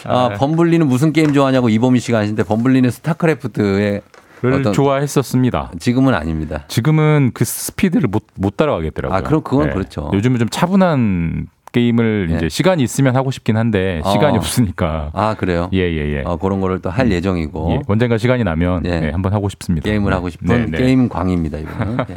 아, 0.06 0.30
범블리는 0.38 0.88
무슨 0.88 1.14
게임 1.14 1.34
좋아하냐고 1.34 1.70
이범희 1.70 2.00
씨가 2.00 2.18
하시는데 2.18 2.42
범블리는 2.44 2.90
스타크래프트의 2.90 4.02
를 4.42 4.64
좋아했었습니다. 4.74 5.72
지금은 5.80 6.14
아닙니다. 6.14 6.64
지금은 6.68 7.32
그 7.34 7.46
스피드를 7.46 8.08
못, 8.10 8.26
못 8.36 8.58
따라가겠더라고요. 8.58 9.18
아, 9.18 9.22
그럼 9.22 9.42
그건 9.44 9.72
그렇죠. 9.72 10.10
요즘은 10.14 10.40
좀 10.40 10.50
차분한 10.50 11.48
게임을 11.72 12.28
예. 12.32 12.36
이제 12.36 12.50
시간이 12.50 12.84
있으면 12.84 13.16
하고 13.16 13.32
싶긴 13.32 13.56
한데 13.56 14.02
시간이 14.12 14.36
어. 14.36 14.40
없으니까. 14.42 15.12
아, 15.14 15.36
그래요? 15.36 15.70
예, 15.72 15.80
예, 15.80 16.18
예. 16.18 16.22
어, 16.26 16.36
그런 16.38 16.60
거를 16.60 16.80
또 16.80 16.90
할 16.90 17.10
예정이고. 17.10 17.72
예, 17.72 17.80
언젠가 17.88 18.18
시간이 18.18 18.44
나면 18.44 18.86
예. 18.86 19.02
예, 19.06 19.10
한번 19.12 19.32
하고 19.34 19.48
싶습니다. 19.48 19.86
게임을 19.86 20.10
네. 20.10 20.16
하고 20.16 20.30
싶은 20.30 20.48
네, 20.48 20.66
네. 20.66 20.78
게임 20.78 21.08
광입니다, 21.08 21.60
이거는. 21.60 21.98
네. 21.98 22.16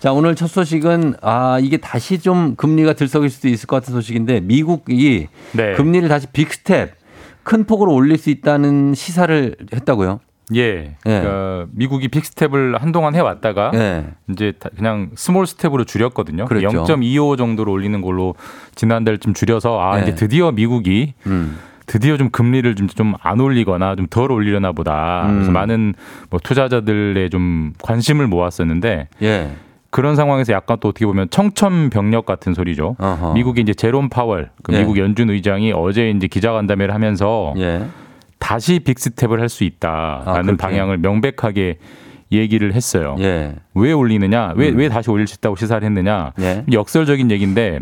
자, 0.00 0.12
오늘 0.12 0.34
첫 0.34 0.46
소식은 0.46 1.16
아, 1.20 1.58
이게 1.60 1.76
다시 1.76 2.18
좀 2.20 2.54
금리가 2.56 2.94
들썩일 2.94 3.28
수도 3.28 3.48
있을 3.48 3.66
것 3.66 3.76
같은 3.76 3.92
소식인데 3.92 4.40
미국이 4.40 5.26
네. 5.52 5.74
금리를 5.74 6.08
다시 6.08 6.26
빅스텝 6.32 6.92
큰 7.42 7.64
폭으로 7.64 7.92
올릴 7.92 8.16
수 8.16 8.30
있다는 8.30 8.94
시사를 8.94 9.56
했다고요? 9.74 10.20
예. 10.54 10.94
그러니까 11.02 11.66
미국이 11.72 12.08
빅스텝을 12.08 12.76
한동안 12.80 13.14
해왔다가 13.14 13.72
예. 13.74 14.04
이제 14.30 14.52
다- 14.58 14.70
그냥 14.76 15.10
스몰 15.16 15.46
스텝으로 15.46 15.84
줄였거든요. 15.84 16.44
그랬죠. 16.44 16.68
0.25 16.84 17.36
정도로 17.36 17.72
올리는 17.72 18.00
걸로 18.00 18.34
지난달쯤 18.76 19.34
줄여서 19.34 19.80
아 19.80 19.96
네. 19.96 20.02
이제 20.02 20.14
드디어 20.14 20.52
미국이 20.52 21.14
음. 21.26 21.56
드디어 21.86 22.16
좀 22.16 22.30
금리를 22.30 22.74
좀 22.76 22.88
좀 22.88 23.14
안 23.22 23.40
올리거나 23.40 23.96
좀 23.96 24.06
덜 24.08 24.30
올리려나 24.32 24.72
보다. 24.72 25.26
그래서 25.30 25.50
음. 25.50 25.52
많은 25.52 25.94
뭐 26.30 26.38
투자자들의 26.42 27.28
좀 27.30 27.72
관심을 27.82 28.26
모았었는데 28.28 29.08
예. 29.22 29.50
그런 29.90 30.14
상황에서 30.14 30.52
약간 30.52 30.76
또 30.80 30.88
어떻게 30.88 31.06
보면 31.06 31.30
청천벽력 31.30 32.26
같은 32.26 32.54
소리죠. 32.54 32.96
어허. 32.98 33.32
미국의 33.34 33.62
이제 33.62 33.72
제롬 33.72 34.08
파월, 34.10 34.50
그 34.62 34.74
예. 34.74 34.80
미국 34.80 34.98
연준 34.98 35.30
의장이 35.30 35.72
어제 35.72 36.10
이제 36.10 36.26
기자간담회를 36.26 36.92
하면서 36.92 37.54
예. 37.56 37.82
다시 38.46 38.78
빅스텝을 38.78 39.40
할 39.40 39.48
수 39.48 39.64
있다라는 39.64 40.54
아. 40.54 40.56
방향을 40.56 40.98
명백하게 40.98 41.78
얘기를 42.30 42.74
했어요. 42.74 43.16
예. 43.18 43.56
왜 43.74 43.92
올리느냐? 43.92 44.52
왜, 44.56 44.68
음. 44.70 44.78
왜 44.78 44.88
다시 44.88 45.10
올릴 45.10 45.26
수 45.26 45.34
있다고 45.38 45.56
시사를 45.56 45.84
했느냐? 45.84 46.32
예. 46.40 46.64
역설적인 46.70 47.30
얘기인데 47.32 47.80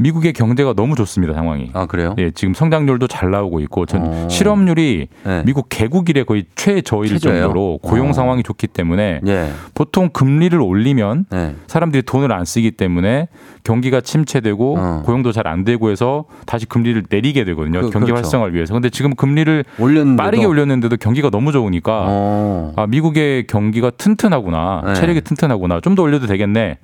미국의 0.00 0.32
경제가 0.32 0.74
너무 0.74 0.94
좋습니다, 0.94 1.34
상황이. 1.34 1.70
아, 1.74 1.86
그래요? 1.86 2.14
예, 2.18 2.30
지금 2.30 2.54
성장률도 2.54 3.08
잘 3.08 3.30
나오고 3.30 3.60
있고 3.60 3.84
전 3.84 4.02
어. 4.04 4.28
실업률이 4.30 5.08
예. 5.26 5.42
미국 5.44 5.66
개국 5.68 6.08
이래 6.08 6.22
거의 6.22 6.44
최저일 6.54 7.08
최저예요? 7.08 7.42
정도로 7.42 7.78
고용 7.82 8.10
어. 8.10 8.12
상황이 8.12 8.42
좋기 8.42 8.68
때문에 8.68 9.20
예. 9.26 9.50
보통 9.74 10.08
금리를 10.10 10.58
올리면 10.58 11.26
예. 11.34 11.54
사람들이 11.66 12.02
돈을 12.04 12.32
안 12.32 12.44
쓰기 12.44 12.70
때문에 12.70 13.28
경기가 13.68 14.00
침체되고 14.00 14.76
어. 14.78 15.02
고용도 15.04 15.30
잘 15.32 15.48
안 15.48 15.64
되고 15.64 15.90
해서 15.90 16.24
다시 16.46 16.66
금리를 16.66 17.04
내리게 17.08 17.44
되거든요. 17.44 17.80
그- 17.80 17.90
경기 17.90 18.06
그렇죠. 18.06 18.16
활성화를 18.16 18.54
위해서. 18.54 18.74
근데 18.74 18.90
지금 18.90 19.14
금리를 19.14 19.64
올렸는데 19.78 20.22
빠르게 20.22 20.44
올렸는데도 20.44 20.96
경기가 20.98 21.30
너무 21.30 21.52
좋으니까 21.52 22.04
어. 22.06 22.72
아, 22.76 22.86
미국의 22.86 23.46
경기가 23.46 23.88
튼튼하구나. 23.90 24.82
네. 24.86 24.94
체력이 24.94 25.20
튼튼하구나. 25.22 25.80
좀 25.80 25.94
더 25.94 26.02
올려도 26.02 26.26
되겠네. 26.26 26.78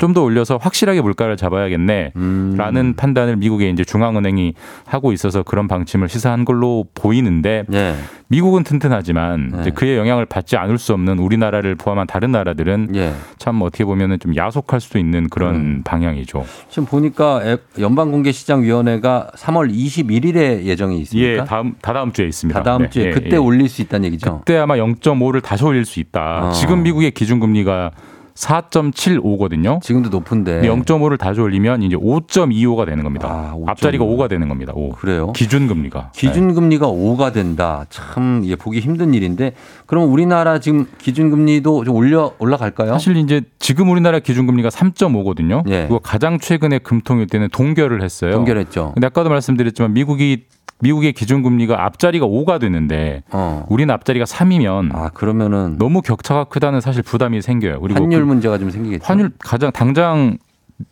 좀 0.00 0.14
더 0.14 0.22
올려서 0.22 0.58
확실하게 0.58 1.00
물가를 1.02 1.36
잡아야겠네. 1.36 2.12
음. 2.16 2.54
라는 2.56 2.94
판단을 2.94 3.36
미국의 3.36 3.72
이제 3.72 3.84
중앙은행이 3.84 4.54
하고 4.86 5.12
있어서 5.12 5.42
그런 5.42 5.66
방침을 5.68 6.08
시사한 6.08 6.44
걸로 6.44 6.84
보이는데 6.94 7.64
예. 7.72 7.94
미국은 8.28 8.62
튼튼하지만 8.64 9.52
네. 9.64 9.70
그의 9.70 9.98
영향을 9.98 10.24
받지 10.24 10.56
않을 10.56 10.78
수 10.78 10.92
없는 10.94 11.18
우리나라를 11.18 11.74
포함한 11.74 12.06
다른 12.06 12.32
나라들은 12.32 12.92
예. 12.94 13.12
참 13.38 13.60
어떻게 13.62 13.84
보면은 13.84 14.18
좀 14.18 14.34
야속할 14.36 14.80
수도 14.80 14.98
있는 14.98 15.28
그런 15.28 15.54
음. 15.56 15.82
방향이죠. 15.84 16.23
지금 16.68 16.86
보니까 16.86 17.40
앱- 17.44 17.62
연방공개시장위원회가 17.78 19.30
3월 19.36 19.72
21일에 19.72 20.64
예정이 20.64 21.00
있습니까? 21.02 21.28
예, 21.32 21.44
다음 21.44 21.74
다다음 21.80 22.12
주에 22.12 22.26
있습니다. 22.26 22.58
다다음 22.60 22.82
네, 22.82 22.90
주에 22.90 23.06
예, 23.06 23.10
그때 23.10 23.32
예. 23.32 23.36
올릴 23.36 23.68
수 23.68 23.82
있다는 23.82 24.06
얘기죠. 24.06 24.38
그때 24.40 24.56
아마 24.58 24.74
0.5를 24.76 25.42
다시 25.42 25.64
올릴 25.64 25.84
수 25.84 26.00
있다. 26.00 26.48
어. 26.48 26.52
지금 26.52 26.82
미국의 26.82 27.10
기준금리가 27.12 27.90
4.75거든요. 28.34 29.80
지금도 29.80 30.08
높은데. 30.10 30.62
0.5를 30.62 31.18
다시 31.18 31.40
올리면 31.40 31.82
이제 31.82 31.96
5.25가 31.96 32.86
되는 32.86 33.04
겁니다. 33.04 33.28
아, 33.28 33.54
5.25. 33.54 33.68
앞자리가 33.68 34.04
5가 34.04 34.28
되는 34.28 34.48
겁니다. 34.48 34.72
5. 34.74 34.90
그래요? 34.92 35.32
기준금리가. 35.32 36.10
네. 36.12 36.20
기준금리가 36.20 36.86
5가 36.86 37.32
된다. 37.32 37.84
참 37.90 38.42
이게 38.44 38.56
보기 38.56 38.80
힘든 38.80 39.14
일인데 39.14 39.52
그럼 39.86 40.12
우리나라 40.12 40.58
지금 40.58 40.86
기준금리도 40.98 41.84
좀 41.84 41.94
올려 41.94 42.32
올라갈까요? 42.38 42.92
사실 42.92 43.16
이제 43.16 43.42
지금 43.58 43.90
우리나라 43.90 44.18
기준금리가 44.18 44.68
3.5거든요. 44.68 45.68
예. 45.68 45.82
그리고 45.82 46.00
가장 46.00 46.38
최근에 46.38 46.78
금통일 46.78 47.28
때는 47.28 47.48
동결을 47.50 48.02
했어요. 48.02 48.32
동결했죠. 48.32 48.92
근데 48.94 49.06
아까도 49.06 49.30
말씀드렸지만 49.30 49.92
미국이 49.92 50.44
미국의 50.80 51.12
기준 51.12 51.42
금리가 51.42 51.84
앞자리가 51.84 52.26
5가 52.26 52.60
되는데 52.60 53.22
어. 53.30 53.64
우리는 53.68 53.92
앞자리가 53.94 54.24
3이면 54.24 54.94
아 54.94 55.10
그러면은 55.10 55.76
너무 55.78 56.02
격차가 56.02 56.44
크다는 56.44 56.80
사실 56.80 57.02
부담이 57.02 57.42
생겨요. 57.42 57.80
그리고 57.80 58.02
환율 58.02 58.20
그 58.20 58.26
문제가 58.26 58.58
좀 58.58 58.70
생기겠죠. 58.70 59.04
환율 59.04 59.30
가장 59.38 59.72
당장 59.72 60.38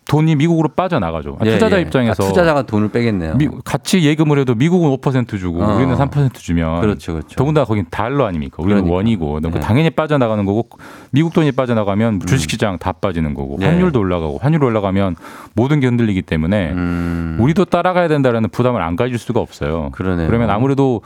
돈이 0.07 0.37
미국으로 0.37 0.69
빠져나가죠. 0.69 1.39
아, 1.41 1.47
예, 1.47 1.53
투자자 1.53 1.79
예. 1.79 1.81
입장에서 1.83 2.23
아, 2.23 2.29
투자자가 2.29 2.63
돈을 2.63 2.91
빼겠네요. 2.91 3.35
미- 3.37 3.49
같이 3.65 4.03
예금을 4.05 4.39
해도 4.39 4.55
미국은 4.55 4.89
5% 4.97 5.39
주고 5.41 5.63
어. 5.63 5.75
우리는 5.75 5.93
3% 5.97 6.35
주면 6.35 6.81
그렇죠, 6.81 7.15
그렇죠. 7.15 7.35
더군다나 7.35 7.65
거긴 7.65 7.87
달러 7.91 8.27
아닙니까? 8.27 8.57
우리는 8.61 8.85
그러니까. 8.85 8.95
원이고 8.95 9.41
네. 9.41 9.61
당연히 9.61 9.91
빠져나가는 9.91 10.45
거고 10.45 10.69
미국 11.11 11.33
돈이 11.33 11.51
빠져나가면 11.53 12.21
주식시장 12.27 12.79
다 12.79 12.93
빠지는 12.93 13.35
거고 13.35 13.57
네. 13.59 13.67
환율도 13.67 13.99
올라가고 13.99 14.39
환율 14.41 14.63
올라가면 14.65 15.17
모든 15.55 15.81
게 15.81 15.87
흔들리기 15.89 16.23
때문에 16.23 16.71
음, 16.73 17.37
우리도 17.41 17.65
따라가야 17.65 18.07
된다라는 18.09 18.51
부담을 18.51 18.83
안 18.83 18.95
가질 18.95 19.19
수가 19.19 19.41
없어요. 19.41 19.91
그러네요. 19.93 20.29
그러면 20.29 20.51
아무래도 20.51 21.01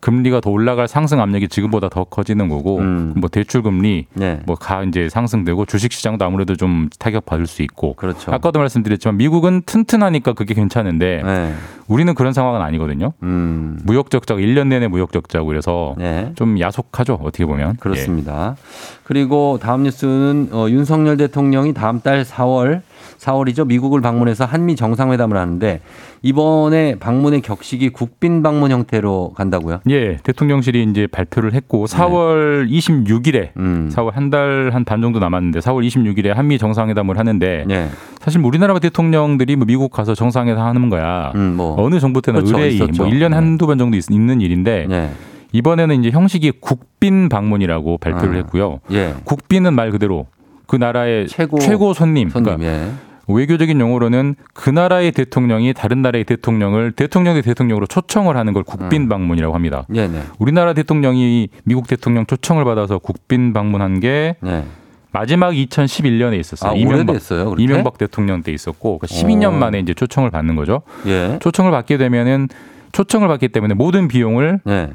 금리가 0.00 0.40
더 0.40 0.50
올라갈 0.50 0.88
상승 0.88 1.20
압력이 1.20 1.48
지금보다 1.48 1.88
더 1.88 2.04
커지는 2.04 2.48
거고 2.48 2.78
음. 2.78 3.14
뭐 3.16 3.28
대출 3.28 3.62
금리 3.62 4.06
네. 4.14 4.40
뭐가 4.46 4.82
이제 4.84 5.08
상승되고 5.08 5.66
주식 5.66 5.92
시장도 5.92 6.24
아무래도 6.24 6.56
좀 6.56 6.88
타격 6.98 7.26
받을 7.26 7.46
수 7.46 7.62
있고 7.62 7.94
그렇죠. 7.94 8.32
아까도 8.32 8.58
말씀드렸지만 8.58 9.16
미국은 9.18 9.62
튼튼하니까 9.66 10.32
그게 10.32 10.54
괜찮은데 10.54 11.22
네. 11.24 11.54
우리는 11.86 12.14
그런 12.14 12.32
상황은 12.32 12.62
아니거든요. 12.62 13.12
음. 13.22 13.78
무역 13.84 14.10
적자가 14.10 14.40
1년 14.40 14.68
내내 14.68 14.88
무역 14.88 15.12
적자고 15.12 15.46
그래서 15.46 15.94
네. 15.98 16.32
좀 16.34 16.58
야속하죠. 16.58 17.18
어떻게 17.22 17.44
보면. 17.44 17.76
그렇습니다. 17.76 18.56
그리고 19.04 19.58
다음 19.60 19.82
뉴스는 19.82 20.50
어, 20.52 20.66
윤석열 20.70 21.16
대통령이 21.16 21.74
다음 21.74 22.00
달 22.00 22.24
4월 22.24 22.82
4월이죠. 23.18 23.66
미국을 23.66 24.00
방문해서 24.00 24.44
한미 24.44 24.76
정상회담을 24.76 25.36
하는데 25.36 25.80
이번에 26.22 26.96
방문의 26.98 27.40
격식이 27.42 27.90
국빈 27.90 28.42
방문 28.42 28.70
형태로 28.70 29.32
간다고요? 29.34 29.80
예. 29.90 29.94
예, 29.94 30.16
대통령실이 30.22 30.82
이제 30.90 31.06
발표를 31.06 31.52
했고 31.54 31.86
4월 31.86 32.68
26일에 32.70 33.32
네. 33.32 33.52
음. 33.56 33.90
4월 33.92 34.12
한 34.12 34.30
달 34.30 34.70
한 34.72 34.84
반 34.84 35.00
정도 35.02 35.18
남았는데 35.18 35.58
4월 35.60 35.86
26일에 35.86 36.28
한미 36.34 36.58
정상회담을 36.58 37.18
하는데 37.18 37.64
네. 37.66 37.88
사실 38.20 38.40
뭐 38.40 38.48
우리나라 38.48 38.78
대통령들이 38.78 39.56
뭐 39.56 39.66
미국 39.66 39.90
가서 39.90 40.14
정상회담 40.14 40.64
하는 40.64 40.88
거야. 40.90 41.32
음, 41.34 41.54
뭐. 41.56 41.74
어느 41.82 41.98
정부 42.00 42.22
때나 42.22 42.38
그렇죠, 42.38 42.56
의뢰이 42.56 42.74
있었죠. 42.76 43.02
뭐 43.04 43.12
1년 43.12 43.30
한두 43.32 43.66
번 43.66 43.78
정도 43.78 43.96
있, 43.96 44.04
는 44.10 44.40
일인데 44.40 44.86
네. 44.88 45.10
이번에는 45.52 45.98
이제 46.04 46.10
형식이 46.10 46.52
국빈 46.60 47.28
방문이라고 47.28 47.98
발표를 47.98 48.34
아. 48.34 48.36
했고요. 48.38 48.80
예. 48.92 49.14
국빈은 49.24 49.74
말 49.74 49.90
그대로 49.90 50.26
그 50.66 50.76
나라의 50.76 51.26
최고 51.26 51.58
최고, 51.58 51.92
손님. 51.92 52.28
손님. 52.28 52.44
그러니까 52.56 52.70
예. 52.70 52.90
외교적인 53.32 53.80
용어로는 53.80 54.36
그 54.54 54.70
나라의 54.70 55.12
대통령이 55.12 55.74
다른 55.74 56.02
나라의 56.02 56.24
대통령을 56.24 56.92
대통령의 56.92 57.42
대통령으로 57.42 57.86
초청을 57.86 58.36
하는 58.36 58.52
걸 58.52 58.62
국빈 58.62 59.02
음. 59.02 59.08
방문이라고 59.08 59.54
합니다. 59.54 59.86
예, 59.94 60.06
네. 60.06 60.22
우리나라 60.38 60.72
대통령이 60.72 61.48
미국 61.64 61.86
대통령 61.86 62.26
초청을 62.26 62.64
받아서 62.64 62.98
국빈 62.98 63.52
방문한 63.52 64.00
게 64.00 64.36
네. 64.40 64.64
마지막 65.12 65.52
2011년에 65.52 66.38
있었어요. 66.38 66.72
아, 66.72 66.74
이명박, 66.74 67.10
오래됐어요. 67.10 67.44
그렇게? 67.46 67.62
이명박 67.62 67.98
대통령 67.98 68.42
때 68.42 68.52
있었고 68.52 68.98
그 68.98 69.06
12년 69.06 69.48
어. 69.48 69.50
만에 69.52 69.80
이제 69.80 69.92
초청을 69.92 70.30
받는 70.30 70.56
거죠. 70.56 70.82
예. 71.06 71.38
초청을 71.40 71.70
받게 71.72 71.96
되면은 71.96 72.48
초청을 72.92 73.28
받기 73.28 73.48
때문에 73.48 73.74
모든 73.74 74.08
비용을 74.08 74.60
네. 74.64 74.90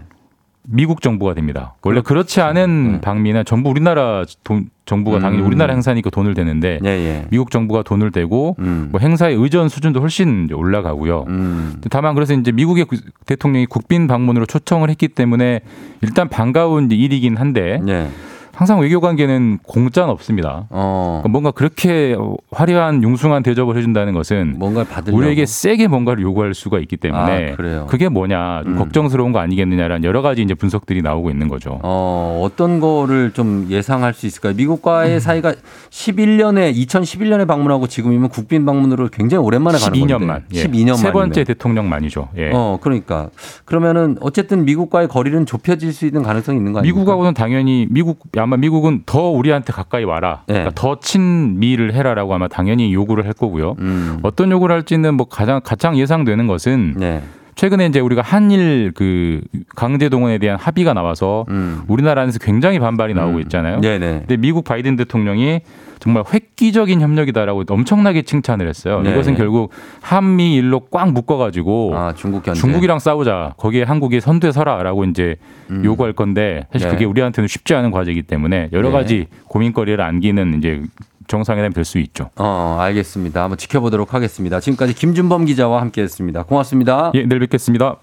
미국 0.68 1.02
정부가 1.02 1.34
됩니다. 1.34 1.76
원래 1.84 2.02
그렇지 2.02 2.42
않은 2.42 2.92
네. 2.94 3.02
방미는 3.02 3.46
전부 3.46 3.70
우리나라 3.70 4.24
돈, 4.44 4.70
정부가 4.86 5.20
당연히 5.20 5.42
음. 5.44 5.48
우리나라 5.48 5.74
행사니까 5.74 6.10
돈을 6.10 6.34
대는데 6.34 6.80
예, 6.84 6.90
예. 6.90 7.26
미국 7.30 7.52
정부가 7.52 7.84
돈을 7.84 8.12
대고 8.12 8.56
음. 8.60 8.90
뭐 8.92 9.00
행사의 9.00 9.36
의전 9.36 9.70
수준도 9.70 10.00
훨씬 10.02 10.50
올라가고요. 10.54 11.26
음. 11.28 11.82
다만 11.90 12.14
그래서 12.16 12.34
이제 12.34 12.52
미국의 12.52 12.86
구- 12.86 12.98
대통령이 13.26 13.66
국빈 13.66 14.08
방문으로 14.08 14.46
초청을 14.46 14.90
했기 14.90 15.08
때문에 15.08 15.62
일단 16.02 16.30
반가운 16.30 16.92
일이긴 16.92 17.38
한데 17.38 17.80
예. 17.88 18.08
항상 18.56 18.80
외교 18.80 19.02
관계는 19.02 19.60
공짜는 19.64 20.10
없습니다. 20.10 20.66
어. 20.70 21.20
그러니까 21.22 21.30
뭔가 21.30 21.52
그렇게 21.52 22.16
화려한 22.52 23.04
융숭한 23.04 23.44
대접을 23.44 23.76
해준다는 23.78 24.14
것은 24.14 24.56
뭔가를 24.58 24.90
받으려고. 24.90 25.18
우리에게 25.18 25.46
세게 25.46 25.88
뭔가를 25.88 26.24
요구할 26.24 26.54
수가 26.54 26.80
있기 26.80 26.96
때문에 26.98 27.56
아? 27.58 27.86
그게 27.86 28.08
뭐냐 28.08 28.62
좀 28.64 28.74
음. 28.74 28.78
걱정스러운 28.78 29.34
거 29.34 29.40
아니겠느냐라는 29.40 30.06
여러 30.06 30.22
가지 30.22 30.42
이제 30.42 30.54
분석들이 30.54 31.02
나오고 31.02 31.30
있는 31.32 31.50
거죠. 31.50 31.80
어, 31.84 32.42
어떤 32.44 32.80
거를 32.80 33.32
좀 33.32 33.68
예상할 33.70 34.14
수 34.14 34.26
있을까요? 34.26 34.54
미국과의 34.56 35.20
사이가 35.20 35.54
11년에 35.90 36.74
2011년에 36.76 37.48
방문하고 37.48 37.88
지금이면 37.88 38.30
국빈 38.30 38.66
방문으로 38.66 39.10
굉장히 39.10 39.44
오랜만에 39.44 39.78
가는 39.78 40.00
12년만. 40.00 40.28
건데. 40.28 40.44
예. 40.54 40.64
12년 40.64 40.96
세 40.96 41.12
번째. 41.12 41.44
대통령만이죠. 41.44 42.30
예. 42.38 42.52
어, 42.54 42.78
그러니까 42.82 43.30
그러면은 43.66 44.16
어쨌든 44.22 44.64
미국과의 44.66 45.08
거리는 45.10 45.46
좁혀질 45.46 45.92
수 45.92 46.06
있는 46.06 46.24
가능성이 46.24 46.58
있는 46.58 46.72
거 46.74 46.80
아닙니까? 46.80 46.98
미국하고는 47.00 47.34
당연히 47.34 47.88
미국 47.90 48.20
아마 48.46 48.58
미국은 48.58 49.02
더 49.08 49.30
우리한테 49.30 49.74
가까이 49.74 50.04
와라. 50.04 50.44
네. 50.46 50.54
그러니까 50.54 50.80
더 50.80 51.00
친미를 51.00 51.94
해라라고 51.96 52.36
아마 52.36 52.48
당연히 52.48 52.94
요구를 52.94 53.26
할 53.26 53.34
거고요. 53.34 53.76
음. 53.80 54.20
어떤 54.22 54.52
요구를 54.52 54.76
할지는 54.76 55.16
뭐 55.16 55.26
가장 55.28 55.62
가장 55.64 55.98
예상되는 55.98 56.46
것은 56.46 56.94
네. 56.96 57.24
최근에 57.56 57.86
이제 57.86 58.00
우리가 58.00 58.22
한일 58.22 58.92
그 58.94 59.42
강제 59.76 60.10
동원에 60.10 60.38
대한 60.38 60.60
합의가 60.60 60.94
나와서 60.94 61.46
음. 61.50 61.82
우리나라 61.88 62.22
안에서 62.22 62.40
굉장히 62.40 62.80
반발이 62.80 63.14
나오고 63.14 63.40
있잖아요. 63.42 63.80
네네. 63.80 64.20
근데 64.20 64.38
미국 64.38 64.66
바이든 64.66 64.98
대통령이 64.98 65.62
정말 66.00 66.24
획기적인 66.32 67.00
협력이다라고 67.00 67.64
엄청나게 67.68 68.24
칭찬을 68.24 68.68
했어요. 68.68 69.02
네. 69.02 69.12
이것은 69.12 69.36
결국 69.36 69.72
한미일로 70.02 70.82
꽉 70.92 71.12
묶어가지고 71.14 71.94
아, 71.96 72.14
중국 72.14 72.44
견제. 72.44 72.60
중국이랑 72.60 73.00
싸우자. 73.00 73.54
거기에 73.58 73.84
한국이 73.84 74.20
선두에 74.20 74.52
서라라고 74.52 75.06
이제 75.06 75.38
음. 75.72 75.84
요구할 75.86 76.12
건데 76.14 76.68
사실 76.74 76.90
네. 76.90 76.94
그게 76.94 77.06
우리한테는 77.06 77.48
쉽지 77.48 77.74
않은 77.74 77.92
과제이기 77.92 78.24
때문에 78.24 78.70
여러 78.74 78.90
네. 78.90 78.94
가지 78.94 79.28
고민거리를 79.48 80.00
안기는 80.00 80.58
이제 80.58 80.82
정상회담이 81.28 81.74
될 81.74 81.86
수 81.86 82.00
있죠. 82.00 82.30
어, 82.36 82.78
알겠습니다. 82.80 83.44
한번 83.44 83.58
지켜보도록 83.58 84.14
하겠습니다. 84.14 84.60
지금까지 84.60 84.94
김준범 84.96 85.46
기자와 85.46 85.82
함께했습니다. 85.82 86.44
고맙습니다. 86.44 87.12
예, 87.14 87.24
내일 87.26 87.40
뵙겠습니다. 87.40 87.98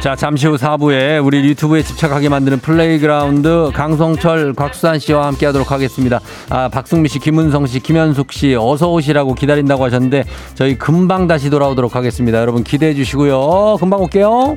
자, 0.00 0.16
잠시 0.16 0.46
후 0.46 0.56
4부에 0.56 1.22
우리 1.22 1.46
유튜브에 1.46 1.82
집착하게 1.82 2.30
만드는 2.30 2.60
플레이그라운드 2.60 3.70
강성철, 3.74 4.54
곽수산 4.54 4.98
씨와 4.98 5.26
함께 5.26 5.44
하도록 5.44 5.70
하겠습니다. 5.70 6.20
아, 6.48 6.70
박승미 6.70 7.10
씨, 7.10 7.18
김은성 7.18 7.66
씨, 7.66 7.80
김현숙 7.80 8.32
씨, 8.32 8.54
어서 8.58 8.90
오시라고 8.90 9.34
기다린다고 9.34 9.84
하셨는데 9.84 10.24
저희 10.54 10.78
금방 10.78 11.26
다시 11.26 11.50
돌아오도록 11.50 11.96
하겠습니다. 11.96 12.40
여러분 12.40 12.64
기대해 12.64 12.94
주시고요. 12.94 13.76
금방 13.78 14.00
올게요. 14.00 14.56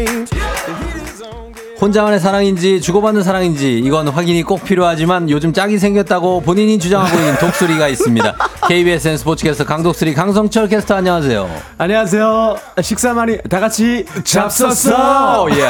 혼자만의 1.81 2.19
사랑인지 2.19 2.79
주고받는 2.79 3.23
사랑인지 3.23 3.79
이건 3.79 4.07
확인이 4.07 4.43
꼭 4.43 4.63
필요하지만 4.63 5.31
요즘 5.31 5.51
짝이 5.51 5.79
생겼다고 5.79 6.41
본인이 6.41 6.77
주장하고 6.77 7.17
있는 7.17 7.35
독수리가 7.39 7.87
있습니다. 7.87 8.35
KBSN 8.69 9.17
스포츠캐스터 9.17 9.65
강독수리 9.65 10.13
강성철 10.13 10.67
캐스터 10.67 10.95
안녕하세요. 10.95 11.49
안녕하세요 11.79 12.55
식사 12.83 13.13
많이 13.15 13.37
다 13.49 13.59
같이 13.59 14.05
잡섰어 14.23 15.47
예. 15.53 15.69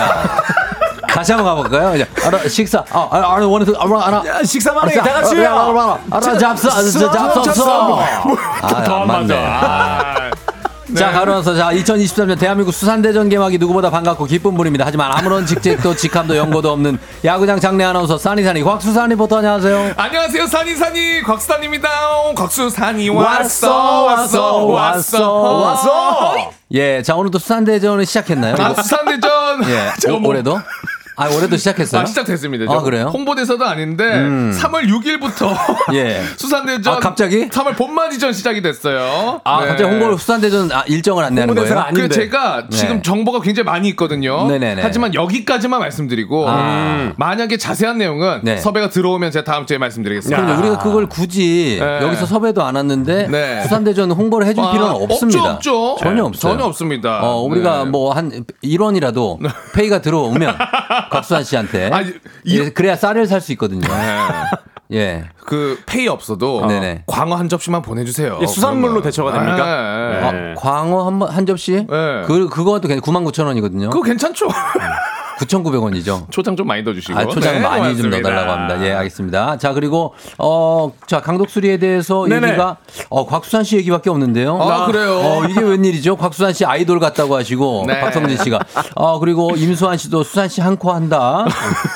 다시 1.08 1.32
한번 1.32 1.56
가볼까요? 1.56 2.06
알아 2.26 2.48
식사 2.50 2.80
아 2.92 3.08
아, 3.12 3.36
알아 3.36 3.48
원해 3.48 3.66
알아 3.78 4.08
알아 4.08 4.24
야, 4.28 4.44
식사 4.44 4.74
많이. 4.74 4.94
다 4.94 5.04
같이 5.04 5.36
알아 5.38 5.70
알아 5.70 6.00
알아 6.10 6.38
잡서 6.38 6.70
잡서 6.70 7.42
잡서 7.42 8.00
아안 8.62 9.08
맞네. 9.08 10.11
자, 10.96 11.12
가로서 11.12 11.56
자, 11.56 11.72
2023년 11.72 12.38
대한민국 12.40 12.72
수산대전 12.74 13.30
개막이 13.30 13.58
누구보다 13.58 13.90
반갑고 13.90 14.26
기쁜 14.26 14.56
분입니다. 14.56 14.86
하지만 14.86 15.12
아무런 15.12 15.46
직책도 15.46 15.96
직함도 15.98 16.36
연고도 16.36 16.72
없는 16.72 16.98
야구장 17.24 17.60
장례 17.60 17.84
아나운서 17.86 18.18
싸니산이 18.18 18.62
곽수산 18.64 19.10
리포터 19.10 19.38
안녕하세요. 19.38 19.94
안녕하세요, 19.96 20.48
산이산이 20.48 21.22
곽수산입니다. 21.24 21.90
곽수산이 22.36 23.10
왔어, 23.10 24.04
왔어, 24.04 24.66
왔어, 24.66 25.42
왔어. 25.42 26.36
예, 26.74 27.02
자, 27.02 27.16
오늘도 27.16 27.40
수산대전을 27.40 28.06
시작했나요? 28.06 28.56
아, 28.60 28.74
수산대전. 28.74 29.64
예, 29.66 29.92
오, 30.12 30.20
뭐- 30.20 30.32
올해도? 30.32 30.60
아, 31.22 31.30
올해도 31.36 31.58
시작했어요? 31.58 32.02
아, 32.02 32.06
시작됐습니다. 32.06 32.66
아, 32.72 32.82
그래요? 32.82 33.12
홍보대사도 33.14 33.64
아닌데 33.66 34.04
음. 34.04 34.52
3월 34.58 34.88
6일부터 34.88 35.56
예. 35.94 36.22
수산대전 36.38 36.96
아, 36.96 37.00
갑자기? 37.00 37.48
3월 37.50 37.76
봄맞이전 37.76 38.34
시작이 38.34 38.62
됐어요. 38.62 39.42
아, 39.44 39.62
네. 39.62 39.68
갑자기 39.68 39.90
홍보 39.90 40.18
수산대전 40.18 40.72
아, 40.72 40.84
일정을 40.88 41.24
안내하는 41.24 41.54
거예요? 41.56 41.86
그 41.94 42.10
제가 42.10 42.68
네. 42.70 42.78
지금 42.78 43.02
정보가 43.02 43.42
굉장히 43.42 43.66
많이 43.66 43.88
있거든요. 43.90 44.48
네네네. 44.48 44.82
하지만 44.82 45.14
여기까지만 45.14 45.80
말씀드리고 45.80 46.46
아. 46.48 47.14
만약에 47.18 47.58
자세한 47.58 47.98
내용은 47.98 48.40
네. 48.44 48.58
섭외가 48.58 48.90
들어오면 48.90 49.32
제가 49.32 49.44
다음 49.44 49.66
주에 49.66 49.78
말씀드리겠습니다. 49.78 50.44
그럼요. 50.44 50.62
우리가 50.62 50.78
그걸 50.80 51.08
굳이 51.08 51.78
네. 51.80 52.00
여기서 52.02 52.26
섭외도 52.26 52.64
안 52.64 52.76
왔는데 52.76 53.28
네. 53.28 53.62
수산대전 53.64 54.12
홍보를 54.12 54.48
해줄 54.48 54.64
아, 54.64 54.72
필요는 54.72 54.96
없습니다. 54.96 55.54
없죠, 55.54 55.92
없죠. 55.92 56.04
전혀 56.04 56.16
네, 56.16 56.22
없어요. 56.22 56.54
전혀 56.54 56.66
없습니다. 56.66 57.20
어, 57.24 57.42
우리가 57.42 57.84
네. 57.86 57.90
뭐한 57.92 58.46
1원이라도 58.64 59.40
페이가 59.74 60.02
들어오면 60.02 60.56
곽수환 61.12 61.44
씨한테 61.44 61.90
아, 61.94 62.04
예, 62.46 62.70
그래야 62.72 62.96
쌀을 62.96 63.28
살 63.28 63.42
수 63.42 63.52
있거든요. 63.54 63.88
예. 64.94 65.24
그 65.46 65.80
페이 65.86 66.08
없어도 66.10 66.66
네네. 66.68 67.04
광어 67.08 67.36
한 67.36 67.48
접시만 67.48 67.82
보내주세요. 67.82 68.40
예, 68.42 68.48
수산물로 68.48 69.02
대처가 69.02 69.32
됩니까? 69.32 69.58
네. 69.58 70.20
네. 70.32 70.52
아, 70.52 70.56
광어 70.56 71.06
한, 71.08 71.20
번- 71.20 71.30
한 71.30 71.46
접시? 71.46 71.72
네. 71.90 72.22
그, 72.26 72.50
그것도 72.50 72.88
99,000원이거든요. 72.90 73.90
그거 73.90 74.02
괜찮죠? 74.02 74.48
9,900원이죠. 75.46 76.30
초장 76.32 76.56
좀 76.56 76.68
많이 76.68 76.84
넣어주시고. 76.84 77.18
아, 77.18 77.26
초장 77.26 77.56
네, 77.56 77.60
많이 77.62 77.96
좀 77.98 78.10
고맙습니다. 78.10 78.20
넣어달라고 78.30 78.52
합니다. 78.52 78.86
예, 78.88 78.92
알겠습니다. 78.94 79.58
자, 79.58 79.74
그리고, 79.74 80.14
어, 80.38 80.92
자, 81.08 81.22
강독수리에 81.22 81.78
대해서 81.78 82.26
네네. 82.28 82.48
얘기가, 82.50 82.78
어, 83.10 83.26
곽수산 83.26 83.64
씨 83.64 83.78
얘기밖에 83.78 84.10
없는데요. 84.10 84.58
아, 84.62 84.86
그래요? 84.86 85.20
어, 85.24 85.44
이게 85.50 85.60
웬일이죠? 85.62 86.16
곽수산 86.18 86.54
씨 86.54 86.66
아이돌 86.66 87.00
같다고 87.00 87.36
하시고, 87.36 87.86
네. 87.88 88.00
박성진 88.00 88.38
씨가. 88.38 88.60
어, 88.96 89.20
그리고 89.20 89.52
임수환 89.56 89.98
씨도 89.98 90.24
수산 90.24 90.48
씨 90.48 90.62
한 90.62 90.78
코 90.78 90.92
한다. 90.92 91.46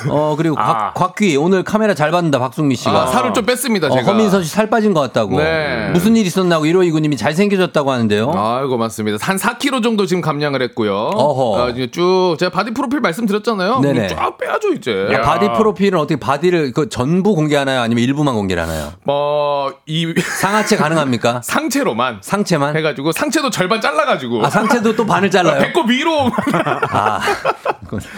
어, 0.10 0.36
그리고 0.38 0.56
아. 0.60 0.92
곽, 0.94 1.16
곽귀, 1.16 1.38
오늘 1.38 1.64
카메라 1.64 1.94
잘 1.94 2.12
받는다, 2.12 2.40
박승미 2.40 2.76
씨가. 2.76 3.04
아, 3.04 3.08
살을 3.08 3.34
좀 3.34 3.46
뺐습니다, 3.46 3.88
어, 3.88 3.92
제가. 3.92 4.12
허민선 4.12 4.44
씨 4.44 4.50
살 4.50 4.70
빠진 4.70 4.94
것 4.94 5.02
같다고. 5.02 5.38
네. 5.38 5.90
무슨 5.94 6.16
일 6.16 6.26
있었냐고 6.26 6.66
1529님이 6.66 7.18
잘생겨졌다고 7.18 7.92
하는데요. 7.92 8.32
아이고 8.36 8.78
맞습니다. 8.78 9.18
한 9.22 9.38
4kg 9.38 9.84
정도 9.84 10.06
지금 10.06 10.22
감량을 10.22 10.62
했고요. 10.62 10.94
어허. 10.96 11.62
아, 11.64 11.70
이제 11.70 11.88
쭉 11.92 12.36
제가 12.40 12.50
바디 12.52 12.72
프로필 12.72 13.00
말씀드렸 13.02 13.35
잖아요. 13.44 13.80
네네. 13.82 14.08
쫙 14.08 14.38
빼야죠 14.38 14.70
이제. 14.74 15.08
아, 15.16 15.22
바디 15.22 15.48
프로필은 15.58 15.98
어떻게 16.00 16.20
바디를 16.20 16.72
그 16.74 16.90
전부 16.90 17.36
공개하나요? 17.36 17.82
아니면 17.82 18.04
일부만 18.04 18.34
공개를 18.36 18.64
하나요? 18.64 18.94
뭐이 19.04 20.14
상하체 20.40 20.78
가능합니까? 20.78 21.42
상체로만 21.44 22.20
상체만? 22.22 22.76
해가지고 22.78 23.12
상체도 23.12 23.50
절반 23.50 23.82
잘라가지고. 23.82 24.46
아, 24.46 24.50
상체도 24.50 24.96
또 24.96 25.06
반을 25.06 25.30
잘라요? 25.32 25.60
배꼽 25.64 25.90
위로. 25.90 26.32
아. 26.90 27.20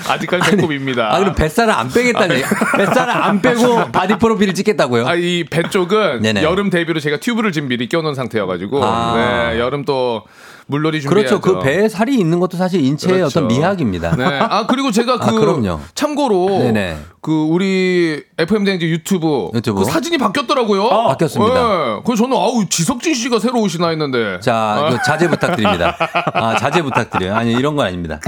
아직까지 0.07 0.51
배꼽입니다. 0.51 1.13
아, 1.13 1.19
그럼 1.19 1.35
뱃살을 1.35 1.73
안 1.73 1.89
빼겠다는 1.91 2.37
얘기. 2.37 2.45
뱃살을 2.77 3.13
안 3.13 3.41
빼고 3.41 3.91
바디 3.91 4.17
프로필을 4.17 4.53
찍겠다고요? 4.53 5.07
아, 5.07 5.15
이 5.15 5.43
배 5.49 5.63
쪽은 5.69 6.21
네네. 6.21 6.43
여름 6.43 6.69
대비로 6.69 6.99
제가 6.99 7.17
튜브를 7.17 7.51
지금 7.51 7.67
미리 7.67 7.87
껴놓은 7.89 8.15
상태여가지고 8.15 8.83
아. 8.83 9.13
네, 9.15 9.59
여름 9.59 9.85
또 9.85 10.23
물놀이 10.67 11.01
준비해야죠. 11.01 11.41
그렇죠. 11.41 11.59
그 11.59 11.65
배에 11.65 11.89
살이 11.89 12.15
있는 12.15 12.39
것도 12.39 12.57
사실 12.57 12.83
인체의 12.83 13.19
그렇죠. 13.19 13.39
어떤 13.39 13.47
미학입니다. 13.47 14.15
네. 14.15 14.25
아 14.25 14.67
그리고 14.67 14.91
제가 14.91 15.17
그 15.17 15.25
아, 15.25 15.31
그럼요. 15.31 15.79
참고로 15.95 16.59
네네. 16.59 16.97
그 17.21 17.31
우리 17.31 18.23
FM 18.37 18.63
대행진 18.63 18.85
유튜브, 18.87 19.49
유튜브. 19.53 19.79
그 19.79 19.85
사진이 19.85 20.17
바뀌었더라고요. 20.17 20.89
바뀌었습니다. 20.89 21.53
네. 21.53 22.01
그래서 22.05 22.23
저는 22.23 22.37
아우 22.37 22.65
지석진 22.69 23.13
씨가 23.13 23.39
새로 23.39 23.61
오시나 23.61 23.89
했는데. 23.89 24.39
자, 24.39 24.87
그 24.89 24.97
자제 25.05 25.27
부탁드립니다. 25.29 25.97
아, 26.33 26.55
자제 26.57 26.81
부탁드려요. 26.81 27.35
아니, 27.35 27.51
이런 27.51 27.75
건 27.75 27.85
아닙니다. 27.87 28.19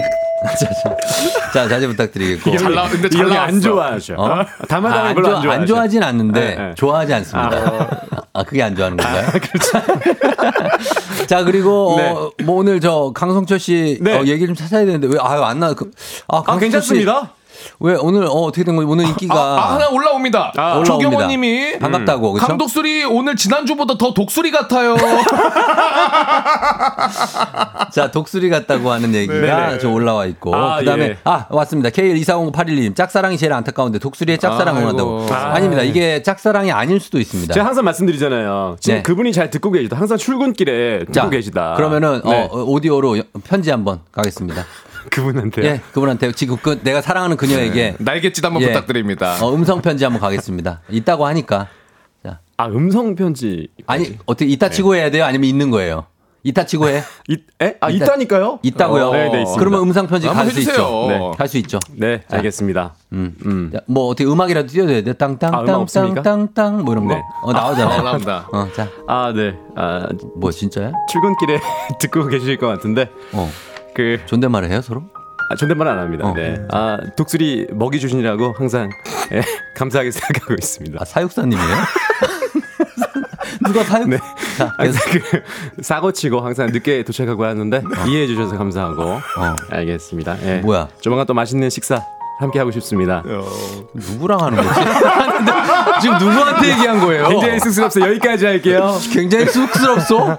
자, 0.57 0.69
자, 0.83 0.97
자, 1.53 1.67
자제 1.67 1.87
부탁드리겠고. 1.87 2.57
잘 2.57 2.73
나, 2.73 2.87
근데 2.87 3.07
이잘 3.07 3.21
형이 3.21 3.33
나왔어. 3.33 3.47
안 3.53 3.61
좋아하죠. 3.61 4.15
어? 4.17 4.45
담아담아 4.67 5.03
아, 5.03 5.07
안, 5.09 5.15
별로 5.15 5.41
좋아, 5.41 5.53
안 5.53 5.65
좋아하진 5.65 6.03
않는데 6.03 6.39
네, 6.39 6.55
네. 6.55 6.75
좋아하지 6.75 7.13
않습니다. 7.13 8.05
아, 8.33 8.43
그게 8.43 8.63
안 8.63 8.75
좋아하는 8.75 8.97
건가요? 8.97 9.27
자, 11.27 11.43
그리고 11.43 11.95
네. 11.97 12.09
어, 12.09 12.31
뭐 12.43 12.57
오늘 12.57 12.79
저 12.79 13.11
강성철 13.13 13.59
씨 13.59 13.97
네. 14.01 14.17
어, 14.17 14.23
얘기 14.25 14.45
좀 14.45 14.55
찾아야 14.55 14.85
되는데 14.85 15.07
왜 15.07 15.17
아유 15.19 15.43
안 15.43 15.59
나. 15.59 15.73
그, 15.73 15.91
아, 16.27 16.41
아, 16.45 16.57
괜찮습니다. 16.57 17.21
씨, 17.21 17.27
왜 17.80 17.95
오늘 17.99 18.24
어, 18.26 18.30
어떻게 18.32 18.64
된 18.64 18.76
거예요? 18.76 18.89
오늘 18.89 19.05
인기가 19.07 19.36
아, 19.36 19.74
하나 19.76 19.89
올라옵니다. 19.89 20.53
아. 20.57 20.84
조경원님이 20.84 21.80
반갑다고 21.80 22.34
그렇죠? 22.34 22.47
강독수리 22.47 23.05
오늘 23.05 23.36
지난주보다 23.36 23.97
더 23.97 24.14
독수리 24.14 24.51
같아요. 24.51 24.95
자, 27.91 28.12
독수리 28.12 28.49
같다고 28.49 28.91
하는 28.91 29.14
얘기가 29.14 29.34
네네. 29.68 29.80
좀 29.80 29.93
올라와 29.93 30.26
있고. 30.28 30.55
아, 30.55 30.80
그 30.80 30.86
다음에, 30.86 31.03
예. 31.05 31.18
아, 31.24 31.45
왔습니다. 31.49 31.89
K1240981님. 31.89 32.95
짝사랑이 32.95 33.38
제일 33.38 33.53
안타까운데 33.53 33.99
독수리의 33.99 34.38
짝사랑 34.38 34.76
아이고. 34.78 34.89
응원한다고. 34.91 35.34
아, 35.34 35.55
아, 35.55 35.60
닙니다 35.60 35.82
이게 35.84 36.22
짝사랑이 36.24 36.72
아닐 36.72 36.99
수도 36.99 37.20
있습니다. 37.20 37.53
제가 37.53 37.66
항상 37.66 37.86
말씀드리잖아요. 37.86 38.78
지금 38.80 38.97
네. 38.97 39.03
그분이 39.03 39.34
잘 39.34 39.49
듣고 39.49 39.72
계시다. 39.72 39.97
항상 39.97 40.18
출근길에 40.18 40.99
듣고 40.99 41.14
자, 41.14 41.30
계시다. 41.30 41.74
그러면은, 41.76 42.22
네. 42.24 42.47
어, 42.51 42.57
어, 42.60 42.64
오디오로 42.64 43.18
여- 43.20 43.24
편지 43.43 43.72
한번 43.72 43.99
가겠습니다. 44.12 44.66
그분한테. 45.11 45.63
예, 45.63 45.81
그분한테 45.93 46.31
지금 46.33 46.57
그 46.61 46.79
내가 46.83 47.01
사랑하는 47.01 47.37
그녀에게 47.37 47.95
날갯짓 47.99 48.43
한번 48.43 48.61
예. 48.63 48.67
부탁드립니다. 48.67 49.37
어, 49.41 49.53
음성 49.53 49.81
편지 49.81 50.03
한번 50.03 50.21
가겠습니다. 50.21 50.81
있다고 50.89 51.25
하니까. 51.27 51.67
자, 52.23 52.39
아 52.57 52.67
음성 52.67 53.15
편지. 53.15 53.69
아니, 53.87 54.17
어떻게 54.25 54.45
이따 54.49 54.69
치고 54.69 54.95
해야 54.95 55.09
돼요? 55.11 55.25
아니면 55.25 55.47
있는 55.49 55.69
거예요? 55.71 56.05
이따 56.41 56.65
치고 56.65 56.87
해? 56.87 57.03
이, 57.27 57.37
에? 57.61 57.75
아 57.81 57.89
있다- 57.89 58.05
있다니까요? 58.05 58.59
있다고요? 58.63 59.07
어, 59.07 59.11
네, 59.11 59.23
네, 59.29 59.41
있습니다. 59.41 59.59
그러면 59.59 59.81
음성 59.81 60.07
편지 60.07 60.25
갈수 60.27 60.51
해주세요. 60.57 60.73
있죠. 60.73 61.05
네. 61.09 61.31
갈수 61.37 61.57
있죠. 61.57 61.79
네, 61.91 62.23
알겠습니다. 62.29 62.93
음. 63.11 63.35
음. 63.45 63.71
야, 63.75 63.79
뭐 63.87 64.05
어떻게 64.07 64.23
음악이라도 64.23 64.67
띄워줘야 64.69 65.01
돼? 65.03 65.11
아, 65.19 65.25
음악 65.61 65.81
없습니까? 65.81 66.21
땅땅땅땅땅 66.21 66.85
뭐 66.85 66.93
이런 66.93 67.07
거. 67.07 67.15
네. 67.15 67.21
어 67.43 67.51
나오잖아. 67.51 67.95
어, 67.97 68.01
나온다. 68.01 68.47
어, 68.53 68.67
자, 68.73 68.87
아, 69.07 69.33
네. 69.35 69.53
아, 69.75 70.07
뭐 70.37 70.49
진짜야? 70.51 70.93
출근길에 71.11 71.59
듣고 71.99 72.27
계실 72.27 72.57
것 72.57 72.67
같은데 72.67 73.09
어, 73.33 73.51
그 73.99 74.17
존댓말을 74.27 74.71
해요 74.71 74.81
서로? 74.81 75.03
아, 75.49 75.55
존댓말 75.57 75.89
안 75.89 75.99
합니다. 75.99 76.25
어. 76.25 76.33
네. 76.33 76.65
아, 76.71 76.97
독수리 77.17 77.67
먹이 77.71 77.99
주시느라고 77.99 78.53
항상 78.57 78.89
예, 79.33 79.41
감사하게 79.75 80.11
생각하고 80.11 80.53
있습니다. 80.53 80.97
아 81.01 81.03
사육사님이에요? 81.03 81.75
누가 83.67 83.83
사육? 83.83 84.07
네. 84.07 84.17
자, 84.57 84.73
그래서 84.77 84.99
항상 84.99 85.21
그 85.75 85.83
사고 85.83 86.13
치고 86.13 86.39
항상 86.39 86.67
늦게 86.67 87.03
도착하고 87.03 87.43
하는데 87.43 87.81
이해해 88.07 88.27
주셔서 88.27 88.57
감사하고 88.57 89.01
어. 89.01 89.55
알겠습니다. 89.69 90.37
예. 90.43 90.59
뭐야? 90.59 90.87
조만간 91.01 91.25
또 91.27 91.33
맛있는 91.33 91.69
식사 91.69 92.01
함께 92.39 92.57
하고 92.57 92.71
싶습니다. 92.71 93.21
누구랑 93.93 94.39
하는 94.39 94.63
거지? 94.63 94.79
지금 96.01 96.17
누구한테 96.19 96.69
얘기한 96.69 96.99
거예요? 97.01 97.27
굉장히 97.27 97.59
쑥스럽서 97.59 97.99
여기까지 97.99 98.45
할게요. 98.45 98.97
굉장히 99.13 99.45
쑥스럽소. 99.47 100.37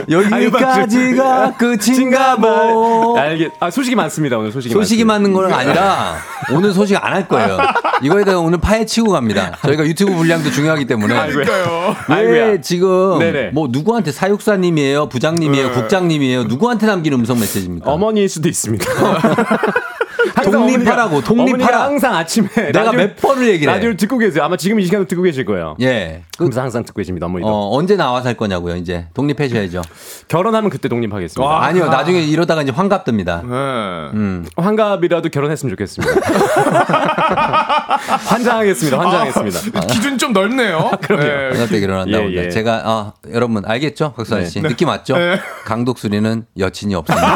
여기까지가 0.10 1.54
끝인가 1.58 2.36
뭐. 2.36 3.18
알겠. 3.18 3.52
아 3.60 3.70
소식이 3.70 3.94
많습니다 3.94 4.38
오늘 4.38 4.50
소식이. 4.52 4.72
소식이 4.72 5.04
많습니다. 5.04 5.38
많은 5.40 5.50
건 5.50 5.58
아니라 5.60 6.16
오늘 6.52 6.72
소식 6.72 6.96
안 7.02 7.14
할 7.14 7.28
거예요. 7.28 7.58
이거에 8.02 8.24
대해 8.24 8.34
오늘 8.36 8.58
파헤치고 8.58 9.12
갑니다. 9.12 9.52
저희가 9.62 9.84
유튜브 9.86 10.12
분량도 10.14 10.50
중요하기 10.50 10.86
때문에. 10.86 11.14
그러니까요. 11.30 11.94
왜. 12.08 12.60
지금 12.60 13.18
네네. 13.20 13.50
뭐 13.52 13.68
누구한테 13.70 14.10
사육사님이에요, 14.12 15.08
부장님이에요, 15.10 15.70
국장님이에요, 15.72 16.44
누구한테 16.44 16.86
남기는 16.86 17.16
음성 17.18 17.38
메시지입니까? 17.38 17.88
어머니일 17.90 18.28
수도 18.28 18.48
있습니다. 18.48 18.84
독립하라고, 20.42 21.20
독립하라. 21.22 21.82
항상 21.84 22.14
아침에 22.14 22.48
내가 22.72 22.92
몇 22.92 23.16
번을 23.16 23.48
얘기를 23.48 23.72
해. 23.72 23.76
라디오를 23.76 23.96
듣고 23.96 24.18
계세요. 24.18 24.44
아마 24.44 24.56
지금 24.56 24.80
이 24.80 24.84
시간도 24.84 25.06
듣고 25.08 25.22
계실 25.22 25.44
거예요. 25.44 25.76
예. 25.80 26.22
그, 26.36 26.44
항상 26.44 26.64
항상 26.64 26.84
듣고 26.84 26.98
계십니다. 26.98 27.26
어머니도. 27.26 27.48
어, 27.48 27.76
언제 27.76 27.96
나와서 27.96 28.28
할 28.28 28.36
거냐고요, 28.36 28.76
이제. 28.76 29.06
독립하셔야죠. 29.14 29.82
결혼하면 30.28 30.70
그때 30.70 30.88
독립하겠습니다. 30.88 31.64
아니요, 31.64 31.86
나중에 31.88 32.22
이러다가 32.22 32.62
이제 32.62 32.72
환갑 32.72 33.04
듭니다. 33.04 33.42
네. 33.44 33.48
음. 33.50 34.46
환갑이라도 34.56 35.28
결혼했으면 35.28 35.70
좋겠습니다. 35.70 36.14
환장하겠습니다. 38.26 38.98
환장하겠습니다. 38.98 39.80
기준 39.86 40.18
좀 40.18 40.32
넓네요. 40.32 40.90
그럼요. 41.02 41.24
환갑 41.52 41.68
때 41.70 41.80
결혼한다고. 41.80 42.32
예, 42.32 42.44
예. 42.44 42.48
제가, 42.50 42.82
어, 42.84 43.12
여러분, 43.32 43.62
알겠죠? 43.64 44.14
박수환 44.16 44.46
씨. 44.46 44.60
느낌 44.62 44.88
왔죠? 44.88 45.16
네. 45.16 45.40
강독수리는 45.64 46.46
여친이 46.58 46.94
없습니다. 46.94 47.34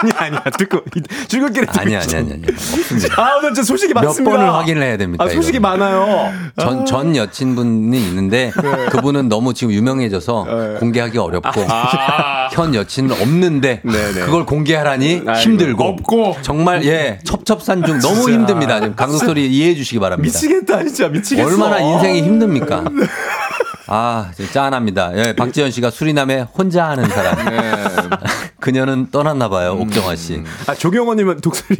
아니 0.00 0.10
아니야. 0.12 0.42
듣고 0.58 0.80
출근길에 1.28 1.66
듣고 1.66 1.80
아니, 1.80 1.96
아니, 1.96 2.13
아니, 2.16 2.32
아니. 2.32 2.42
없습니다. 2.48 3.22
아 3.22 3.36
오늘 3.38 3.54
진짜 3.54 3.62
소식이 3.66 3.94
몇 3.94 4.04
많습니다. 4.04 4.36
번을 4.36 4.52
확인을 4.54 4.82
해야 4.82 4.96
됩니까? 4.96 5.24
아 5.24 5.28
소식이 5.28 5.58
이거는. 5.58 5.78
많아요. 5.78 6.32
전, 6.58 6.84
전 6.86 7.16
여친분이 7.16 7.96
있는데 8.08 8.50
그분은 8.90 9.28
너무 9.28 9.54
지금 9.54 9.72
유명해져서 9.72 10.76
공개하기 10.80 11.18
어렵고 11.18 11.60
현 12.52 12.74
여친은 12.74 13.12
없는데 13.20 13.80
네네. 13.84 14.20
그걸 14.26 14.44
공개하라니 14.46 15.22
아이고. 15.26 15.32
힘들고 15.40 15.84
없고. 15.84 16.36
정말 16.42 16.84
예 16.84 17.18
첩첩산중 17.24 18.00
너무. 18.00 18.30
힘듭니다. 18.30 18.80
지금 18.80 18.94
강독소리 18.96 19.46
이해해 19.50 19.74
주시기 19.74 19.98
바랍니다. 19.98 20.32
미치겠다 20.38 20.78
진짜 20.84 21.08
미치겠어. 21.08 21.46
얼마나 21.48 21.78
인생이 21.78 22.22
힘듭니까? 22.22 22.84
아, 23.86 24.30
진짜 24.34 24.50
짠합니다. 24.52 25.12
예, 25.14 25.34
박지현 25.36 25.70
씨가 25.70 25.90
수리남에 25.90 26.46
혼자 26.56 26.88
하는 26.88 27.06
사람. 27.08 27.44
네. 27.44 27.60
그녀는 28.64 29.08
떠났나 29.10 29.50
봐요, 29.50 29.76
옥정화 29.78 30.16
씨. 30.16 30.42
아 30.66 30.74
조경호 30.74 31.16
님은 31.16 31.42
독수리 31.42 31.76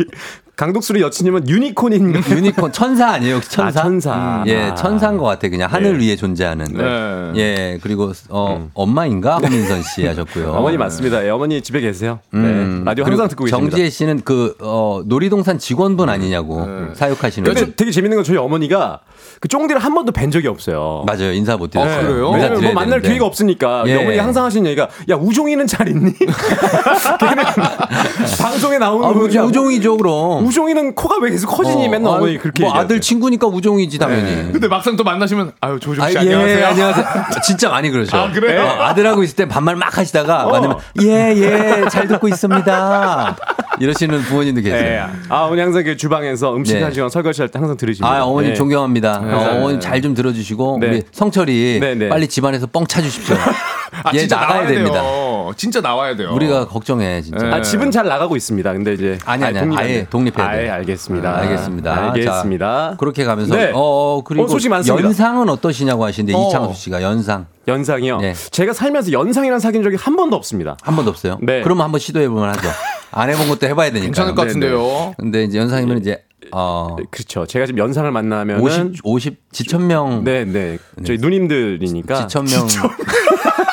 강독수리 0.54 1.00
여친님은 1.00 1.48
유니콘인 1.48 2.14
유니콘 2.28 2.72
천사 2.72 3.08
아니에요? 3.08 3.36
혹시 3.36 3.48
천사? 3.48 3.80
아, 3.80 3.82
천사. 3.82 4.44
예, 4.46 4.64
아. 4.64 4.74
천사인 4.74 5.16
것 5.16 5.24
같아. 5.24 5.48
그냥 5.48 5.72
하늘 5.72 5.98
예. 6.02 6.08
위에 6.08 6.16
존재하는. 6.16 6.66
네. 6.66 7.32
예, 7.40 7.78
그리고 7.82 8.12
어 8.28 8.68
엄마인가 8.74 9.38
홍민선 9.38 9.82
씨 9.82 10.06
하셨고요. 10.06 10.52
어머니 10.52 10.76
맞습니다. 10.76 11.24
예, 11.24 11.30
어머니 11.30 11.62
집에 11.62 11.80
계세요. 11.80 12.20
네. 12.30 12.40
음, 12.40 12.82
라디오 12.84 13.04
그리고 13.06 13.22
항상 13.22 13.28
듣고 13.30 13.44
계십니다. 13.44 13.70
정지혜 13.70 13.88
씨는 13.88 14.20
그 14.22 14.54
어, 14.60 15.00
놀이동산 15.06 15.58
직원분 15.58 16.10
아니냐고 16.10 16.68
사육하시는. 16.92 17.46
근데 17.46 17.64
분. 17.64 17.74
되게 17.78 17.90
재밌는 17.92 18.18
건 18.18 18.24
저희 18.24 18.36
어머니가 18.36 19.00
그 19.40 19.48
쫑디를 19.48 19.80
한 19.80 19.94
번도 19.94 20.12
뵌 20.12 20.30
적이 20.30 20.48
없어요. 20.48 21.04
맞아요. 21.06 21.32
인사 21.32 21.56
못 21.56 21.70
드렸어요. 21.70 22.02
네. 22.02 22.36
인사 22.36 22.48
왜냐면 22.48 22.62
뭐 22.62 22.72
만날 22.74 23.00
되는데. 23.00 23.08
기회가 23.08 23.24
없으니까 23.24 23.84
예. 23.86 23.96
어머니 23.96 24.16
가 24.18 24.24
항상 24.24 24.44
하시는 24.44 24.66
얘기가 24.66 24.88
야 25.08 25.16
우종이는 25.16 25.66
잘 25.66 25.88
있니? 25.88 26.12
걔는 27.18 27.44
방송에 28.40 28.78
나오는 28.78 29.08
아, 29.08 29.12
거 29.12 29.20
우종, 29.20 29.46
우종이죠, 29.46 29.96
그럼. 29.96 30.46
우종이는 30.46 30.94
코가 30.94 31.18
왜 31.22 31.30
계속 31.30 31.48
커지니 31.48 31.86
어, 31.86 31.90
맨날 31.90 32.12
아, 32.12 32.16
어머니 32.16 32.38
그렇게 32.38 32.62
뭐. 32.64 32.74
아들 32.74 33.00
친구니까 33.00 33.46
우종이지 33.46 33.98
당연히. 33.98 34.52
근데 34.52 34.68
막상 34.68 34.96
또 34.96 35.04
만나시면 35.04 35.52
아유 35.60 35.78
조종 35.80 36.04
아, 36.04 36.08
씨 36.10 36.16
예, 36.16 36.20
안녕하세요. 36.20 36.66
안녕하세요. 36.66 37.06
진짜 37.44 37.68
많이 37.70 37.90
그러죠. 37.90 38.16
아, 38.16 38.30
그래요? 38.30 38.62
어, 38.62 38.82
아들하고 38.84 39.22
있을 39.22 39.36
때 39.36 39.48
반말 39.48 39.76
막 39.76 39.96
하시다가 39.96 40.46
어. 40.46 40.50
만나면 40.52 40.78
예, 41.02 41.34
예, 41.36 41.84
잘 41.90 42.06
듣고 42.08 42.28
있습니다. 42.28 43.36
이러시는 43.80 44.22
부모님도 44.22 44.60
계세요. 44.60 44.84
예. 44.84 45.02
아 45.28 45.42
어머니 45.42 45.60
항상 45.60 45.82
그 45.82 45.96
주방에서 45.96 46.54
음식 46.54 46.74
네. 46.76 46.82
하시거나 46.84 47.08
설거지 47.08 47.40
할 47.42 47.48
때 47.48 47.58
항상 47.58 47.76
들으십니다. 47.76 48.08
아, 48.16 48.22
어머님 48.24 48.50
예. 48.50 48.54
존경합니다. 48.54 49.18
네. 49.24 49.32
어, 49.32 49.56
어머님 49.56 49.80
잘 49.80 50.04
좀 50.04 50.12
들어주시고 50.12 50.78
네. 50.82 50.86
우리 50.88 51.02
성철이 51.12 51.78
네, 51.80 51.94
네. 51.94 52.08
빨리 52.10 52.28
집안에서 52.28 52.66
뻥 52.66 52.86
차주십시오. 52.86 53.36
아, 54.02 54.10
얘 54.14 54.18
진짜 54.20 54.36
나가야 54.36 54.54
나와야 54.60 54.68
됩니다. 54.68 55.00
돼요. 55.02 55.52
진짜 55.56 55.80
나와야 55.80 56.16
돼요. 56.16 56.30
우리가 56.32 56.66
걱정해 56.66 57.22
진짜. 57.22 57.46
아, 57.46 57.62
집은 57.62 57.90
잘 57.90 58.06
나가고 58.06 58.36
있습니다. 58.36 58.72
근데 58.72 58.94
이제 58.94 59.18
아니, 59.24 59.44
아니, 59.44 59.58
독립해야 59.60 59.78
아예. 59.78 60.06
독립해야 60.10 60.48
아예 60.48 60.62
돼요. 60.62 60.72
알겠습니다. 60.74 61.36
알겠습니다. 61.38 62.10
알겠습니다. 62.10 62.90
자, 62.90 62.96
그렇게 62.98 63.24
가면서 63.24 63.54
네. 63.54 63.70
어 63.74 64.22
그리고 64.24 64.44
어, 64.44 64.48
소식 64.48 64.68
많습니다. 64.70 65.04
연상은 65.04 65.48
어떠시냐고 65.48 66.04
하시는데 66.04 66.36
어. 66.36 66.48
이창수 66.48 66.80
씨가 66.80 67.02
연상 67.02 67.46
연상이요. 67.68 68.18
네. 68.18 68.34
제가 68.50 68.72
살면서 68.72 69.12
연상이랑 69.12 69.58
사귄 69.58 69.82
적이 69.82 69.96
한 69.96 70.16
번도 70.16 70.36
없습니다. 70.36 70.76
한 70.82 70.96
번도 70.96 71.10
없어요. 71.10 71.38
네. 71.42 71.62
그러면 71.62 71.84
한번 71.84 71.98
시도해 72.00 72.28
보면 72.28 72.48
하죠. 72.50 72.68
안 73.12 73.30
해본 73.30 73.48
것도 73.48 73.66
해봐야 73.68 73.88
되니까. 73.90 74.06
괜찮을 74.06 74.34
것 74.34 74.42
같은데요. 74.46 75.14
근데 75.18 75.44
이제 75.44 75.58
연상이면 75.58 75.98
이제 75.98 76.24
어 76.52 76.96
그렇죠. 77.10 77.46
제가 77.46 77.64
지금 77.64 77.78
연상을 77.78 78.10
만나면 78.10 78.60
50, 78.60 79.00
50 79.02 79.36
지천명 79.50 80.24
네, 80.24 80.44
네. 80.44 80.78
저희 81.06 81.16
누님들이니까 81.18 82.26
지천명 82.26 82.66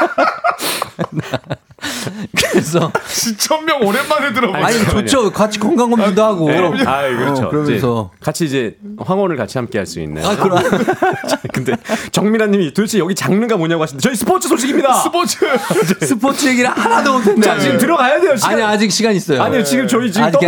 그래서 2.35 2.91
지천명 3.07 3.81
오랜만에 3.81 4.33
들어보네. 4.33 4.63
아니 4.63 4.77
좋죠. 4.85 5.31
같이 5.31 5.59
건강 5.59 5.89
검진도 5.89 6.23
하고. 6.23 6.47
네. 6.49 6.57
아, 6.85 7.01
그렇죠. 7.07 7.43
어, 7.45 7.49
그러면서 7.49 7.73
이제 7.73 8.19
같이 8.23 8.45
이제 8.45 8.75
황혼을 8.99 9.35
같이 9.35 9.57
함께 9.57 9.77
할 9.79 9.85
수 9.87 9.99
있는. 9.99 10.23
아, 10.23 10.35
그럼. 10.37 10.59
근데 11.53 11.73
정민아 12.11 12.45
님이 12.47 12.71
도대체 12.73 12.99
여기 12.99 13.15
장르가 13.15 13.57
뭐냐고 13.57 13.83
하시는데 13.83 14.01
저희 14.01 14.15
스포츠 14.15 14.47
소식입니다. 14.47 14.93
스포츠. 15.01 15.37
스포츠 16.05 16.47
얘기를 16.47 16.69
하나도 16.69 17.13
못했네. 17.13 17.41
자, 17.41 17.57
지금 17.59 17.77
들어가야 17.77 18.21
돼요. 18.21 18.35
시간. 18.35 18.53
아니 18.53 18.61
아직 18.63 18.91
시간 18.91 19.13
있어요. 19.15 19.41
아니요, 19.41 19.63
지금 19.63 19.87
저희 19.87 20.11
지금 20.11 20.27
WBC, 20.31 20.39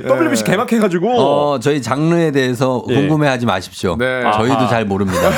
괜찮아요. 0.00 0.22
WBC 0.24 0.44
개막해가지고. 0.44 1.20
어, 1.20 1.60
저희 1.60 1.80
장르에 1.80 2.32
대해서 2.32 2.84
예. 2.90 2.94
궁금해하지 2.96 3.46
마십시오. 3.46 3.96
네. 3.96 4.22
저희도 4.34 4.54
아하. 4.54 4.68
잘 4.68 4.84
모릅니다. 4.84 5.30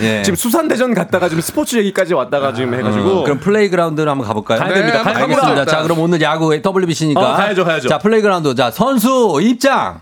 예. 0.00 0.22
지금 0.22 0.36
수산대전 0.36 0.94
갔다가 0.94 1.28
지금 1.28 1.40
스포츠 1.40 1.76
얘기까지 1.76 2.14
왔다가 2.14 2.52
지금 2.52 2.74
해가지고. 2.74 3.08
어, 3.08 3.24
그럼 3.24 3.38
playground로 3.40 4.10
한번 4.10 4.26
가볼까요? 4.26 4.58
가야 4.58 4.72
됩니다. 4.72 5.02
네, 5.02 5.10
알겠습니다. 5.10 5.64
자, 5.64 5.82
그럼 5.82 5.98
오늘 6.00 6.20
야구 6.22 6.54
WBC니까. 6.54 7.20
어, 7.20 7.36
가야죠, 7.36 7.64
가야죠. 7.64 7.88
자, 7.88 7.98
playground. 7.98 8.54
자, 8.54 8.70
선수 8.70 9.38
입장. 9.42 10.00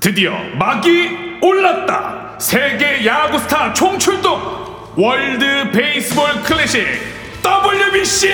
드디어 0.00 0.32
막이 0.58 1.38
올랐다. 1.42 2.34
세계 2.38 3.06
야구 3.06 3.38
스타 3.38 3.72
총출동 3.72 4.40
월드 4.96 5.70
베이스볼 5.72 6.42
클래식 6.42 6.84
WBC 7.44 8.28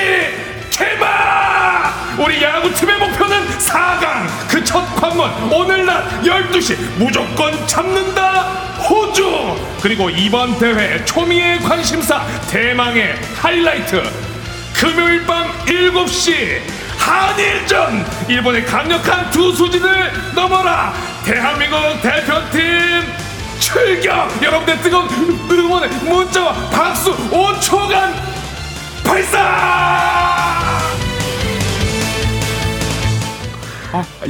개막! 0.71 2.17
우리 2.19 2.43
야구팀의 2.43 2.99
목표는 2.99 3.49
4강. 3.59 4.49
그 4.49 4.65
첫 4.65 4.85
관문. 4.97 5.31
오늘 5.53 5.87
낮 5.87 6.23
12시. 6.23 6.77
무조건 6.99 7.67
잡는다. 7.67 8.43
호주. 8.89 9.57
그리고 9.81 10.11
이번 10.11 10.59
대회 10.59 11.05
초미의 11.05 11.61
관심사 11.61 12.23
대망의 12.51 13.17
하이라이트. 13.41 14.03
금요일 14.75 15.25
밤 15.27 15.51
7시. 15.65 16.61
한일전. 16.99 18.05
일본의 18.29 18.65
강력한 18.67 19.31
두 19.31 19.53
수진을 19.55 20.13
넘어라. 20.35 20.93
대한민국 21.25 21.79
대표팀 22.03 23.05
출격. 23.61 24.43
여러분들 24.43 24.81
뜨거운 24.83 25.09
응원의 25.51 25.89
문자와 26.03 26.53
박수 26.71 27.15
5초간 27.31 28.15
발사 29.09 29.39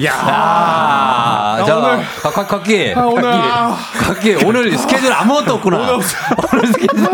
야 0.04 0.12
아, 0.12 1.64
자, 1.66 1.76
오늘- 1.76 2.04
곽기. 2.46 2.92
아, 2.94 3.06
오늘 3.06 3.24
아, 3.26 3.76
곽기, 4.04 4.36
오늘 4.44 4.76
스케줄 4.76 5.10
아무것도 5.12 5.54
없구나. 5.54 5.78
오늘, 5.78 6.02
스케줄 6.68 7.06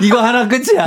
이거 0.00 0.22
하나 0.22 0.48
끝이야. 0.48 0.84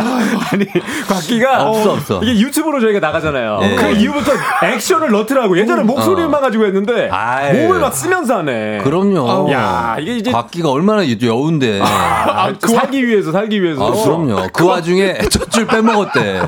아니 0.52 0.66
곽기가 1.08 1.64
없어, 1.70 1.92
없어. 1.94 2.20
이게 2.24 2.40
유튜브로 2.40 2.80
저희가 2.82 3.00
나가잖아요. 3.00 3.60
예. 3.62 3.76
그 3.76 3.92
이후부터 3.92 4.32
액션을 4.64 5.12
넣더라고. 5.12 5.58
예전에 5.60 5.84
목소리만 5.84 6.42
가지고 6.42 6.66
했는데 6.66 7.10
어. 7.10 7.14
아이. 7.16 7.54
몸을 7.54 7.80
막 7.80 7.94
쓰면서 7.94 8.40
하네. 8.40 8.80
그럼요. 8.84 9.52
야 9.52 9.98
이게 10.00 10.16
이제 10.18 10.32
곽기가 10.32 10.72
얼마나 10.72 11.04
여운데. 11.22 11.82
아, 11.86 12.52
살기 12.60 13.06
위해서 13.06 13.32
살기 13.32 13.62
위해서. 13.62 13.88
아, 13.88 13.92
그럼요. 14.04 14.48
그 14.54 14.66
와중에 14.66 15.20
첫 15.30 15.52
줄 15.52 15.68
빼먹었대. 15.68 16.42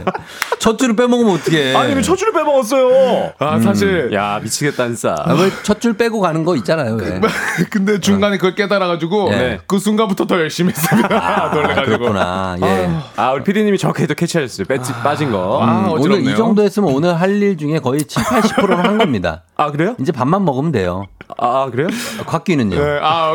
첫 0.60 0.78
줄을 0.80 0.96
빼먹으면 0.96 1.36
어떡해. 1.36 1.76
아니 1.76 1.94
왜 1.94 2.02
첫 2.02 2.16
줄을 2.16 2.32
빼먹었어요? 2.34 3.34
아 3.38 3.60
사실 3.60 4.10
야 4.14 4.40
미치겠다 4.42 4.73
진짜. 4.76 5.16
아, 5.20 5.34
왜첫줄 5.34 5.94
빼고 5.98 6.20
가는 6.20 6.44
거 6.44 6.56
있잖아요. 6.58 6.96
왜. 6.96 7.20
근데 7.70 8.00
중간에 8.00 8.38
그걸 8.38 8.56
깨달아가지고 8.56 9.30
네. 9.30 9.60
그 9.68 9.80
순간부터 9.80 10.26
더 10.28 10.40
열심히 10.40 10.72
했습니다 10.72 11.10
아, 11.16 11.50
놀래가지고 11.56 11.98
그렇구나. 11.98 12.58
예. 12.62 12.90
아 13.16 13.32
우리 13.32 13.44
PD님이 13.44 13.78
정확히도 13.78 14.14
캐치하셨어요. 14.16 14.66
빠지, 14.68 14.94
빠진 15.04 15.32
거. 15.32 15.60
아, 15.62 15.88
음, 15.88 15.90
오늘. 15.92 16.22
이 16.24 16.36
정도 16.36 16.64
했으면 16.64 16.94
오늘 16.94 17.20
할 17.20 17.34
일 17.34 17.58
중에 17.58 17.80
거의 17.80 18.02
7, 18.04 18.22
80%는 18.24 18.78
한 18.78 18.98
겁니다. 19.00 19.42
아 19.64 19.72
그래요? 19.72 19.96
이제 20.00 20.12
밥만 20.12 20.44
먹으면 20.46 20.72
돼요. 20.72 21.06
아 21.38 21.68
그래요? 21.72 21.88
곽기는요. 22.26 22.76
네, 22.78 23.00
아 23.02 23.34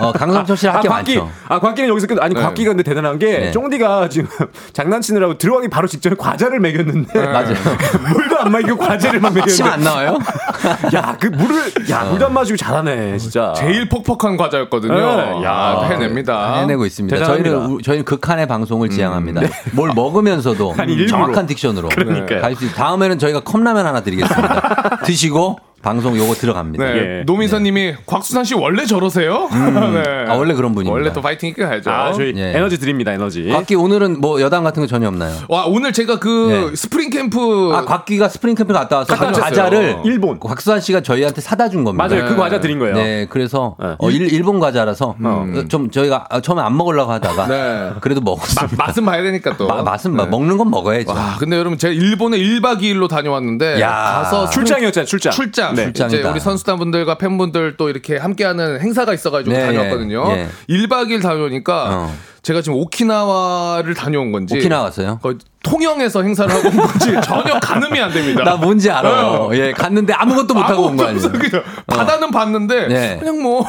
어, 0.00 0.12
강성철 0.12 0.56
씨랑 0.56 0.74
할게 0.76 0.88
곽기. 0.88 1.16
많죠. 1.18 1.32
아 1.48 1.60
곽기는 1.60 1.88
여기서 1.88 2.06
끝. 2.08 2.20
아니 2.20 2.34
네. 2.34 2.40
곽기가 2.42 2.70
근데 2.70 2.82
대단한 2.82 3.18
게 3.18 3.38
네. 3.38 3.50
쫑디가 3.52 4.08
지금 4.08 4.28
장난치느라고 4.74 5.38
들어가기 5.38 5.68
바로 5.68 5.86
직전에 5.86 6.16
과자를 6.16 6.58
먹였는데 6.60 7.26
맞아요. 7.26 7.54
물도 8.12 8.38
안 8.40 8.50
마시고 8.52 8.76
과자를 8.76 9.20
막 9.20 9.30
먹였는데. 9.32 9.52
침 9.52 9.66
안 9.66 9.80
나와요? 9.82 10.18
야, 10.94 11.16
그 11.18 11.28
물을, 11.28 11.72
야, 11.90 12.04
물도 12.04 12.26
안 12.26 12.34
마시고 12.34 12.56
잘하네, 12.56 13.16
진짜. 13.18 13.52
제일 13.56 13.88
퍽퍽한 13.88 14.36
과자였거든요. 14.36 14.94
네. 14.94 15.44
야 15.44 15.52
아, 15.52 15.84
해냅니다. 15.84 16.56
해내고 16.56 16.84
있습니다. 16.86 17.16
대단합니다. 17.16 17.50
저희는 17.50 17.70
우- 17.70 17.82
저희는 17.82 18.04
극한의 18.04 18.46
방송을 18.46 18.90
지향합니다. 18.90 19.40
뭘 19.72 19.90
먹으면서도 19.94 20.74
아니. 20.76 21.06
정확한 21.06 21.46
딕션으로 21.46 21.94
그러니까요. 21.94 22.40
갈수 22.42 22.66
있. 22.66 22.74
다음에는 22.74 23.18
저희가 23.18 23.40
컵라면 23.40 23.86
하나 23.86 24.00
드리겠습니다. 24.02 24.98
드시고 25.04 25.51
방송 25.82 26.16
요거 26.16 26.34
들어갑니다. 26.34 26.84
네, 26.84 26.96
예. 26.96 27.22
노민서님이 27.26 27.94
곽수산 28.06 28.44
씨 28.44 28.54
원래 28.54 28.86
저러세요? 28.86 29.48
네. 29.52 30.24
아, 30.28 30.34
원래 30.34 30.54
그런 30.54 30.72
분입니다. 30.74 30.92
원래 30.92 31.12
또 31.12 31.20
파이팅 31.20 31.48
있게 31.48 31.64
가야죠. 31.64 31.90
아, 31.90 32.12
저희 32.12 32.32
예. 32.36 32.52
에너지 32.56 32.78
드립니다, 32.78 33.12
에너지. 33.12 33.48
곽기 33.48 33.74
오늘은 33.74 34.20
뭐 34.20 34.40
여담 34.40 34.62
같은 34.62 34.80
거 34.80 34.86
전혀 34.86 35.08
없나요? 35.08 35.34
와 35.48 35.64
오늘 35.66 35.92
제가 35.92 36.20
그 36.20 36.68
네. 36.70 36.76
스프링 36.76 37.10
캠프 37.10 37.72
아, 37.74 37.84
곽기가 37.84 38.28
스프링 38.28 38.54
캠프 38.54 38.72
갔다 38.72 38.98
와서 38.98 39.12
갔다 39.12 39.32
그 39.32 39.40
왔어요. 39.40 39.42
과자를 39.44 39.96
일본. 40.04 40.38
곽수산 40.38 40.80
씨가 40.80 41.00
저희한테 41.00 41.40
사다 41.40 41.68
준 41.68 41.82
겁니다. 41.82 42.06
맞아요. 42.06 42.26
그 42.28 42.36
과자 42.36 42.60
드린 42.60 42.78
거예요. 42.78 42.94
네, 42.94 43.26
그래서 43.28 43.74
네. 43.80 43.96
어, 43.98 44.10
일, 44.10 44.32
일본 44.32 44.60
과자라서 44.60 45.16
어, 45.22 45.46
좀 45.68 45.90
저희가 45.90 46.26
아, 46.30 46.40
처음에 46.40 46.62
안 46.62 46.76
먹으려고 46.76 47.10
하다가 47.10 47.46
네. 47.48 47.90
그래도 48.00 48.20
먹었어요. 48.20 48.68
마- 48.78 48.86
맛은 48.86 49.04
봐야 49.04 49.20
되니까 49.22 49.56
또. 49.56 49.66
마- 49.66 49.82
맛은 49.82 50.12
네. 50.12 50.16
막 50.18 50.30
먹는 50.30 50.58
건 50.58 50.70
먹어야죠. 50.70 51.10
와, 51.12 51.36
근데 51.40 51.56
여러분 51.58 51.76
제가 51.76 51.92
일본에 51.92 52.38
1박 52.38 52.80
2일로 52.80 53.08
다녀왔는데 53.08 53.80
야. 53.80 53.88
가서 54.22 54.48
출장이었잖아요, 54.50 55.06
출장. 55.06 55.32
출장. 55.32 55.71
네. 55.74 55.90
이제. 55.90 56.22
우리 56.22 56.40
선수단분들과 56.40 57.16
팬분들 57.18 57.76
또 57.76 57.88
이렇게 57.88 58.16
함께하는 58.16 58.80
행사가 58.80 59.14
있어가지고 59.14 59.54
네, 59.54 59.66
다녀왔거든요. 59.66 60.24
예. 60.32 60.48
1박 60.68 61.08
2일 61.08 61.22
다녀오니까 61.22 61.88
어. 61.90 62.14
제가 62.42 62.60
지금 62.60 62.78
오키나와를 62.78 63.94
다녀온 63.94 64.32
건지 64.32 64.56
오키나와 64.56 64.84
왔어요? 64.84 65.20
통영에서 65.62 66.24
행사를 66.24 66.52
하고 66.52 66.68
온 66.70 66.76
건지 66.76 67.14
전혀 67.22 67.60
가늠이 67.60 68.00
안 68.00 68.10
됩니다. 68.12 68.42
나 68.42 68.56
뭔지 68.56 68.90
알아요. 68.90 69.26
어. 69.48 69.50
예, 69.54 69.70
갔는데 69.72 70.12
아무것도 70.12 70.54
못 70.54 70.60
하고 70.62 70.86
온 70.86 70.96
거 70.96 71.06
아니에요. 71.06 71.30
그냥 71.30 71.62
바다는 71.86 72.32
봤는데 72.32 72.88
네. 72.88 73.16
그냥 73.20 73.40
뭐 73.40 73.64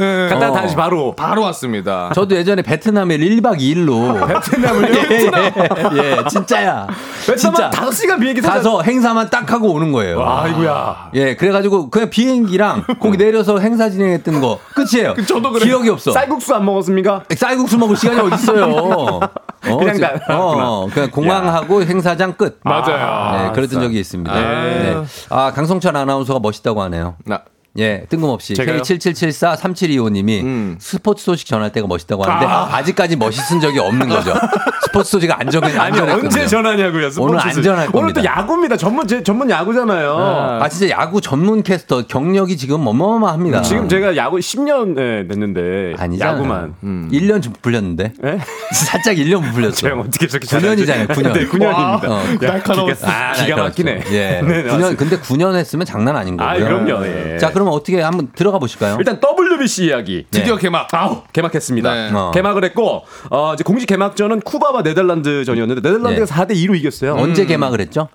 예. 0.00 0.26
갔다 0.28 0.50
어. 0.50 0.52
다시 0.52 0.74
바로. 0.74 1.14
바로 1.14 1.42
왔습니다. 1.42 2.10
저도 2.16 2.34
예전에 2.34 2.62
베트남에 2.62 3.16
1박 3.16 3.60
2일로 3.60 4.26
베트남을요? 4.26 6.02
예, 6.02 6.16
예, 6.18 6.24
진짜야. 6.28 6.88
베트남 7.24 7.70
다섯 7.70 7.92
시간 7.92 8.18
비행기 8.18 8.40
타자- 8.42 8.54
가서 8.56 8.82
행사만 8.82 9.30
딱 9.30 9.52
하고 9.52 9.68
오는 9.72 9.92
거예요. 9.92 10.20
아이고야. 10.26 11.10
예, 11.14 11.36
그래 11.36 11.52
가지고 11.52 11.90
그냥 11.90 12.10
비행기랑 12.10 12.86
거기 13.00 13.16
내려서 13.16 13.60
행사 13.60 13.88
진행했던 13.88 14.40
거 14.40 14.58
끝이에요. 14.74 15.14
저도 15.28 15.52
그래요. 15.52 15.64
기억이 15.64 15.90
없어. 15.90 16.10
쌀국수 16.10 16.52
안 16.56 16.64
먹었습니까? 16.64 17.22
쌀국수 17.36 17.78
먹을 17.78 17.94
시간이 18.00 18.20
어디 18.20 18.34
있어요? 18.34 19.20
그냥 19.60 19.94
지- 19.94 20.00
다- 20.00 20.12
어, 20.30 20.88
그냥 20.92 21.10
공항하고 21.10 21.82
행사장 21.82 22.32
끝. 22.34 22.60
맞아요. 22.64 23.48
네, 23.48 23.52
그랬던 23.52 23.80
적이 23.82 24.00
있습니다. 24.00 24.32
아. 24.32 24.40
네. 24.40 24.96
아, 25.28 25.52
강성철 25.52 25.96
아나운서가 25.96 26.40
멋있다고 26.40 26.80
하네요. 26.82 27.16
나 27.26 27.42
예, 27.78 28.04
뜬금없이 28.08 28.54
제가요? 28.54 28.82
K77743725님이 28.82 30.42
음. 30.42 30.76
스포츠 30.80 31.24
소식 31.24 31.46
전할 31.46 31.70
때가 31.70 31.86
멋있다고 31.86 32.24
하는데 32.24 32.46
아. 32.46 32.82
직까지 32.82 33.16
멋있은 33.16 33.60
적이 33.60 33.78
없는 33.80 34.08
거죠. 34.08 34.34
스포츠 34.86 35.10
소식 35.10 35.30
안전 35.30 35.62
아니 35.62 35.78
안전했거든요. 35.78 36.26
언제 36.26 36.46
전화냐고요? 36.46 37.10
스포츠 37.10 37.30
오늘. 37.30 37.40
안전할 37.40 37.88
오늘 37.92 38.12
또 38.12 38.20
겁니다. 38.20 38.24
야구입니다. 38.24 38.76
전문 38.76 39.06
제, 39.06 39.22
전문 39.22 39.48
야구잖아요. 39.50 40.58
아 40.60 40.68
진짜 40.68 40.90
야구 40.90 41.20
전문 41.20 41.62
캐스터 41.62 42.06
경력이 42.08 42.56
지금 42.56 42.86
어마어마합니다. 42.86 43.62
지금 43.62 43.88
제가 43.88 44.16
야구 44.16 44.38
10년 44.38 44.94
네, 44.94 45.28
됐는데 45.28 45.94
아니잖아. 45.96 46.32
야구만. 46.32 46.74
음. 46.82 47.08
1년 47.12 47.40
좀 47.42 47.52
불렸는데. 47.62 48.12
예? 48.24 48.38
살짝 48.74 49.14
1년 49.16 49.42
부풀렸어. 49.44 49.72
제가 49.72 50.00
어떻게 50.00 50.26
저렇게 50.26 50.46
9년이잖아요. 50.48 51.08
9년. 51.08 51.32
네, 51.34 51.46
9년입니다. 51.46 52.04
어, 52.08 52.22
날카로웠어. 52.40 53.06
아, 53.06 53.32
기가 53.32 53.56
날카로웠어. 53.56 53.62
막히네. 53.62 54.02
예. 54.10 54.40
네, 54.40 54.62
네, 54.62 54.64
9년 54.70 54.96
근데 54.96 55.18
9년 55.18 55.54
했으면 55.54 55.86
장난 55.86 56.16
아닌 56.16 56.36
거고요. 56.36 56.52
아, 56.52 56.56
그럼요. 56.58 57.06
예. 57.06 57.38
자, 57.38 57.52
그러면 57.60 57.74
어떻게 57.74 58.00
한번 58.00 58.30
들어가 58.34 58.58
보실까요? 58.58 58.96
일단 58.98 59.20
WBC 59.20 59.84
이야기. 59.86 60.24
드디어 60.30 60.56
개막. 60.56 60.88
아우 60.94 61.24
개막했습니다. 61.30 61.94
네. 61.94 62.10
어. 62.14 62.30
개막을 62.32 62.64
했고 62.64 63.04
어, 63.28 63.52
이제 63.52 63.62
공식 63.62 63.86
개막전은 63.86 64.40
쿠바와 64.40 64.80
네덜란드전이었는데 64.80 65.82
네덜란드가 65.82 66.22
예. 66.22 66.24
4대 66.24 66.52
2로 66.52 66.74
이겼어요. 66.74 67.16
언제 67.16 67.44
개막을 67.44 67.80
했죠? 67.80 68.08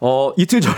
어 0.00 0.32
이틀 0.36 0.60
전에 0.60 0.76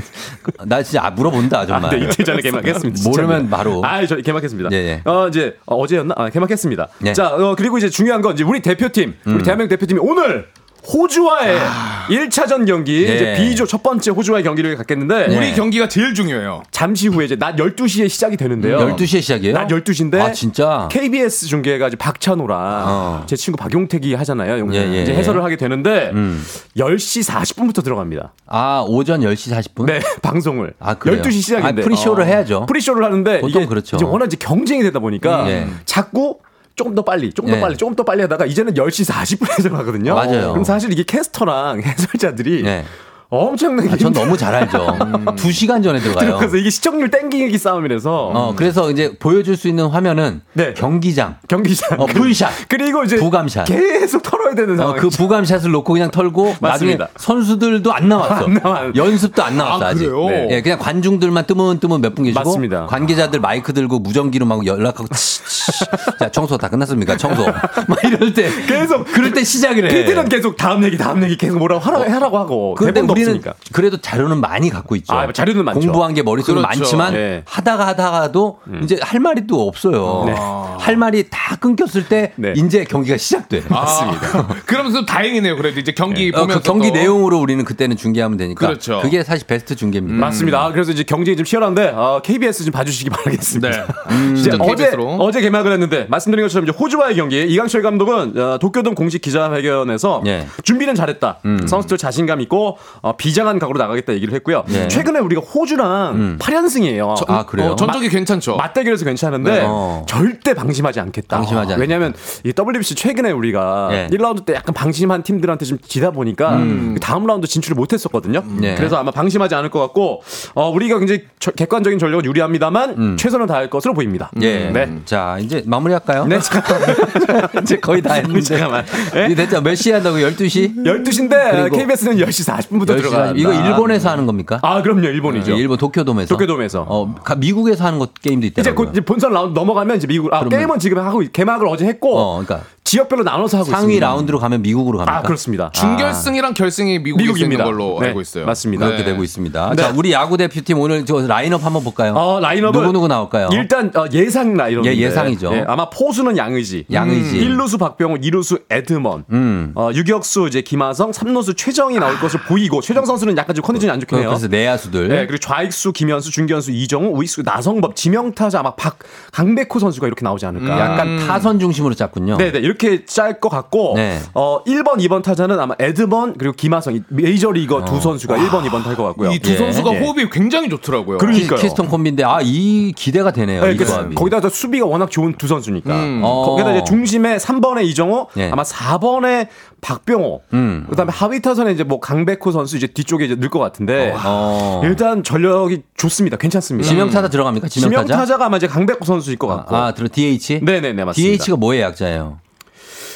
나 0.64 0.82
진짜 0.82 1.04
아, 1.04 1.10
물어본다 1.10 1.66
정말. 1.66 1.94
아, 1.94 1.98
네, 1.98 2.06
이틀 2.06 2.24
전에 2.24 2.40
개막했습니다. 2.40 3.06
모르면 3.06 3.50
바로. 3.50 3.84
아, 3.84 4.06
저 4.06 4.16
개막했습니다. 4.16 4.70
예, 4.72 4.76
예. 4.76 5.02
어 5.04 5.28
이제 5.28 5.58
어, 5.66 5.76
어제였나? 5.76 6.14
아, 6.16 6.30
개막했습니다. 6.30 6.88
예. 7.04 7.12
자, 7.12 7.34
어, 7.34 7.54
그리고 7.54 7.76
이제 7.76 7.90
중요한 7.90 8.22
건 8.22 8.32
이제 8.32 8.44
우리 8.44 8.62
대표팀, 8.62 9.14
음. 9.26 9.34
우리 9.34 9.42
대한민국 9.42 9.76
대표팀이 9.76 10.00
오늘 10.02 10.48
호주와의 10.90 11.56
일 11.56 11.60
1차전 12.08 12.66
경기, 12.66 13.06
아. 13.06 13.10
예. 13.10 13.14
이제 13.14 13.34
B조 13.38 13.66
첫 13.66 13.82
번째 13.82 14.10
호주와의 14.10 14.44
경기를 14.44 14.76
갖겠는데 14.76 15.26
예. 15.30 15.36
우리 15.36 15.52
경기가 15.54 15.88
제일 15.88 16.14
중요해요. 16.14 16.62
잠시 16.70 17.08
후에 17.08 17.24
이제 17.24 17.36
낮 17.36 17.56
12시에 17.56 18.08
시작이 18.08 18.36
되는데요. 18.36 18.78
12시에 18.78 19.20
시작이에요? 19.22 19.54
낮 19.54 19.68
12시인데 19.68 20.20
아, 20.20 20.32
진짜? 20.32 20.88
KBS 20.90 21.46
중계가 21.46 21.88
이제 21.88 21.96
박찬호랑 21.96 22.58
어. 22.86 23.22
제 23.26 23.36
친구 23.36 23.56
박용택이 23.58 24.14
하잖아요. 24.14 24.58
용- 24.58 24.74
예, 24.74 24.78
예, 24.92 25.02
이제 25.02 25.12
예. 25.12 25.16
해설을 25.16 25.42
하게 25.44 25.56
되는데 25.56 26.10
음. 26.14 26.42
10시 26.76 27.26
40분부터 27.28 27.82
들어갑니다. 27.84 28.32
아, 28.46 28.84
오전 28.86 29.20
10시 29.20 29.52
40분? 29.56 29.86
네, 29.86 30.00
방송을. 30.22 30.74
아, 30.78 30.94
그래요? 30.94 31.22
12시 31.22 31.32
시작인데. 31.42 31.82
아, 31.82 31.84
pre-show를 31.84 32.24
어. 32.24 32.26
해야죠. 32.26 32.66
pre-show를 32.66 33.04
하는데 33.04 33.40
보통 33.40 33.62
이게 33.62 33.68
그렇죠. 33.68 33.96
이제 33.96 34.04
워낙 34.04 34.26
이제 34.26 34.36
경쟁이 34.38 34.82
되다 34.82 34.98
보니까 34.98 35.44
음, 35.44 35.48
예. 35.48 35.66
자꾸 35.84 36.38
조금 36.76 36.94
더 36.94 37.02
빨리, 37.02 37.32
조금 37.32 37.50
더 37.50 37.56
예. 37.56 37.60
빨리, 37.60 37.76
조금 37.76 37.96
더 37.96 38.04
빨리 38.04 38.20
하다가 38.22 38.44
이제는 38.44 38.74
10시 38.74 39.10
40분에 39.10 39.62
들어가거든요. 39.62 40.14
맞아요. 40.14 40.50
그럼 40.50 40.62
사실 40.62 40.92
이게 40.92 41.02
캐스터랑 41.02 41.80
해설자들이 41.82 42.62
네. 42.62 42.84
엄청나게 43.28 43.90
아, 43.90 43.96
전 43.96 44.12
너무 44.12 44.36
잘 44.36 44.54
알죠. 44.54 44.96
두 45.36 45.50
시간 45.50 45.82
전에 45.82 45.98
들어가요. 45.98 46.26
들어가서 46.38 46.56
이게 46.58 46.70
시청률 46.70 47.10
땡기기 47.10 47.58
싸움이라서 47.58 48.30
어, 48.32 48.54
그래서 48.54 48.90
이제 48.90 49.16
보여줄 49.18 49.56
수 49.56 49.66
있는 49.66 49.86
화면은 49.88 50.42
네. 50.52 50.74
경기장, 50.74 51.36
경기장 51.48 51.98
어, 52.00 52.06
full 52.06 52.34
shot, 52.34 52.68
그리고 52.68 53.02
이제 53.02 53.16
부감샷. 53.16 53.66
계속 53.66 54.22
털어야 54.22 54.54
되는 54.54 54.74
어, 54.74 54.76
상황. 54.76 54.96
그 54.96 55.08
부감샷을 55.08 55.70
놓고 55.72 55.92
그냥 55.92 56.10
털고 56.12 56.54
맞습니다. 56.60 57.04
나중에 57.04 57.08
선수들도 57.16 57.92
안 57.92 58.08
나왔어. 58.08 58.44
안 58.44 58.54
나와요. 58.54 58.92
연습도 58.94 59.42
안 59.42 59.56
나왔어 59.56 59.84
아, 59.84 59.88
아, 59.88 59.94
직? 59.94 60.08
네. 60.08 60.48
예, 60.52 60.62
그냥 60.62 60.78
관중들만 60.78 61.46
뜨문뜨문 61.46 62.00
몇 62.00 62.14
분 62.14 62.24
계시고 62.24 62.38
맞습니다. 62.44 62.86
관계자들 62.86 63.40
마이크 63.40 63.72
들고 63.74 63.98
무전기로 63.98 64.46
막 64.46 64.64
연락하고 64.64 65.08
치, 65.14 65.42
치. 65.44 65.72
자 66.20 66.30
청소 66.30 66.56
다 66.56 66.68
끝났습니까? 66.68 67.16
청소 67.16 67.44
막 67.44 68.04
이럴 68.04 68.32
때 68.32 68.48
계속 68.66 69.04
그럴 69.04 69.32
때 69.32 69.42
시작을 69.44 69.84
해. 69.84 69.88
PD는 70.04 70.28
계속 70.28 70.56
다음 70.56 70.84
얘기, 70.84 70.96
다음 70.96 71.22
얘기 71.24 71.36
계속 71.36 71.58
뭐라고 71.58 71.80
하라, 71.84 72.00
하라고 72.10 72.38
하고 72.38 72.76
대본도 72.80 73.15
우리는 73.16 73.36
없으니까. 73.38 73.54
그래도 73.72 73.96
자료는 73.98 74.40
많이 74.40 74.70
갖고 74.70 74.96
있죠. 74.96 75.14
아, 75.14 75.32
자료는 75.32 75.64
많죠. 75.64 75.80
공부한 75.80 76.14
게 76.14 76.22
머릿속에 76.22 76.60
그렇죠. 76.60 76.66
많지만 76.80 77.14
네. 77.14 77.42
하다가 77.46 77.86
하다가도 77.88 78.58
이제 78.82 78.98
할 79.02 79.20
말이 79.20 79.46
또 79.46 79.66
없어요. 79.66 80.24
네. 80.26 80.34
할 80.78 80.96
말이 80.96 81.24
다 81.30 81.56
끊겼을 81.56 82.08
때 82.08 82.32
네. 82.36 82.52
이제 82.56 82.84
경기가 82.84 83.16
시작돼. 83.16 83.62
맞습니다. 83.68 84.46
그러면서 84.66 85.04
다행이네요. 85.04 85.56
그래도 85.56 85.80
이제 85.80 85.92
경기 85.92 86.30
어, 86.34 86.40
보면서 86.40 86.60
그 86.60 86.66
경기 86.66 86.88
또. 86.88 86.94
내용으로 86.94 87.38
우리는 87.38 87.64
그때는 87.64 87.96
중계하면 87.96 88.36
되니까 88.38 88.66
그렇죠. 88.66 89.02
게 89.10 89.22
사실 89.22 89.46
베스트 89.46 89.74
중계입니다. 89.76 90.18
맞습니다. 90.18 90.64
아, 90.64 90.72
그래서 90.72 90.92
이제 90.92 91.02
경쟁이 91.02 91.36
좀 91.36 91.44
치열한데 91.44 91.92
어, 91.94 92.20
KBS 92.22 92.64
좀 92.64 92.72
봐주시기 92.72 93.10
바라겠습니다. 93.10 93.70
네. 93.70 93.84
진짜 94.34 94.56
어제. 94.60 94.90
어제 95.18 95.40
개막을 95.40 95.72
했는데 95.72 96.06
말씀드린 96.08 96.44
것처럼 96.44 96.68
이제 96.68 96.76
호주와의 96.78 97.16
경기 97.16 97.42
이강철 97.42 97.82
감독은 97.82 98.38
어, 98.38 98.58
도쿄돔 98.58 98.94
공식 98.94 99.20
기자회견에서 99.22 100.22
예. 100.26 100.46
준비는 100.64 100.94
잘했다. 100.94 101.40
선수들 101.66 101.98
자신감 101.98 102.40
있고 102.42 102.78
어, 103.06 103.16
비장한 103.16 103.60
각오로 103.60 103.78
나가겠다 103.78 104.12
얘기를 104.14 104.34
했고요. 104.34 104.64
예. 104.70 104.88
최근에 104.88 105.20
우리가 105.20 105.40
호주랑 105.42 106.38
8연승이에요. 106.40 107.14
아, 107.28 107.46
그래요? 107.46 107.70
어, 107.72 107.76
전적이 107.76 108.08
괜찮죠. 108.08 108.56
맞대결에서 108.56 109.04
괜찮은데 109.04 109.50
네. 109.52 109.64
어. 109.64 110.04
절대 110.08 110.54
방심하지 110.54 110.98
않겠다. 110.98 111.36
방심하지 111.36 111.74
않겠다. 111.74 111.80
왜냐하면 111.80 112.14
이 112.44 112.52
WBC 112.52 112.96
최근에 112.96 113.30
우리가 113.30 113.88
예. 113.92 114.08
1라운드 114.10 114.44
때 114.44 114.54
약간 114.54 114.74
방심한 114.74 115.22
팀들한테 115.22 115.64
좀 115.66 115.78
지다 115.86 116.10
보니까 116.10 116.56
그 116.58 116.96
다음 117.00 117.26
라운드 117.26 117.46
진출을 117.46 117.76
못했었거든요. 117.76 118.42
예. 118.62 118.74
그래서 118.74 118.96
아마 118.96 119.12
방심하지 119.12 119.54
않을 119.54 119.70
것 119.70 119.78
같고 119.80 120.22
어, 120.54 120.68
우리가 120.70 120.98
굉장히 120.98 121.22
저- 121.38 121.52
객관적인 121.52 121.98
전력은 122.00 122.24
유리합니다만 122.24 122.90
음. 122.98 123.16
최선을 123.16 123.46
다할 123.46 123.70
것으로 123.70 123.94
보입니다. 123.94 124.30
예. 124.40 124.70
네. 124.70 124.98
자, 125.04 125.38
이제 125.40 125.62
마무리할까요? 125.64 126.26
네. 126.26 126.38
이제 127.62 127.76
거의 127.78 128.02
다 128.02 128.14
했는데. 128.14 128.40
잠깐만. 128.40 128.84
예? 129.16 129.26
이제 129.26 129.34
됐죠? 129.34 129.60
몇 129.60 129.74
시에 129.74 129.94
한다고? 129.94 130.16
12시? 130.16 130.84
12시인데 130.84 131.50
그리고 131.52 131.76
KBS는 131.76 132.16
10시 132.18 132.48
40분부터 132.68 132.95
10시 132.95 132.95
들어가. 132.96 133.32
이거 133.36 133.52
일본에서 133.52 134.10
하는 134.10 134.26
겁니까? 134.26 134.58
아, 134.62 134.82
그럼요. 134.82 135.00
일본이죠. 135.06 135.52
어, 135.52 135.56
일본 135.56 135.78
도쿄돔에서. 135.78 136.34
도쿄돔에서. 136.34 136.86
어, 136.88 137.14
가- 137.22 137.34
미국에서 137.34 137.84
하는 137.84 137.98
것 137.98 138.14
게임도 138.14 138.46
이제 138.46 138.60
있더라고요. 138.60 138.86
곧 138.86 138.90
이제 138.92 139.00
본선 139.00 139.32
라운드 139.32 139.58
넘어가면 139.58 139.96
이제 139.96 140.06
미국 140.06 140.32
아, 140.32 140.40
그러면- 140.40 140.58
게임은 140.58 140.78
지금 140.78 140.98
하고 140.98 141.22
있- 141.22 141.32
개막을 141.32 141.66
어제 141.68 141.84
했고 141.86 142.18
어, 142.18 142.42
그러니까 142.44 142.66
지역별로 142.86 143.24
나눠서 143.24 143.58
하고 143.58 143.66
상위 143.66 143.94
있습니다. 143.94 144.06
라운드로 144.06 144.38
가면 144.38 144.62
미국으로 144.62 144.98
갑니까? 144.98 145.18
아, 145.18 145.22
그렇습니다. 145.22 145.70
준결승이랑 145.72 146.54
결승이 146.54 147.00
미국에 147.00 147.24
미국입니다. 147.24 147.64
있는 147.64 147.76
걸로 147.78 147.98
네, 148.00 148.08
알고 148.08 148.20
있어요. 148.20 148.46
맞습니다. 148.46 148.86
그렇게 148.86 149.02
네. 149.02 149.10
되고 149.10 149.24
있습니다. 149.24 149.70
네. 149.70 149.82
자, 149.82 149.92
우리 149.94 150.12
야구 150.12 150.36
대표팀 150.36 150.78
오늘 150.78 151.04
저 151.04 151.26
라인업 151.26 151.64
한번 151.64 151.82
볼까요? 151.82 152.14
어, 152.14 152.38
라인업은 152.38 152.80
누구 152.80 152.92
누구 152.92 153.08
나올까요? 153.08 153.48
일단 153.52 153.90
어, 153.96 154.04
예상 154.12 154.54
라인업. 154.56 154.86
예, 154.86 154.94
예상이죠. 154.96 155.64
아마 155.66 155.90
포수는 155.90 156.36
양의지. 156.36 156.86
양의지. 156.92 157.40
1루수 157.40 157.80
박병호, 157.80 158.18
2루수 158.18 158.62
에드먼. 158.70 159.24
음. 159.32 159.72
어, 159.74 159.90
유격수 159.92 160.46
이제 160.46 160.60
김하성, 160.60 161.10
3루수 161.10 161.56
최정이 161.56 161.98
나올 161.98 162.16
것으로 162.20 162.44
보이고 162.46 162.80
최정 162.80 163.04
선수는 163.04 163.36
약간 163.36 163.56
좀 163.56 163.64
컨디션이 163.64 163.90
안 163.90 163.98
좋긴 163.98 164.18
해요. 164.18 164.28
그래서 164.28 164.46
내야수들. 164.46 165.08
네, 165.08 165.26
그리고 165.26 165.38
좌익수 165.38 165.92
김현수, 165.92 166.30
중견수 166.30 166.70
이정후, 166.70 167.16
우익수 167.18 167.42
나성범, 167.44 167.96
지명타자 167.96 168.60
아마 168.60 168.76
박 168.76 168.98
강백호 169.32 169.80
선수가 169.80 170.06
이렇게 170.06 170.22
나오지 170.22 170.46
않을까. 170.46 170.78
약간 170.78 171.18
타선 171.26 171.58
중심으로 171.58 171.94
짰군요. 171.94 172.36
네, 172.36 172.52
네. 172.52 172.60
이렇게 172.78 173.04
짤 173.04 173.40
것 173.40 173.48
같고 173.48 173.94
네. 173.96 174.18
어 174.34 174.62
1번, 174.64 174.98
2번 174.98 175.22
타자는 175.22 175.58
아마 175.58 175.74
에드먼 175.78 176.34
그리고 176.38 176.54
김하성 176.54 176.94
이 176.96 177.02
메이저 177.08 177.50
리거 177.50 177.84
두 177.84 178.00
선수가 178.00 178.36
1번, 178.36 178.64
2번 178.68 178.84
탈 178.84 178.94
것 178.94 179.04
같고요. 179.04 179.30
이두 179.32 179.52
예. 179.52 179.56
선수가 179.56 179.94
예. 179.94 179.98
호흡이 180.00 180.28
굉장히 180.30 180.68
좋더라고요. 180.68 181.18
그러- 181.18 181.32
키- 181.32 181.38
그러니까요. 181.46 181.60
키스톤 181.60 181.88
콤비인데 181.88 182.24
아 182.24 182.38
이 182.42 182.92
기대가 182.94 183.30
되네요. 183.32 183.64
네, 183.64 183.72
이 183.72 183.76
조합이. 183.76 184.14
거기다 184.14 184.40
또 184.40 184.48
수비가 184.48 184.86
워낙 184.86 185.10
좋은 185.10 185.34
두 185.36 185.46
선수니까. 185.48 185.92
음. 185.94 186.20
어. 186.22 186.46
거기다 186.46 186.72
이제 186.72 186.84
중심에 186.86 187.38
3번에 187.38 187.84
이정호, 187.84 188.28
예. 188.36 188.50
아마 188.50 188.62
4번에 188.62 189.48
박병호, 189.80 190.42
음. 190.54 190.86
그다음에 190.90 191.12
하위 191.12 191.40
타선에 191.40 191.72
이제 191.72 191.84
뭐 191.84 192.00
강백호 192.00 192.50
선수 192.52 192.76
이제 192.76 192.86
뒤쪽에 192.86 193.24
이제 193.24 193.34
늘 193.36 193.48
것 193.50 193.58
같은데 193.60 194.14
어. 194.24 194.80
일단 194.84 195.22
전력이 195.22 195.82
좋습니다. 195.96 196.36
괜찮습니다. 196.36 196.88
지명타자 196.88 197.28
들어갑니까? 197.28 197.68
지명타자? 197.68 198.04
지명타자가 198.04 198.46
아마 198.46 198.56
이제 198.58 198.66
강백호 198.66 199.04
선수일 199.04 199.36
것 199.38 199.46
같고. 199.46 199.76
아, 199.76 199.92
들어 199.94 200.08
DH? 200.10 200.60
네네네 200.62 201.04
맞습니다. 201.04 201.12
DH가 201.44 201.56
뭐의 201.56 201.80
약자예요? 201.82 202.38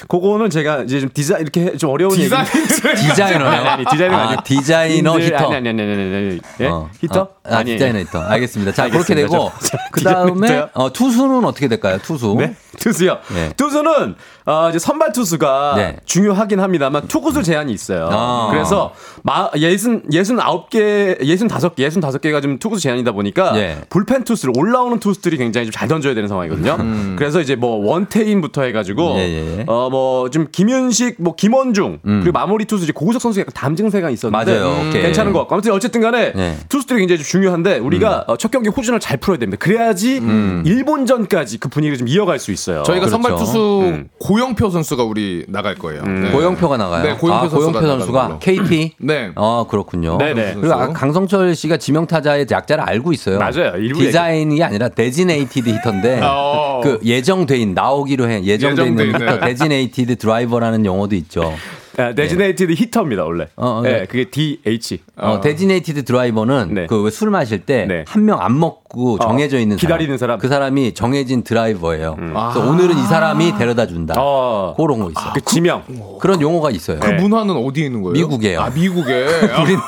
그거는 0.08 0.50
제가 0.50 0.82
이제 0.82 1.00
좀 1.00 1.10
디자인 1.12 1.42
이렇게 1.42 1.60
해- 1.62 1.76
좀 1.76 1.90
어려운 1.90 2.14
디자인 2.14 2.44
얘기 2.96 3.08
디자이너요? 3.08 3.48
아니, 3.48 3.68
아니 3.68 3.84
디자이너 3.84 4.16
아, 4.16 4.28
아니 4.28 4.36
디자이너 4.44 5.18
히터. 5.20 5.36
아니 5.52 5.68
아니 5.68 5.68
아니 5.68 5.92
아니. 5.92 6.40
예? 6.60 6.66
어. 6.66 6.88
hitter? 7.00 7.20
어, 7.20 7.28
아, 7.44 7.62
디자이너 7.64 7.98
hitter. 8.00 8.20
알겠습니다. 8.20 8.72
자, 8.72 8.88
그렇게 8.88 9.12
알겠습니다. 9.14 9.28
되고 9.28 9.52
저- 9.60 9.66
저그 9.78 9.98
디자이너 10.00 10.18
다음에 10.26 10.46
히터요? 10.48 10.68
어, 10.74 10.92
투수는 10.92 11.44
어떻게 11.44 11.68
될까요? 11.68 11.98
투수. 12.02 12.36
네? 12.38 12.54
투수요. 12.78 13.18
네. 13.34 13.50
투수는 13.56 14.14
어, 14.46 14.68
이제 14.70 14.78
선발 14.78 15.12
투수가 15.12 15.74
네. 15.76 15.96
중요하긴 16.06 16.60
합니다만 16.60 17.06
투구수 17.08 17.42
제한이 17.42 17.72
있어요. 17.72 18.08
아. 18.10 18.48
그래서 18.50 18.94
마, 19.22 19.50
예순 19.56 20.04
예순 20.12 20.40
아홉 20.40 20.70
개, 20.70 21.16
예순 21.22 21.46
다섯 21.48 21.74
개, 21.74 21.82
예순 21.84 22.00
다섯 22.00 22.20
개가 22.20 22.40
좀 22.40 22.58
투구수 22.58 22.82
제한이다 22.82 23.12
보니까 23.12 23.56
예. 23.58 23.78
불펜 23.90 24.24
투수를 24.24 24.54
올라오는 24.56 24.98
투수들이 24.98 25.36
굉장히 25.36 25.66
좀 25.66 25.70
잘 25.80 25.88
던져야 25.88 26.14
되는 26.14 26.28
상황이거든요. 26.28 26.76
그래서 27.16 27.40
이제 27.40 27.54
뭐 27.56 27.76
원태인부터 27.86 28.62
해가지고 28.62 29.14
음. 29.14 29.18
예, 29.18 29.58
예. 29.58 29.64
어 29.66 29.88
뭐좀 29.90 30.48
김윤식, 30.52 31.16
뭐 31.18 31.34
김원중 31.34 31.98
음. 32.06 32.20
그리고 32.22 32.32
마무리 32.32 32.64
투수 32.64 32.84
이제 32.84 32.92
고우석 32.92 33.20
선수 33.20 33.40
약간 33.40 33.52
담 33.54 33.76
증세가 33.76 34.08
있었는데 34.10 34.58
맞아요. 34.58 34.88
오케이. 34.88 35.02
괜찮은 35.02 35.32
것 35.32 35.40
같고 35.40 35.54
아무튼 35.54 35.72
어쨌든간에 35.72 36.32
네. 36.32 36.56
투수들이 36.68 37.00
굉장히 37.00 37.18
좀 37.18 37.26
중요한데 37.26 37.78
우리가 37.78 38.24
어, 38.28 38.36
첫 38.36 38.50
경기 38.50 38.68
호주전을 38.68 39.00
잘 39.00 39.16
풀어야 39.18 39.38
됩니다. 39.38 39.58
그래야지 39.62 40.20
일본전까지 40.64 41.58
그 41.58 41.68
분위기를 41.68 41.98
좀 41.98 42.08
이어갈 42.08 42.38
수 42.38 42.52
있어요. 42.52 42.82
저희가 42.84 43.06
그렇죠. 43.06 43.10
선발 43.10 43.36
투수 43.36 43.80
음. 43.84 44.08
고영표 44.18 44.70
선수가 44.70 45.02
우리 45.04 45.44
나갈 45.48 45.74
거예요. 45.74 46.02
네. 46.04 46.30
고영표가 46.30 46.76
나가요. 46.76 47.02
네, 47.02 47.14
고영표 47.14 47.46
아, 47.46 47.48
선수가 47.48 47.80
고영표 47.80 47.86
선수가. 47.88 48.38
KT. 48.40 48.94
네. 49.00 49.32
어 49.34 49.66
그렇군요. 49.68 50.18
네네. 50.18 50.54
그리고 50.60 50.74
아, 50.74 50.88
강성철 50.92 51.54
씨가 51.54 51.76
지명타자의 51.76 52.46
약자를 52.50 52.84
알고 52.84 53.12
있어요. 53.12 53.38
맞아요. 53.38 53.72
디자인이 53.94 54.62
아니라 54.62 54.88
designated 54.88 55.68
hitter인데 55.70 56.20
어. 56.24 56.80
그 56.82 56.98
예정돼 57.04 57.58
인 57.58 57.74
나오기로 57.74 58.28
해 58.28 58.42
예정돼 58.42 58.86
있는 58.86 59.06
예정돼. 59.08 59.24
hitter 59.24 59.46
designated 59.80 60.16
driver라는 60.16 60.84
용어도 60.84 61.14
있죠. 61.16 61.52
designated 61.96 62.72
hitter입니다 62.72 63.24
원래. 63.24 63.48
어, 63.56 63.66
어, 63.66 63.82
네, 63.82 64.00
네. 64.00 64.06
그게 64.06 64.24
DH. 64.30 64.98
어, 65.16 65.40
designated 65.40 66.04
driver는 66.04 66.74
네. 66.74 66.86
그술 66.86 67.30
마실 67.30 67.60
때 67.60 67.86
네. 67.86 68.04
한명 68.06 68.40
안 68.40 68.52
먹 68.52 68.79
고 68.92 69.18
정해져 69.20 69.60
있는 69.60 69.76
기다리는 69.76 70.18
사람. 70.18 70.40
그 70.40 70.48
사람이 70.48 70.94
정해진 70.94 71.44
드라이버예요. 71.44 72.16
그래서 72.16 72.34
아. 72.36 72.68
오늘은 72.68 72.98
이 72.98 73.02
사람이 73.02 73.56
데려다 73.56 73.86
준다. 73.86 74.14
어, 74.18 74.74
그런 74.76 74.98
거 74.98 75.10
있어요. 75.10 75.32
그 75.32 75.40
지명. 75.42 75.84
그런 76.20 76.40
용어가 76.40 76.70
있어요. 76.72 76.98
그 76.98 77.08
문화는 77.08 77.54
어디에 77.54 77.86
있는 77.86 78.02
거예요? 78.02 78.14
미국이에요. 78.14 78.60
아, 78.60 78.70
미국에. 78.70 79.26
아, 79.52 79.62
우리는 79.62 79.80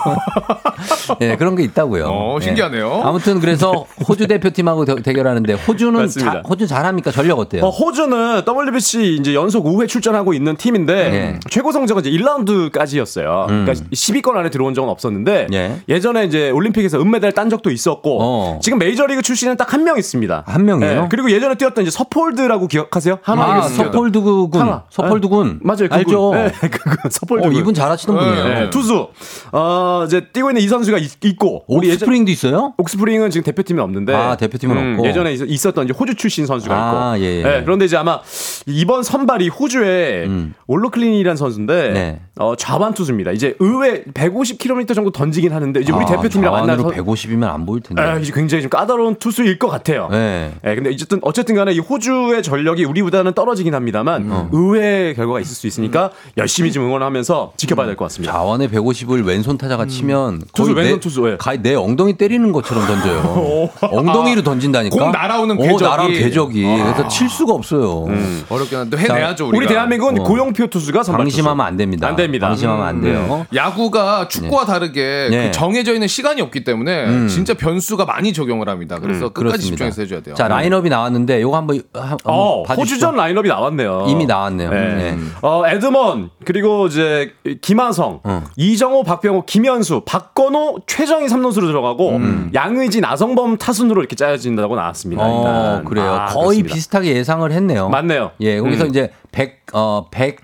네, 1.18 1.36
그런 1.36 1.56
게 1.56 1.64
있다고요. 1.64 2.04
어, 2.06 2.38
네. 2.38 2.44
신기하네요. 2.46 3.02
아무튼 3.04 3.40
그래서 3.40 3.86
호주 4.08 4.28
대표팀하고 4.28 4.84
대, 4.84 5.02
대결하는데 5.02 5.52
호주는. 5.54 6.08
자, 6.08 6.42
호주 6.48 6.68
잘합니까? 6.68 7.10
전력 7.10 7.40
어때요? 7.40 7.64
어, 7.64 7.70
호주는 7.70 8.42
WBC 8.46 9.16
이제 9.18 9.34
연속 9.34 9.64
5회 9.66 9.88
출전하고 9.88 10.32
있는 10.32 10.56
팀인데 10.56 11.10
네. 11.10 11.40
최고 11.50 11.72
성적은 11.72 12.04
이제 12.06 12.10
1라운드까지였어요. 12.10 13.48
음. 13.48 13.64
그러니까 13.64 13.72
10위권 13.92 14.36
안에 14.36 14.50
들어온 14.50 14.74
적은 14.74 14.88
없었는데 14.88 15.48
예. 15.52 15.76
예전에 15.88 16.24
이제 16.24 16.50
올림픽에서 16.50 17.00
은메달 17.00 17.32
딴 17.32 17.50
적도 17.50 17.70
있었고 17.70 18.18
어. 18.20 18.60
지금 18.62 18.78
메이 18.78 18.91
저리그 18.97 19.23
출신은 19.23 19.56
딱 19.56 19.73
한 19.73 19.85
명 19.85 19.97
있습니다. 19.98 20.44
한 20.47 20.64
명이에요? 20.64 21.02
네, 21.02 21.06
그리고 21.10 21.31
예전에 21.31 21.55
뛰었던 21.56 21.82
이제 21.82 21.90
서폴드라고 21.90 22.66
기억하세요? 22.69 23.14
아, 23.24 23.32
하나이글스 23.32 23.74
뛰었던. 23.74 23.93
서폴드군. 23.93 24.60
하나. 24.60 24.85
서폴드군. 24.90 25.60
맞아요. 25.62 25.89
그분. 25.89 25.98
알죠? 25.98 26.31
네, 26.35 26.52
서폴드. 27.10 27.47
어, 27.47 27.51
이분 27.52 27.74
잘하시던 27.74 28.16
분이에요. 28.16 28.44
네, 28.48 28.70
투수. 28.70 29.09
어, 29.52 30.05
이제 30.06 30.28
뛰고 30.32 30.51
있는 30.51 30.62
이 30.62 30.69
선수가 30.69 30.98
있, 30.98 31.39
고 31.39 31.64
옥스프링도 31.66 32.31
있어요? 32.31 32.74
옥스프링은 32.78 33.31
지금 33.31 33.44
대표팀에 33.44 33.81
없는데 33.81 34.14
아, 34.14 34.36
대표팀은 34.36 34.93
없고. 34.94 35.06
예전에 35.09 35.32
있- 35.32 35.40
있었던 35.51 35.85
이제 35.86 35.94
호주 35.98 36.14
출신 36.14 36.47
선수가 36.47 36.74
아, 36.74 37.16
있고 37.16 37.24
예, 37.24 37.39
예. 37.39 37.43
네, 37.43 37.62
그런데 37.64 37.86
이제 37.86 37.97
아마 37.97 38.20
이번 38.66 39.02
선발이 39.02 39.48
호주의 39.48 40.27
음. 40.27 40.55
올로클린이라는 40.66 41.36
선수인데 41.36 41.90
네. 41.93 42.20
어, 42.43 42.56
좌완 42.56 42.94
투수입니다. 42.94 43.31
이제 43.32 43.55
의외 43.60 44.02
150km 44.05 44.94
정도 44.94 45.10
던지긴 45.10 45.52
하는데 45.52 45.81
이제 45.81 45.93
우리 45.93 46.02
아, 46.05 46.06
대표팀이랑 46.06 46.52
만나서 46.52 46.89
150이면 46.90 47.44
안 47.48 47.64
보일 47.66 47.82
텐데. 47.82 48.02
아, 48.02 48.19
이제 48.19 48.32
굉장히 48.35 48.62
좀 48.62 48.70
까다로운 48.70 49.14
투수일 49.16 49.59
것 49.59 49.69
같아요. 49.69 50.09
네. 50.10 50.52
네, 50.62 50.74
근데 50.74 50.90
어쨌든 50.90 51.19
어쨌든 51.23 51.55
간에 51.55 51.73
이 51.73 51.78
호주의 51.78 52.43
전력이 52.43 52.85
우리보다는 52.85 53.32
떨어지긴 53.35 53.74
합니다만 53.74 54.23
음. 54.31 54.48
의외의 54.52 55.14
결과가 55.14 55.40
있을 55.40 55.55
수 55.55 55.66
있으니까 55.66 56.10
열심히 56.36 56.73
좀 56.73 56.85
응원하면서 56.86 57.52
지켜봐야 57.56 57.86
될 57.86 57.97
것 57.97 58.06
같습니다. 58.06 58.32
자원에 58.32 58.66
150을 58.69 59.24
왼손 59.27 59.56
타자가 59.59 59.86
치면 59.86 60.35
음. 60.35 60.40
투수, 60.55 60.73
왼손 60.73 60.94
내, 60.94 61.01
투수, 61.01 61.28
예. 61.31 61.36
가히 61.39 61.59
내 61.62 61.74
엉덩이 61.74 62.14
때리는 62.14 62.51
것처럼 62.52 62.86
던져요. 62.86 63.69
엉덩이로 63.82 64.43
던진다니까. 64.43 64.97
공 64.97 65.12
날아오는 65.12 65.56
어, 65.59 65.62
궤적이. 65.62 65.85
날아오는 65.85 66.14
궤적이. 66.19 66.62
그래서 66.62 67.09
칠 67.09 67.28
수가 67.28 67.52
없어요. 67.52 68.06
어렵긴 68.48 68.78
한데 68.78 68.97
해내야죠, 68.97 69.48
우리가. 69.48 69.56
우리 69.59 69.66
대한민국은 69.66 70.20
어. 70.20 70.24
고용표 70.24 70.66
투수가 70.69 71.02
선발 71.02 71.27
투수. 71.27 71.36
방심하면 71.36 71.66
안 71.66 71.77
됩니다. 71.77 72.09
안 72.09 72.16
됩니다. 72.16 72.31
방심하면 72.38 72.86
안 72.86 73.00
돼요. 73.00 73.46
야구가 73.54 74.28
축구와 74.28 74.64
다르게 74.64 75.28
네. 75.30 75.46
그 75.46 75.50
정해져 75.52 75.92
있는 75.94 76.09
시간이 76.09 76.40
없기 76.42 76.64
때문에 76.64 77.06
음. 77.06 77.28
진짜 77.28 77.54
변수가 77.54 78.04
많이 78.04 78.32
적용을 78.32 78.68
합니다. 78.68 78.98
그래서 79.00 79.28
끝까지 79.28 79.34
그렇습니다. 79.34 79.66
집중해서 79.70 80.02
해줘야 80.02 80.20
돼요. 80.22 80.34
자 80.34 80.48
라인업이 80.48 80.88
나왔는데 80.88 81.40
요거 81.42 81.56
한번, 81.56 81.76
한- 81.94 82.02
한번 82.10 82.18
어, 82.24 82.62
봐주시죠. 82.64 82.80
호주전 82.94 83.16
라인업이 83.16 83.48
나왔네요. 83.48 84.06
이미 84.09 84.26
나왔네요. 84.26 84.70
네. 84.70 84.94
네. 84.94 85.18
어, 85.42 85.62
에드먼 85.66 86.30
그리고 86.44 86.86
이제 86.86 87.32
김하성, 87.60 88.20
어. 88.24 88.44
이정호, 88.56 89.04
박병호, 89.04 89.44
김현수, 89.46 90.02
박건호, 90.06 90.80
최정희 90.86 91.28
삼루수로 91.28 91.66
들어가고 91.66 92.20
양의지, 92.54 93.00
나성범 93.00 93.59
타순으로 93.59 94.00
이렇게 94.00 94.16
짜여진다고 94.16 94.76
나왔습니다. 94.76 95.24
음. 95.24 95.28
어. 95.32 95.82
그래요. 95.86 96.04
아, 96.06 96.26
거의 96.26 96.59
그렇습니다. 96.62 96.74
비슷하게 96.74 97.16
예상을 97.16 97.50
했네요. 97.52 97.88
맞네요. 97.88 98.32
예, 98.40 98.59
거기서 98.60 98.84
음. 98.84 98.88
이제 98.90 99.10
백, 99.30 99.62
어, 99.72 100.06
백, 100.10 100.38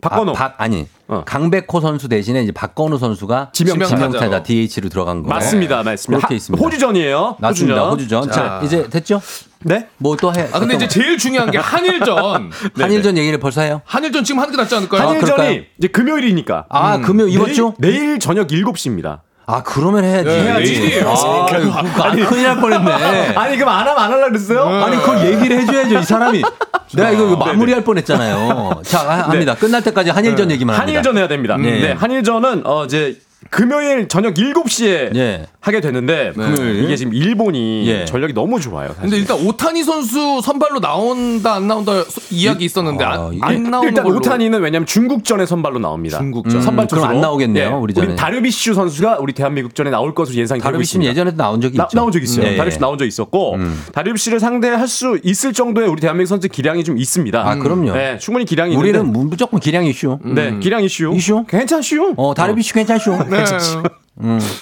박건호. 0.00 0.32
아, 0.32 0.34
박, 0.34 0.54
아니, 0.58 0.86
어. 1.12 1.22
강백호 1.24 1.80
선수 1.80 2.08
대신에 2.08 2.42
이제 2.42 2.52
박건우 2.52 2.98
선수가 2.98 3.50
지명타자. 3.52 3.96
지명타자 3.96 4.42
DH로 4.42 4.88
들어간 4.88 5.22
거. 5.22 5.28
맞습니다, 5.28 5.82
맞습니다. 5.82 6.18
그렇게 6.18 6.34
하- 6.34 6.36
있습니다. 6.36 6.64
호주전이에요. 6.64 7.36
맞습니다. 7.38 7.88
호주전. 7.90 8.30
자, 8.30 8.32
자. 8.32 8.60
이제 8.64 8.88
됐죠? 8.88 9.20
네? 9.64 9.86
뭐 9.98 10.16
또 10.16 10.32
해? 10.34 10.48
아 10.52 10.58
근데 10.58 10.74
이제 10.74 10.88
제일 10.88 11.18
중요한 11.18 11.50
게 11.50 11.58
한일전. 11.58 12.50
한일전 12.78 13.16
얘기를 13.18 13.38
벌써 13.38 13.60
해요? 13.60 13.80
한일전 13.84 14.24
지금 14.24 14.40
하는 14.40 14.50
게 14.52 14.56
낫지 14.56 14.74
않을까요? 14.74 15.00
한일전이 15.02 15.20
그럴까요? 15.32 15.60
이제 15.78 15.88
금요일이니까. 15.88 16.66
아, 16.68 16.98
금요 17.00 17.28
이번 17.28 17.44
내일, 17.46 17.54
주? 17.54 17.72
내일 17.78 18.18
저녁 18.18 18.48
7시입니다. 18.48 19.20
아, 19.46 19.62
그러면 19.62 20.04
해야지. 20.04 20.24
네, 20.24 20.42
해야지. 20.42 20.72
내일이에요. 20.80 21.08
아, 21.08 21.46
그거 21.46 22.02
안 22.04 22.24
큰일 22.26 22.42
날 22.44 22.60
뻔했네. 22.60 23.34
아니 23.36 23.56
그럼 23.56 23.74
안 23.74 23.80
하면 23.88 23.98
안 23.98 24.12
하려고 24.12 24.28
그랬어요? 24.28 24.68
아니, 24.84 24.96
그걸 24.96 25.26
얘기를 25.26 25.60
해줘야죠, 25.60 25.98
이 25.98 26.02
사람이. 26.04 26.42
내가 26.94 27.10
이거 27.10 27.24
이거 27.26 27.36
마무리할 27.36 27.82
뻔했잖아요. 27.82 28.82
자, 28.84 28.98
하- 29.00 29.28
합니다. 29.30 29.54
끝날 29.54 29.82
때까지 29.82 30.10
한일전 30.10 30.50
얘기만 30.50 30.76
합니다. 30.76 30.92
한일전 30.98 31.18
해야 31.18 31.26
됩니다. 31.28 31.56
네. 31.56 31.80
네. 31.80 31.92
한일전은 31.92 32.62
어 32.66 32.84
이제 32.84 33.18
금요일 33.62 34.08
저녁 34.08 34.32
7시에 34.32 35.14
예. 35.14 35.46
하게 35.60 35.82
되는데 35.82 36.32
금요일. 36.34 36.82
이게 36.84 36.96
지금 36.96 37.12
일본이 37.12 37.86
예. 37.86 38.06
전력이 38.06 38.32
너무 38.32 38.58
좋아요. 38.58 38.88
사실. 38.88 39.02
근데 39.02 39.18
일단 39.18 39.46
오타니 39.46 39.82
선수 39.84 40.40
선발로 40.42 40.80
나온다 40.80 41.52
안 41.56 41.68
나온다 41.68 42.02
소- 42.08 42.22
이야기 42.30 42.64
있었는데 42.64 43.04
아, 43.04 43.30
안, 43.42 43.42
안 43.42 43.62
나오는 43.70 43.90
일단 43.90 44.04
걸로. 44.04 44.16
오타니는 44.16 44.62
왜냐면 44.62 44.86
중국전에 44.86 45.44
선발로 45.44 45.78
나옵니다. 45.80 46.16
중국전. 46.16 46.56
음, 46.56 46.60
선발 46.62 46.86
그럼. 46.86 47.04
안 47.04 47.20
나오겠네요, 47.20 47.68
예. 47.68 47.72
우리 47.74 47.92
전에. 47.92 48.16
다르비슈 48.16 48.72
선수가 48.72 49.18
우리 49.20 49.34
대한민국전에 49.34 49.90
나올 49.90 50.14
것으로 50.14 50.34
예상이 50.38 50.62
되고 50.62 50.80
있습니다. 50.80 51.10
예전에도 51.10 51.36
나온 51.36 51.60
적이 51.60 51.76
나, 51.76 51.84
있죠. 51.84 51.96
나온 51.98 52.10
적 52.10 52.22
있어요. 52.22 52.46
예, 52.46 52.52
예. 52.52 52.56
다르비슈 52.56 52.80
나온 52.80 52.96
적 52.96 53.04
있었고 53.04 53.56
음. 53.56 53.82
다르비슈를 53.92 54.40
상대할 54.40 54.88
수 54.88 55.18
있을 55.22 55.52
정도의 55.52 55.88
우리 55.88 56.00
대한민국 56.00 56.28
선수 56.30 56.48
기량이 56.48 56.84
좀 56.84 56.96
있습니다. 56.96 57.38
아, 57.46 57.56
그럼요. 57.56 57.92
네, 57.92 58.16
충분히 58.18 58.46
기량이 58.46 58.74
우리는 58.76 58.98
있는데 58.98 59.18
무조건 59.18 59.60
기량 59.60 59.84
이 59.84 59.92
슈. 59.92 60.18
네, 60.24 60.58
기량 60.58 60.82
이 60.82 60.88
슈. 60.88 61.12
이슈? 61.14 61.44
괜찮슈. 61.46 62.14
어, 62.16 62.32
다르비슈 62.32 62.72
괜찮쇼. 62.72 63.24
네. 63.28 63.41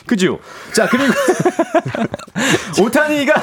그죠? 0.06 0.38
자, 0.72 0.88
그리고 0.88 1.12
오타니가 2.80 3.34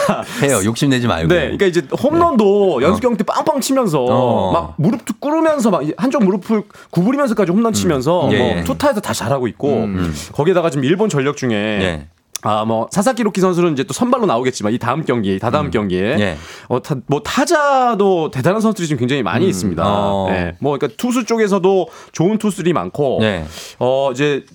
해요. 0.42 0.62
욕심내지 0.64 1.06
말고. 1.08 1.28
네, 1.28 1.42
그러니까 1.42 1.66
이제 1.66 1.82
홈런도 2.02 2.82
연습 2.82 3.02
경기 3.02 3.18
때 3.18 3.24
빵빵 3.24 3.62
치면서 3.62 4.04
어. 4.04 4.52
막 4.52 4.74
무릎도 4.78 5.16
꿇으면서 5.20 5.70
막 5.70 5.84
한쪽 5.98 6.24
무릎을 6.24 6.64
구부리면서까지 6.92 7.52
홈런 7.52 7.74
치면서 7.74 8.30
예, 8.32 8.38
뭐 8.38 8.48
예. 8.58 8.64
투타에서 8.64 9.02
다 9.02 9.14
잘하고 9.14 9.48
있고 9.50 9.88
거기에다가 10.32 10.70
지금 10.70 10.86
일본 10.86 11.10
전력 11.10 11.38
중에 11.38 11.54
예. 11.54 12.08
아, 12.44 12.66
뭐, 12.66 12.88
사사키 12.92 13.24
로키 13.24 13.42
선수는 13.42 13.74
이제 13.74 13.84
또 13.84 13.94
선발로 13.94 14.28
나오겠지만, 14.28 14.72
이 14.72 14.78
다음 14.78 15.04
경기, 15.04 15.40
다다음 15.40 15.72
경기에. 15.72 16.18
예. 16.20 16.38
어, 16.68 16.82
타, 16.82 16.96
뭐, 17.08 17.22
타자도 17.22 18.30
대단한 18.30 18.62
선수들이 18.62 18.88
지금 18.88 19.00
굉장히 19.00 19.24
많이 19.24 19.50
있습니다. 19.50 19.84
어. 19.84 20.28
예. 20.30 20.56
뭐, 20.60 20.78
그러니까 20.78 20.96
투수 20.98 21.26
쪽에서도 21.26 21.90
좋은 22.12 22.38
투수들이 22.38 22.74
많고, 22.74 23.18
네. 23.22 23.46
어, 23.80 24.12
이제 24.12 24.46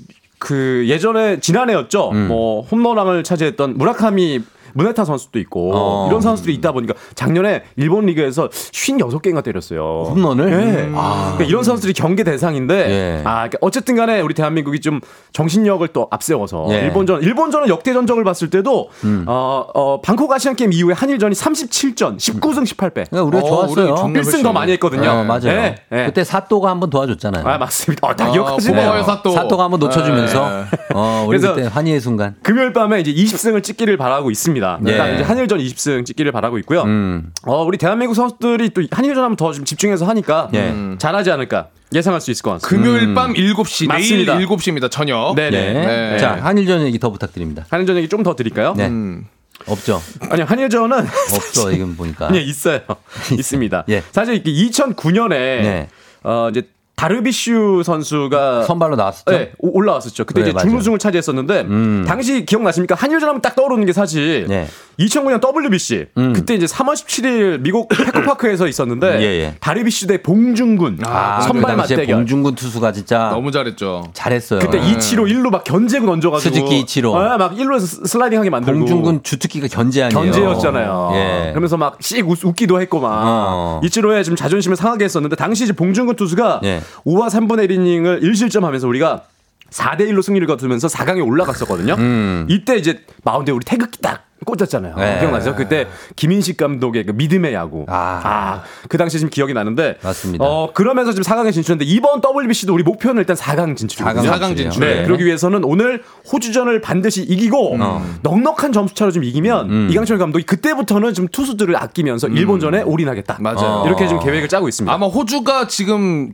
그 0.43 0.85
예전에 0.89 1.39
지난해였죠. 1.39 2.11
음. 2.11 2.27
뭐, 2.27 2.63
홈런왕을 2.63 3.23
차지했던 3.23 3.79
무라카미 3.79 4.41
문에타 4.75 5.05
선수도 5.05 5.39
있고 5.41 5.73
어. 5.75 6.07
이런 6.09 6.21
선수들이 6.21 6.55
있다 6.55 6.73
보니까 6.73 6.95
작년에 7.15 7.65
일본 7.77 8.07
리그에서 8.07 8.49
56개인가 8.49 9.43
때렸어요. 9.43 10.07
홈런을? 10.11 10.51
네. 10.51 10.93
아. 10.95 11.33
그러니까 11.35 11.45
이런 11.45 11.63
선수들이 11.63 11.93
경계 11.93 12.25
대상인데 12.25 12.75
예. 12.75 13.23
아 13.25 13.49
그러니까 13.49 13.59
어쨌든 13.61 13.97
간에 13.97 14.21
우리 14.21 14.35
대한민국이 14.35 14.81
좀 14.81 15.01
정신력을 15.33 15.87
또 15.89 16.09
앞세워서 16.11 16.67
예. 16.71 16.81
일본전 16.87 17.23
일본전은 17.23 17.69
역대 17.69 17.93
전적을 17.93 18.25
봤을 18.25 18.51
때도 18.51 18.91
음. 19.05 19.25
어, 19.27 19.67
어 19.75 20.01
방콕 20.01 20.33
아시안 20.33 20.57
게임 20.57 20.73
이후에 20.73 20.95
한일전이 20.95 21.35
37전 21.35 22.17
19승 22.17 22.65
18패. 22.65 23.11
그러니까 23.11 23.23
우리가 23.23 23.43
좋았어요. 23.43 23.95
1승 23.95 24.43
더 24.43 24.53
많이 24.53 24.73
했거든요. 24.73 25.11
어, 25.11 25.25
맞아요. 25.25 25.41
네, 25.43 25.77
네. 25.91 26.07
그때 26.07 26.25
사또가 26.25 26.71
한번 26.71 26.91
도와줬잖아요. 26.91 27.47
아 27.47 27.59
맞습니다. 27.59 28.07
어, 28.07 28.15
다 28.15 28.27
아, 28.27 28.31
기억하시네요. 28.31 28.81
고마워요, 28.81 29.03
사또. 29.05 29.31
사또가 29.31 29.65
한번 29.65 29.81
놓쳐 29.81 30.03
주면서 30.03 30.49
네. 30.49 30.65
어, 30.95 31.25
우리 31.27 31.39
그래서 31.39 31.55
그때 31.55 31.69
환희의 31.69 32.01
순간. 32.01 32.35
금요일 32.43 32.73
밤에 32.73 33.01
이제 33.01 33.13
20승을 33.13 33.63
찍기를 33.63 33.97
바라고 33.97 34.31
있습니다. 34.31 34.62
예. 34.87 34.91
일단 34.91 35.15
이제 35.15 35.23
한일전 35.23 35.59
20승 35.59 36.05
찍기를 36.07 36.33
바라고 36.33 36.59
있고요. 36.59 36.83
음. 36.83 37.33
어, 37.45 37.63
우리 37.65 37.79
대한민국 37.79 38.15
선수들이 38.15 38.71
또 38.71 38.83
한일전 38.91 39.23
하면 39.25 39.37
더 39.37 39.53
좀 39.53 39.65
집중해서 39.65 40.07
하니까 40.07 40.49
예. 40.55 40.71
음, 40.71 40.97
잘하지 40.99 41.31
않을까 41.31 41.69
예상할 41.95 42.21
수 42.21 42.31
있을 42.31 42.43
것 42.43 42.53
같습니다. 42.63 42.69
금요일 42.69 43.15
밤 43.15 43.35
7시, 43.35 43.87
맞습니다. 43.87 44.35
내일 44.37 44.47
7시입니다, 44.49 44.91
저녁. 44.91 45.35
네네. 45.37 45.57
예. 45.57 45.73
네. 46.13 46.19
자, 46.19 46.39
한일전 46.41 46.83
얘기 46.87 46.99
더 46.99 47.11
부탁드립니다. 47.11 47.67
한일전 47.71 47.97
얘기 47.97 48.09
좀 48.09 48.23
더 48.23 48.35
드릴까요? 48.35 48.73
네. 48.77 48.87
음. 48.89 49.27
없죠. 49.67 50.01
아니요, 50.31 50.47
한일전은 50.49 50.99
없어, 51.35 51.71
이건 51.71 51.95
보니까. 51.97 52.31
예, 52.35 52.41
있어요. 52.41 52.81
있습니다. 53.39 53.85
예. 53.91 54.03
사실 54.11 54.43
2009년에 54.43 55.29
네. 55.29 55.89
어, 56.25 56.49
이제 56.51 56.63
다르비슈 57.03 57.83
선수가 57.85 58.63
선발로 58.63 58.95
나왔었죠. 58.95 59.31
네, 59.33 59.51
오- 59.59 59.77
올라왔었죠. 59.77 60.25
그때 60.25 60.45
네, 60.45 60.51
이제. 60.51 60.59
준우승을 60.61 61.01
차지했었는데 61.01 61.63
음. 61.63 62.05
당시 62.07 62.47
기억나십니까? 62.47 62.95
한일전 62.95 63.29
하면 63.29 63.43
딱 63.43 63.57
떠오르는 63.57 63.87
게 63.87 63.93
사실 63.93 64.47
네. 64.49 64.69
2009년 65.01 65.41
WBC 65.43 66.07
음. 66.19 66.33
그때 66.33 66.55
이제 66.55 66.67
3월 66.67 66.93
17일 66.95 67.61
미국 67.63 67.89
페코파크에서 67.89 68.69
있었는데 68.69 69.21
예, 69.21 69.25
예. 69.25 69.55
다르비슈 69.59 70.07
대 70.07 70.23
봉준군 70.23 70.99
아, 71.05 71.41
선발 71.41 71.73
그 71.73 71.77
당시에 71.79 71.97
맞대결. 71.97 72.17
봉준군 72.19 72.55
투수가 72.55 72.93
진짜 72.93 73.31
너무 73.33 73.51
잘했죠. 73.51 74.05
잘했어요. 74.13 74.61
그때 74.61 74.79
네. 74.79 74.95
2치로 74.95 75.29
1루 75.29 75.51
막 75.51 75.65
견제구 75.65 76.07
던져가지고 76.07 76.55
스즈키 76.55 76.79
이치로. 76.81 77.17
아, 77.19 77.37
막 77.37 77.57
1루에서 77.57 78.07
슬라이딩하게 78.07 78.51
만들고 78.51 78.79
봉준군 78.79 79.23
주특기가 79.25 79.67
견제 79.69 80.05
아니에요. 80.05 80.21
견제였잖아요. 80.31 81.11
예. 81.15 81.51
그러면서 81.51 81.77
막씩 81.77 82.29
웃기도 82.29 82.81
했고 82.81 83.01
막 83.01 83.11
어. 83.25 83.81
이치로의 83.83 84.23
좀 84.23 84.37
자존심을 84.37 84.77
상하게 84.77 85.05
했었는데 85.07 85.35
당시 85.35 85.65
이제 85.65 85.73
봉준근 85.73 86.15
투수가 86.15 86.61
예. 86.65 86.81
5와 87.07 87.29
3분의 87.29 87.69
1이닝을 87.71 88.23
1실점하면서 88.23 88.89
우리가 88.89 89.25
4대 89.71 90.01
1로 90.11 90.23
승리를 90.23 90.47
거두면서 90.47 90.89
4강에 90.89 91.27
올라갔었거든요. 91.27 91.95
음. 91.95 92.47
이때 92.49 92.77
이제 92.77 93.01
마운드에 93.25 93.53
우리 93.53 93.65
태극기 93.65 94.01
딱 94.01 94.27
꽂았잖아요. 94.45 94.97
네. 94.97 95.19
기억나죠? 95.21 95.55
그때 95.55 95.87
김인식 96.17 96.57
감독의 96.57 97.07
그 97.07 97.13
믿음의 97.13 97.55
야구. 97.55 97.87
아. 97.89 98.21
아, 98.25 98.63
그 98.89 98.99
당시 98.99 99.19
지금 99.19 99.31
기억이 99.31 99.55
나는데. 99.55 99.99
맞습니다. 100.03 100.45
어, 100.45 100.73
그러면서 100.73 101.13
지금 101.13 101.23
4강에 101.23 101.53
진출했는데 101.53 101.85
이번 101.85 102.21
WBC도 102.21 102.75
우리 102.75 102.83
목표는 102.83 103.21
일단 103.21 103.37
4강 103.37 103.77
진출이거든요. 103.77 104.31
4강 104.31 104.57
진출. 104.57 104.81
네. 104.85 104.95
네. 104.97 105.05
그러기 105.05 105.25
위해서는 105.25 105.65
오늘 105.65 106.03
호주전을 106.33 106.81
반드시 106.81 107.23
이기고 107.23 107.79
넉넉한 108.23 108.73
점수 108.73 108.95
차로 108.95 109.13
좀 109.13 109.25
이기면 109.25 109.71
음. 109.71 109.89
이강철 109.91 110.19
감독이 110.19 110.45
그때부터는 110.45 111.15
좀 111.15 111.29
투수들을 111.29 111.77
아끼면서 111.77 112.29
일본전에 112.29 112.83
올인하겠다. 112.83 113.39
맞아요. 113.41 113.85
이렇게 113.87 114.09
좀 114.09 114.19
계획을 114.19 114.49
짜고 114.49 114.69
있습니다. 114.69 114.93
아마 114.93 115.07
호주가 115.07 115.69
지금 115.69 116.33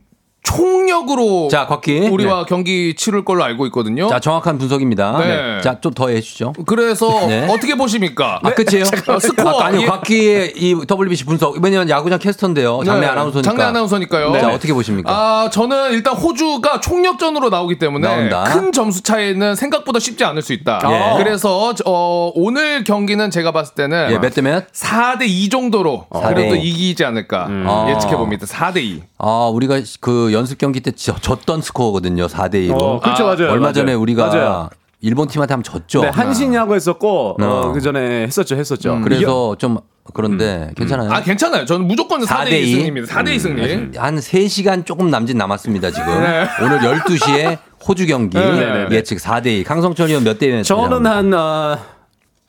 총력으로 0.53 1.47
자, 1.51 1.65
곽기. 1.67 2.09
우리와 2.09 2.45
경기 2.45 2.95
치를 2.95 3.23
걸로 3.25 3.43
알고 3.43 3.65
있거든요. 3.67 4.07
자, 4.09 4.19
정확한 4.19 4.57
분석입니다. 4.57 5.17
네. 5.19 5.61
자, 5.61 5.79
좀 5.81 5.89
더 5.93 6.07
해주시죠. 6.09 6.53
그래서 6.67 7.09
네. 7.27 7.45
어떻게 7.49 7.75
보십니까? 7.75 8.39
아, 8.43 8.51
끝이에요? 8.53 8.85
어, 9.09 9.19
스코어. 9.19 9.59
아, 9.59 9.65
아니요, 9.65 9.81
예. 9.81 9.85
곽기의 9.87 10.53
이 10.55 10.75
WBC 10.89 11.25
분석. 11.25 11.57
왜냐면 11.61 11.89
야구장 11.89 12.19
캐스터인데요. 12.19 12.81
장내 12.85 13.01
네, 13.01 13.07
아나운서니까. 13.07 13.49
장내 13.49 13.63
아나운서니까요. 13.63 14.39
자, 14.39 14.49
어떻게 14.53 14.71
보십니까? 14.73 15.11
아, 15.11 15.49
저는 15.49 15.93
일단 15.93 16.13
호주가 16.15 16.79
총력전으로 16.79 17.49
나오기 17.49 17.79
때문에 17.79 18.07
나온다. 18.07 18.43
큰 18.43 18.71
점수 18.71 19.01
차이는 19.01 19.55
생각보다 19.55 19.99
쉽지 19.99 20.23
않을 20.23 20.41
수 20.43 20.53
있다. 20.53 20.79
예. 20.85 21.23
그래서 21.23 21.73
어, 21.85 22.31
오늘 22.35 22.83
경기는 22.83 23.29
제가 23.31 23.51
봤을 23.51 23.73
때는 23.75 24.09
예, 24.11 24.19
몇대 24.19 24.41
몇? 24.41 24.71
4대 24.71 25.23
2 25.27 25.49
정도로 25.49 26.05
4대 26.11 26.35
그래도 26.35 26.55
2. 26.55 26.69
이기지 26.69 27.03
않을까 27.03 27.47
아. 27.49 27.87
예측해 27.89 28.15
봅니다. 28.15 28.45
4대 28.45 28.77
2. 28.77 29.01
아, 29.17 29.49
우리가 29.51 29.79
그 29.99 30.31
연습 30.39 30.57
경기 30.57 30.79
때 30.79 30.91
져- 30.91 31.15
졌던 31.19 31.61
스코어거든요. 31.61 32.27
4대 32.27 32.67
2로. 32.69 32.81
어, 32.81 32.99
그렇죠, 32.99 33.25
맞아요. 33.25 33.51
얼마 33.51 33.67
맞아요. 33.67 33.73
전에 33.73 33.93
우리가 33.93 34.27
맞아요. 34.27 34.69
일본 35.01 35.27
팀한테 35.27 35.53
한번 35.53 35.63
졌죠. 35.71 36.01
네, 36.01 36.07
한신야구 36.09 36.75
했었고 36.75 37.37
어. 37.41 37.45
어, 37.45 37.71
그 37.71 37.79
전에 37.81 38.23
했었죠, 38.23 38.55
했었죠. 38.55 38.93
음. 38.95 39.01
그래서 39.01 39.55
좀 39.57 39.77
그런데 40.13 40.71
괜찮아요. 40.75 41.11
아, 41.11 41.21
괜찮아요. 41.21 41.65
저는 41.65 41.87
무조건 41.87 42.21
4대 42.21 42.47
2 42.47 42.49
4대 42.49 42.61
2? 42.63 42.71
승리입니다. 42.73 43.07
4대 43.15 43.35
2 43.35 43.39
승리. 43.39 43.97
한 43.97 44.17
3시간 44.17 44.85
조금 44.85 45.09
남짓 45.11 45.37
남았습니다, 45.37 45.91
지금. 45.91 46.21
네. 46.21 46.47
오늘 46.63 46.79
12시에 46.79 47.59
호주 47.87 48.07
경기 48.07 48.37
네, 48.37 48.51
네, 48.51 48.87
네. 48.89 48.95
예측 48.95 49.19
4대 49.19 49.47
2. 49.59 49.63
강성철 49.65 50.07
의원 50.09 50.23
몇대 50.23 50.47
몇? 50.47 50.63
저는 50.63 51.05
한 51.05 51.33
어, 51.33 51.77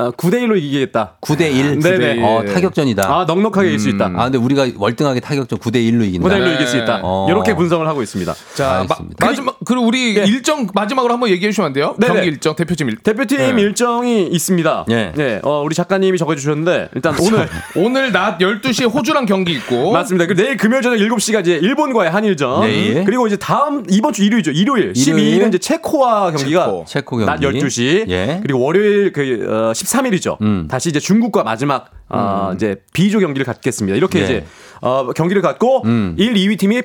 어, 0.01 0.11
9대 0.13 0.35
1로 0.43 0.57
이기겠다. 0.57 1.17
9대 1.21 1.53
1. 1.53 1.81
네네. 1.81 2.23
어, 2.23 2.43
타격전이다. 2.45 3.03
아, 3.05 3.25
넉넉하게 3.27 3.69
이길 3.69 3.79
수 3.79 3.89
있다. 3.91 4.07
아, 4.17 4.25
근데 4.25 4.39
우리가 4.39 4.67
월등하게 4.77 5.21
타격전 5.21 5.59
9대 5.59 5.77
1로 5.77 6.05
이긴다. 6.07 6.27
9대 6.29 6.39
1로 6.39 6.45
네. 6.45 6.55
이길 6.55 6.67
수 6.67 6.77
있다. 6.79 7.01
어. 7.03 7.27
이렇게 7.29 7.55
분석을 7.55 7.87
하고 7.87 8.03
있습니다. 8.03 8.35
자, 8.55 8.87
마. 8.89 8.97
마지막 9.19 9.57
그리고 9.65 9.87
우리 9.87 10.13
일정 10.15 10.67
마지막으로 10.73 11.13
한번 11.13 11.29
얘기해 11.31 11.51
주시면 11.51 11.67
안 11.69 11.73
돼요? 11.73 11.95
네네. 11.99 12.15
경기 12.15 12.29
일정 12.29 12.57
대표팀 12.57 12.89
일. 12.89 12.97
대표팀 12.97 13.39
네. 13.57 13.63
일정이 13.63 14.27
있습니다. 14.27 14.87
예. 14.91 15.13
네, 15.15 15.41
어, 15.43 15.63
우리 15.65 15.75
작가님이 15.75 16.19
적어주셨는데 16.19 16.89
일단 16.95 17.15
오늘 17.21 17.49
오늘 17.77 18.13
낮 18.13 18.39
12시에 18.39 18.93
호주랑 18.93 19.27
경기 19.27 19.53
있고 19.53 19.93
맞습니다. 19.93 20.27
그리고 20.27 20.43
내일 20.43 20.57
금요일 20.57 20.83
저녁 20.83 20.97
7시가 20.97 21.41
이제 21.41 21.57
일본과의 21.57 22.11
한일전. 22.11 22.63
네. 22.63 23.05
그리고 23.05 23.27
이제 23.27 23.37
다음 23.37 23.85
이번 23.91 24.13
주 24.13 24.25
일요일이죠. 24.25 24.53
일요일. 24.53 24.93
일요일. 24.97 25.41
12일은 25.41 25.49
이제 25.49 25.59
체코와 25.59 26.33
경기가 26.33 26.65
체코. 26.65 26.85
체코 26.87 27.17
경기. 27.19 27.27
낮 27.27 27.41
12시. 27.41 28.09
예. 28.09 28.41
그리고 28.43 28.61
월요일 28.61 29.13
그 29.13 29.47
어, 29.49 29.73
13일이죠. 29.95 30.41
음. 30.43 30.67
다시 30.71 30.89
이제 30.89 31.01
중국과 31.01 31.43
마지막 31.43 31.91
어, 32.09 32.53
이제 32.55 32.77
B조 32.93 33.19
경기를 33.19 33.45
갖겠습니다. 33.45 33.97
이렇게 33.97 34.19
네. 34.21 34.25
이제 34.25 34.45
어, 34.81 35.11
경기를 35.15 35.43
갖고 35.43 35.83
음. 35.85 36.15
1, 36.19 36.35
2위 36.35 36.59
팀이 36.59 36.83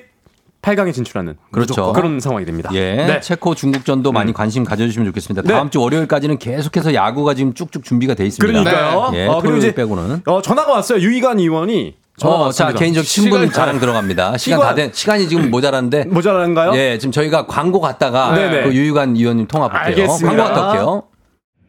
8강에 0.62 0.92
진출하는 0.94 1.36
그렇죠. 1.52 1.94
그런 1.94 2.20
상황이 2.20 2.44
됩니다. 2.44 2.72
예. 2.74 2.96
네. 2.96 3.20
체코 3.20 3.54
중국전도 3.54 4.12
많이 4.12 4.34
관심 4.34 4.64
가져주시면 4.64 5.06
좋겠습니다. 5.10 5.44
네. 5.44 5.54
다음 5.54 5.70
주 5.70 5.80
월요일까지는 5.80 6.40
계속해서 6.40 6.96
야구가 6.96 7.36
지금 7.36 7.54
쭉쭉 7.54 7.84
준비가 7.84 8.16
돼 8.16 8.26
있습니다. 8.26 8.64
그러니까요. 8.64 9.12
예, 9.14 9.28
어, 9.28 9.40
그리고 9.42 9.58
이제 9.58 9.76
빼고는. 9.76 10.24
어, 10.26 10.42
전화가 10.42 10.72
왔어요. 10.74 11.00
유이관 11.02 11.38
의원이 11.38 11.96
어, 12.24 12.50
자. 12.52 12.72
개인적 12.74 13.06
신분 13.06 13.52
자랑 13.52 13.80
들어갑니다. 13.80 14.38
시간 14.38 14.58
시간- 14.60 14.62
다 14.70 14.74
된, 14.74 14.90
시간이 14.92 15.30
지금 15.30 15.50
모자란데. 15.52 16.06
모자란가요? 16.06 16.76
예, 16.76 16.98
지금 16.98 17.12
저희가 17.12 17.46
광고 17.46 17.80
갔다가 17.80 18.34
네네. 18.34 18.64
그 18.64 18.74
유희관 18.74 19.16
의원님 19.18 19.46
통화 19.48 19.68
볼게요. 19.68 19.86
알겠습니다. 19.86 20.28
광고 20.36 20.44
갔다 20.56 20.68
올게요. 20.72 21.04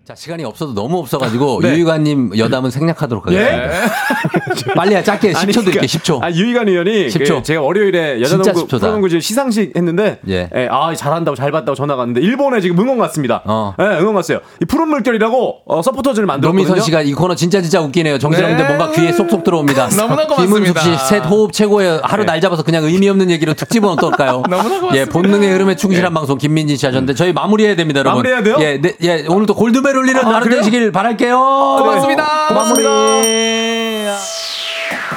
자, 0.06 0.14
시간이 0.14 0.44
없어도 0.44 0.72
너무 0.72 0.98
없어가지고 1.00 1.58
네. 1.66 1.70
유희관님 1.72 2.38
여담은 2.38 2.70
생략하도록 2.70 3.26
하겠습니다. 3.26 3.90
빨리 4.76 5.02
짧게 5.02 5.32
10초 5.32 5.36
아니, 5.36 5.52
드릴게요. 5.52 5.64
그러니까, 5.64 5.86
10초. 5.86 6.22
아, 6.22 6.30
유희관 6.30 6.68
의원이 6.68 7.08
10초. 7.08 7.36
그 7.38 7.42
제가 7.42 7.60
월요일에 7.62 8.20
여자농구 8.20 8.66
10초다. 8.68 8.80
프로농구 8.80 9.08
지금 9.08 9.20
시상식 9.20 9.74
했는데 9.74 10.20
예. 10.28 10.48
예, 10.54 10.68
아 10.70 10.94
잘한다고 10.94 11.34
잘 11.34 11.50
봤다고 11.50 11.74
전화가 11.74 11.98
왔는데 11.98 12.20
일본에 12.20 12.60
지금 12.60 12.78
응원 12.78 12.98
갔습니다. 12.98 13.42
어. 13.46 13.74
예, 13.80 13.84
응원 13.98 14.14
갔어요. 14.14 14.38
이 14.62 14.64
푸른 14.64 14.86
물결이라고 14.90 15.62
어, 15.66 15.82
서포터즈를 15.82 16.24
만들었거든요. 16.26 16.68
노미선 16.68 16.84
씨가 16.84 17.02
이 17.02 17.12
코너 17.12 17.34
진짜 17.34 17.60
진짜 17.60 17.80
웃기네요. 17.80 18.20
정신없는데 18.20 18.62
네. 18.62 18.76
뭔가 18.76 18.92
귀에 18.94 19.10
쏙쏙 19.10 19.42
들어옵니다. 19.42 19.88
너무나 19.98 20.24
김은숙 20.28 20.74
고맙습니다. 20.74 20.80
씨셋 20.98 21.26
호흡 21.26 21.52
최고예요. 21.52 22.02
하루 22.04 22.22
날 22.24 22.40
잡아서 22.40 22.62
그냥 22.62 22.84
의미 22.84 23.08
없는 23.08 23.28
얘기로 23.32 23.54
특집은 23.54 23.88
어떨까요? 23.88 24.42
너무나 24.48 24.62
고맙습니다. 24.62 24.96
예, 24.98 25.04
본능의 25.06 25.50
흐름에 25.50 25.74
충실한 25.74 26.14
방송 26.14 26.38
김민진 26.38 26.76
씨 26.76 26.86
하셨는데 26.86 27.14
저희 27.14 27.32
마무리해야 27.32 27.74
됩니다, 27.74 27.98
여러분. 28.00 28.22
마무리해야 28.22 28.42
돼요? 28.44 28.56
예, 28.60 28.80
네, 28.80 28.94
예, 29.02 29.26
오늘도 29.26 29.54
골드벨 29.56 29.95
룰렛 29.96 29.98
울리는 30.16 30.26
아, 30.26 30.30
나름 30.30 30.50
되시길 30.50 30.92
바랄게요. 30.92 31.38
고맙습니다. 31.38 32.24
네. 32.24 32.48
고맙습니다. 32.48 32.90
고맙습니다. 32.90 35.15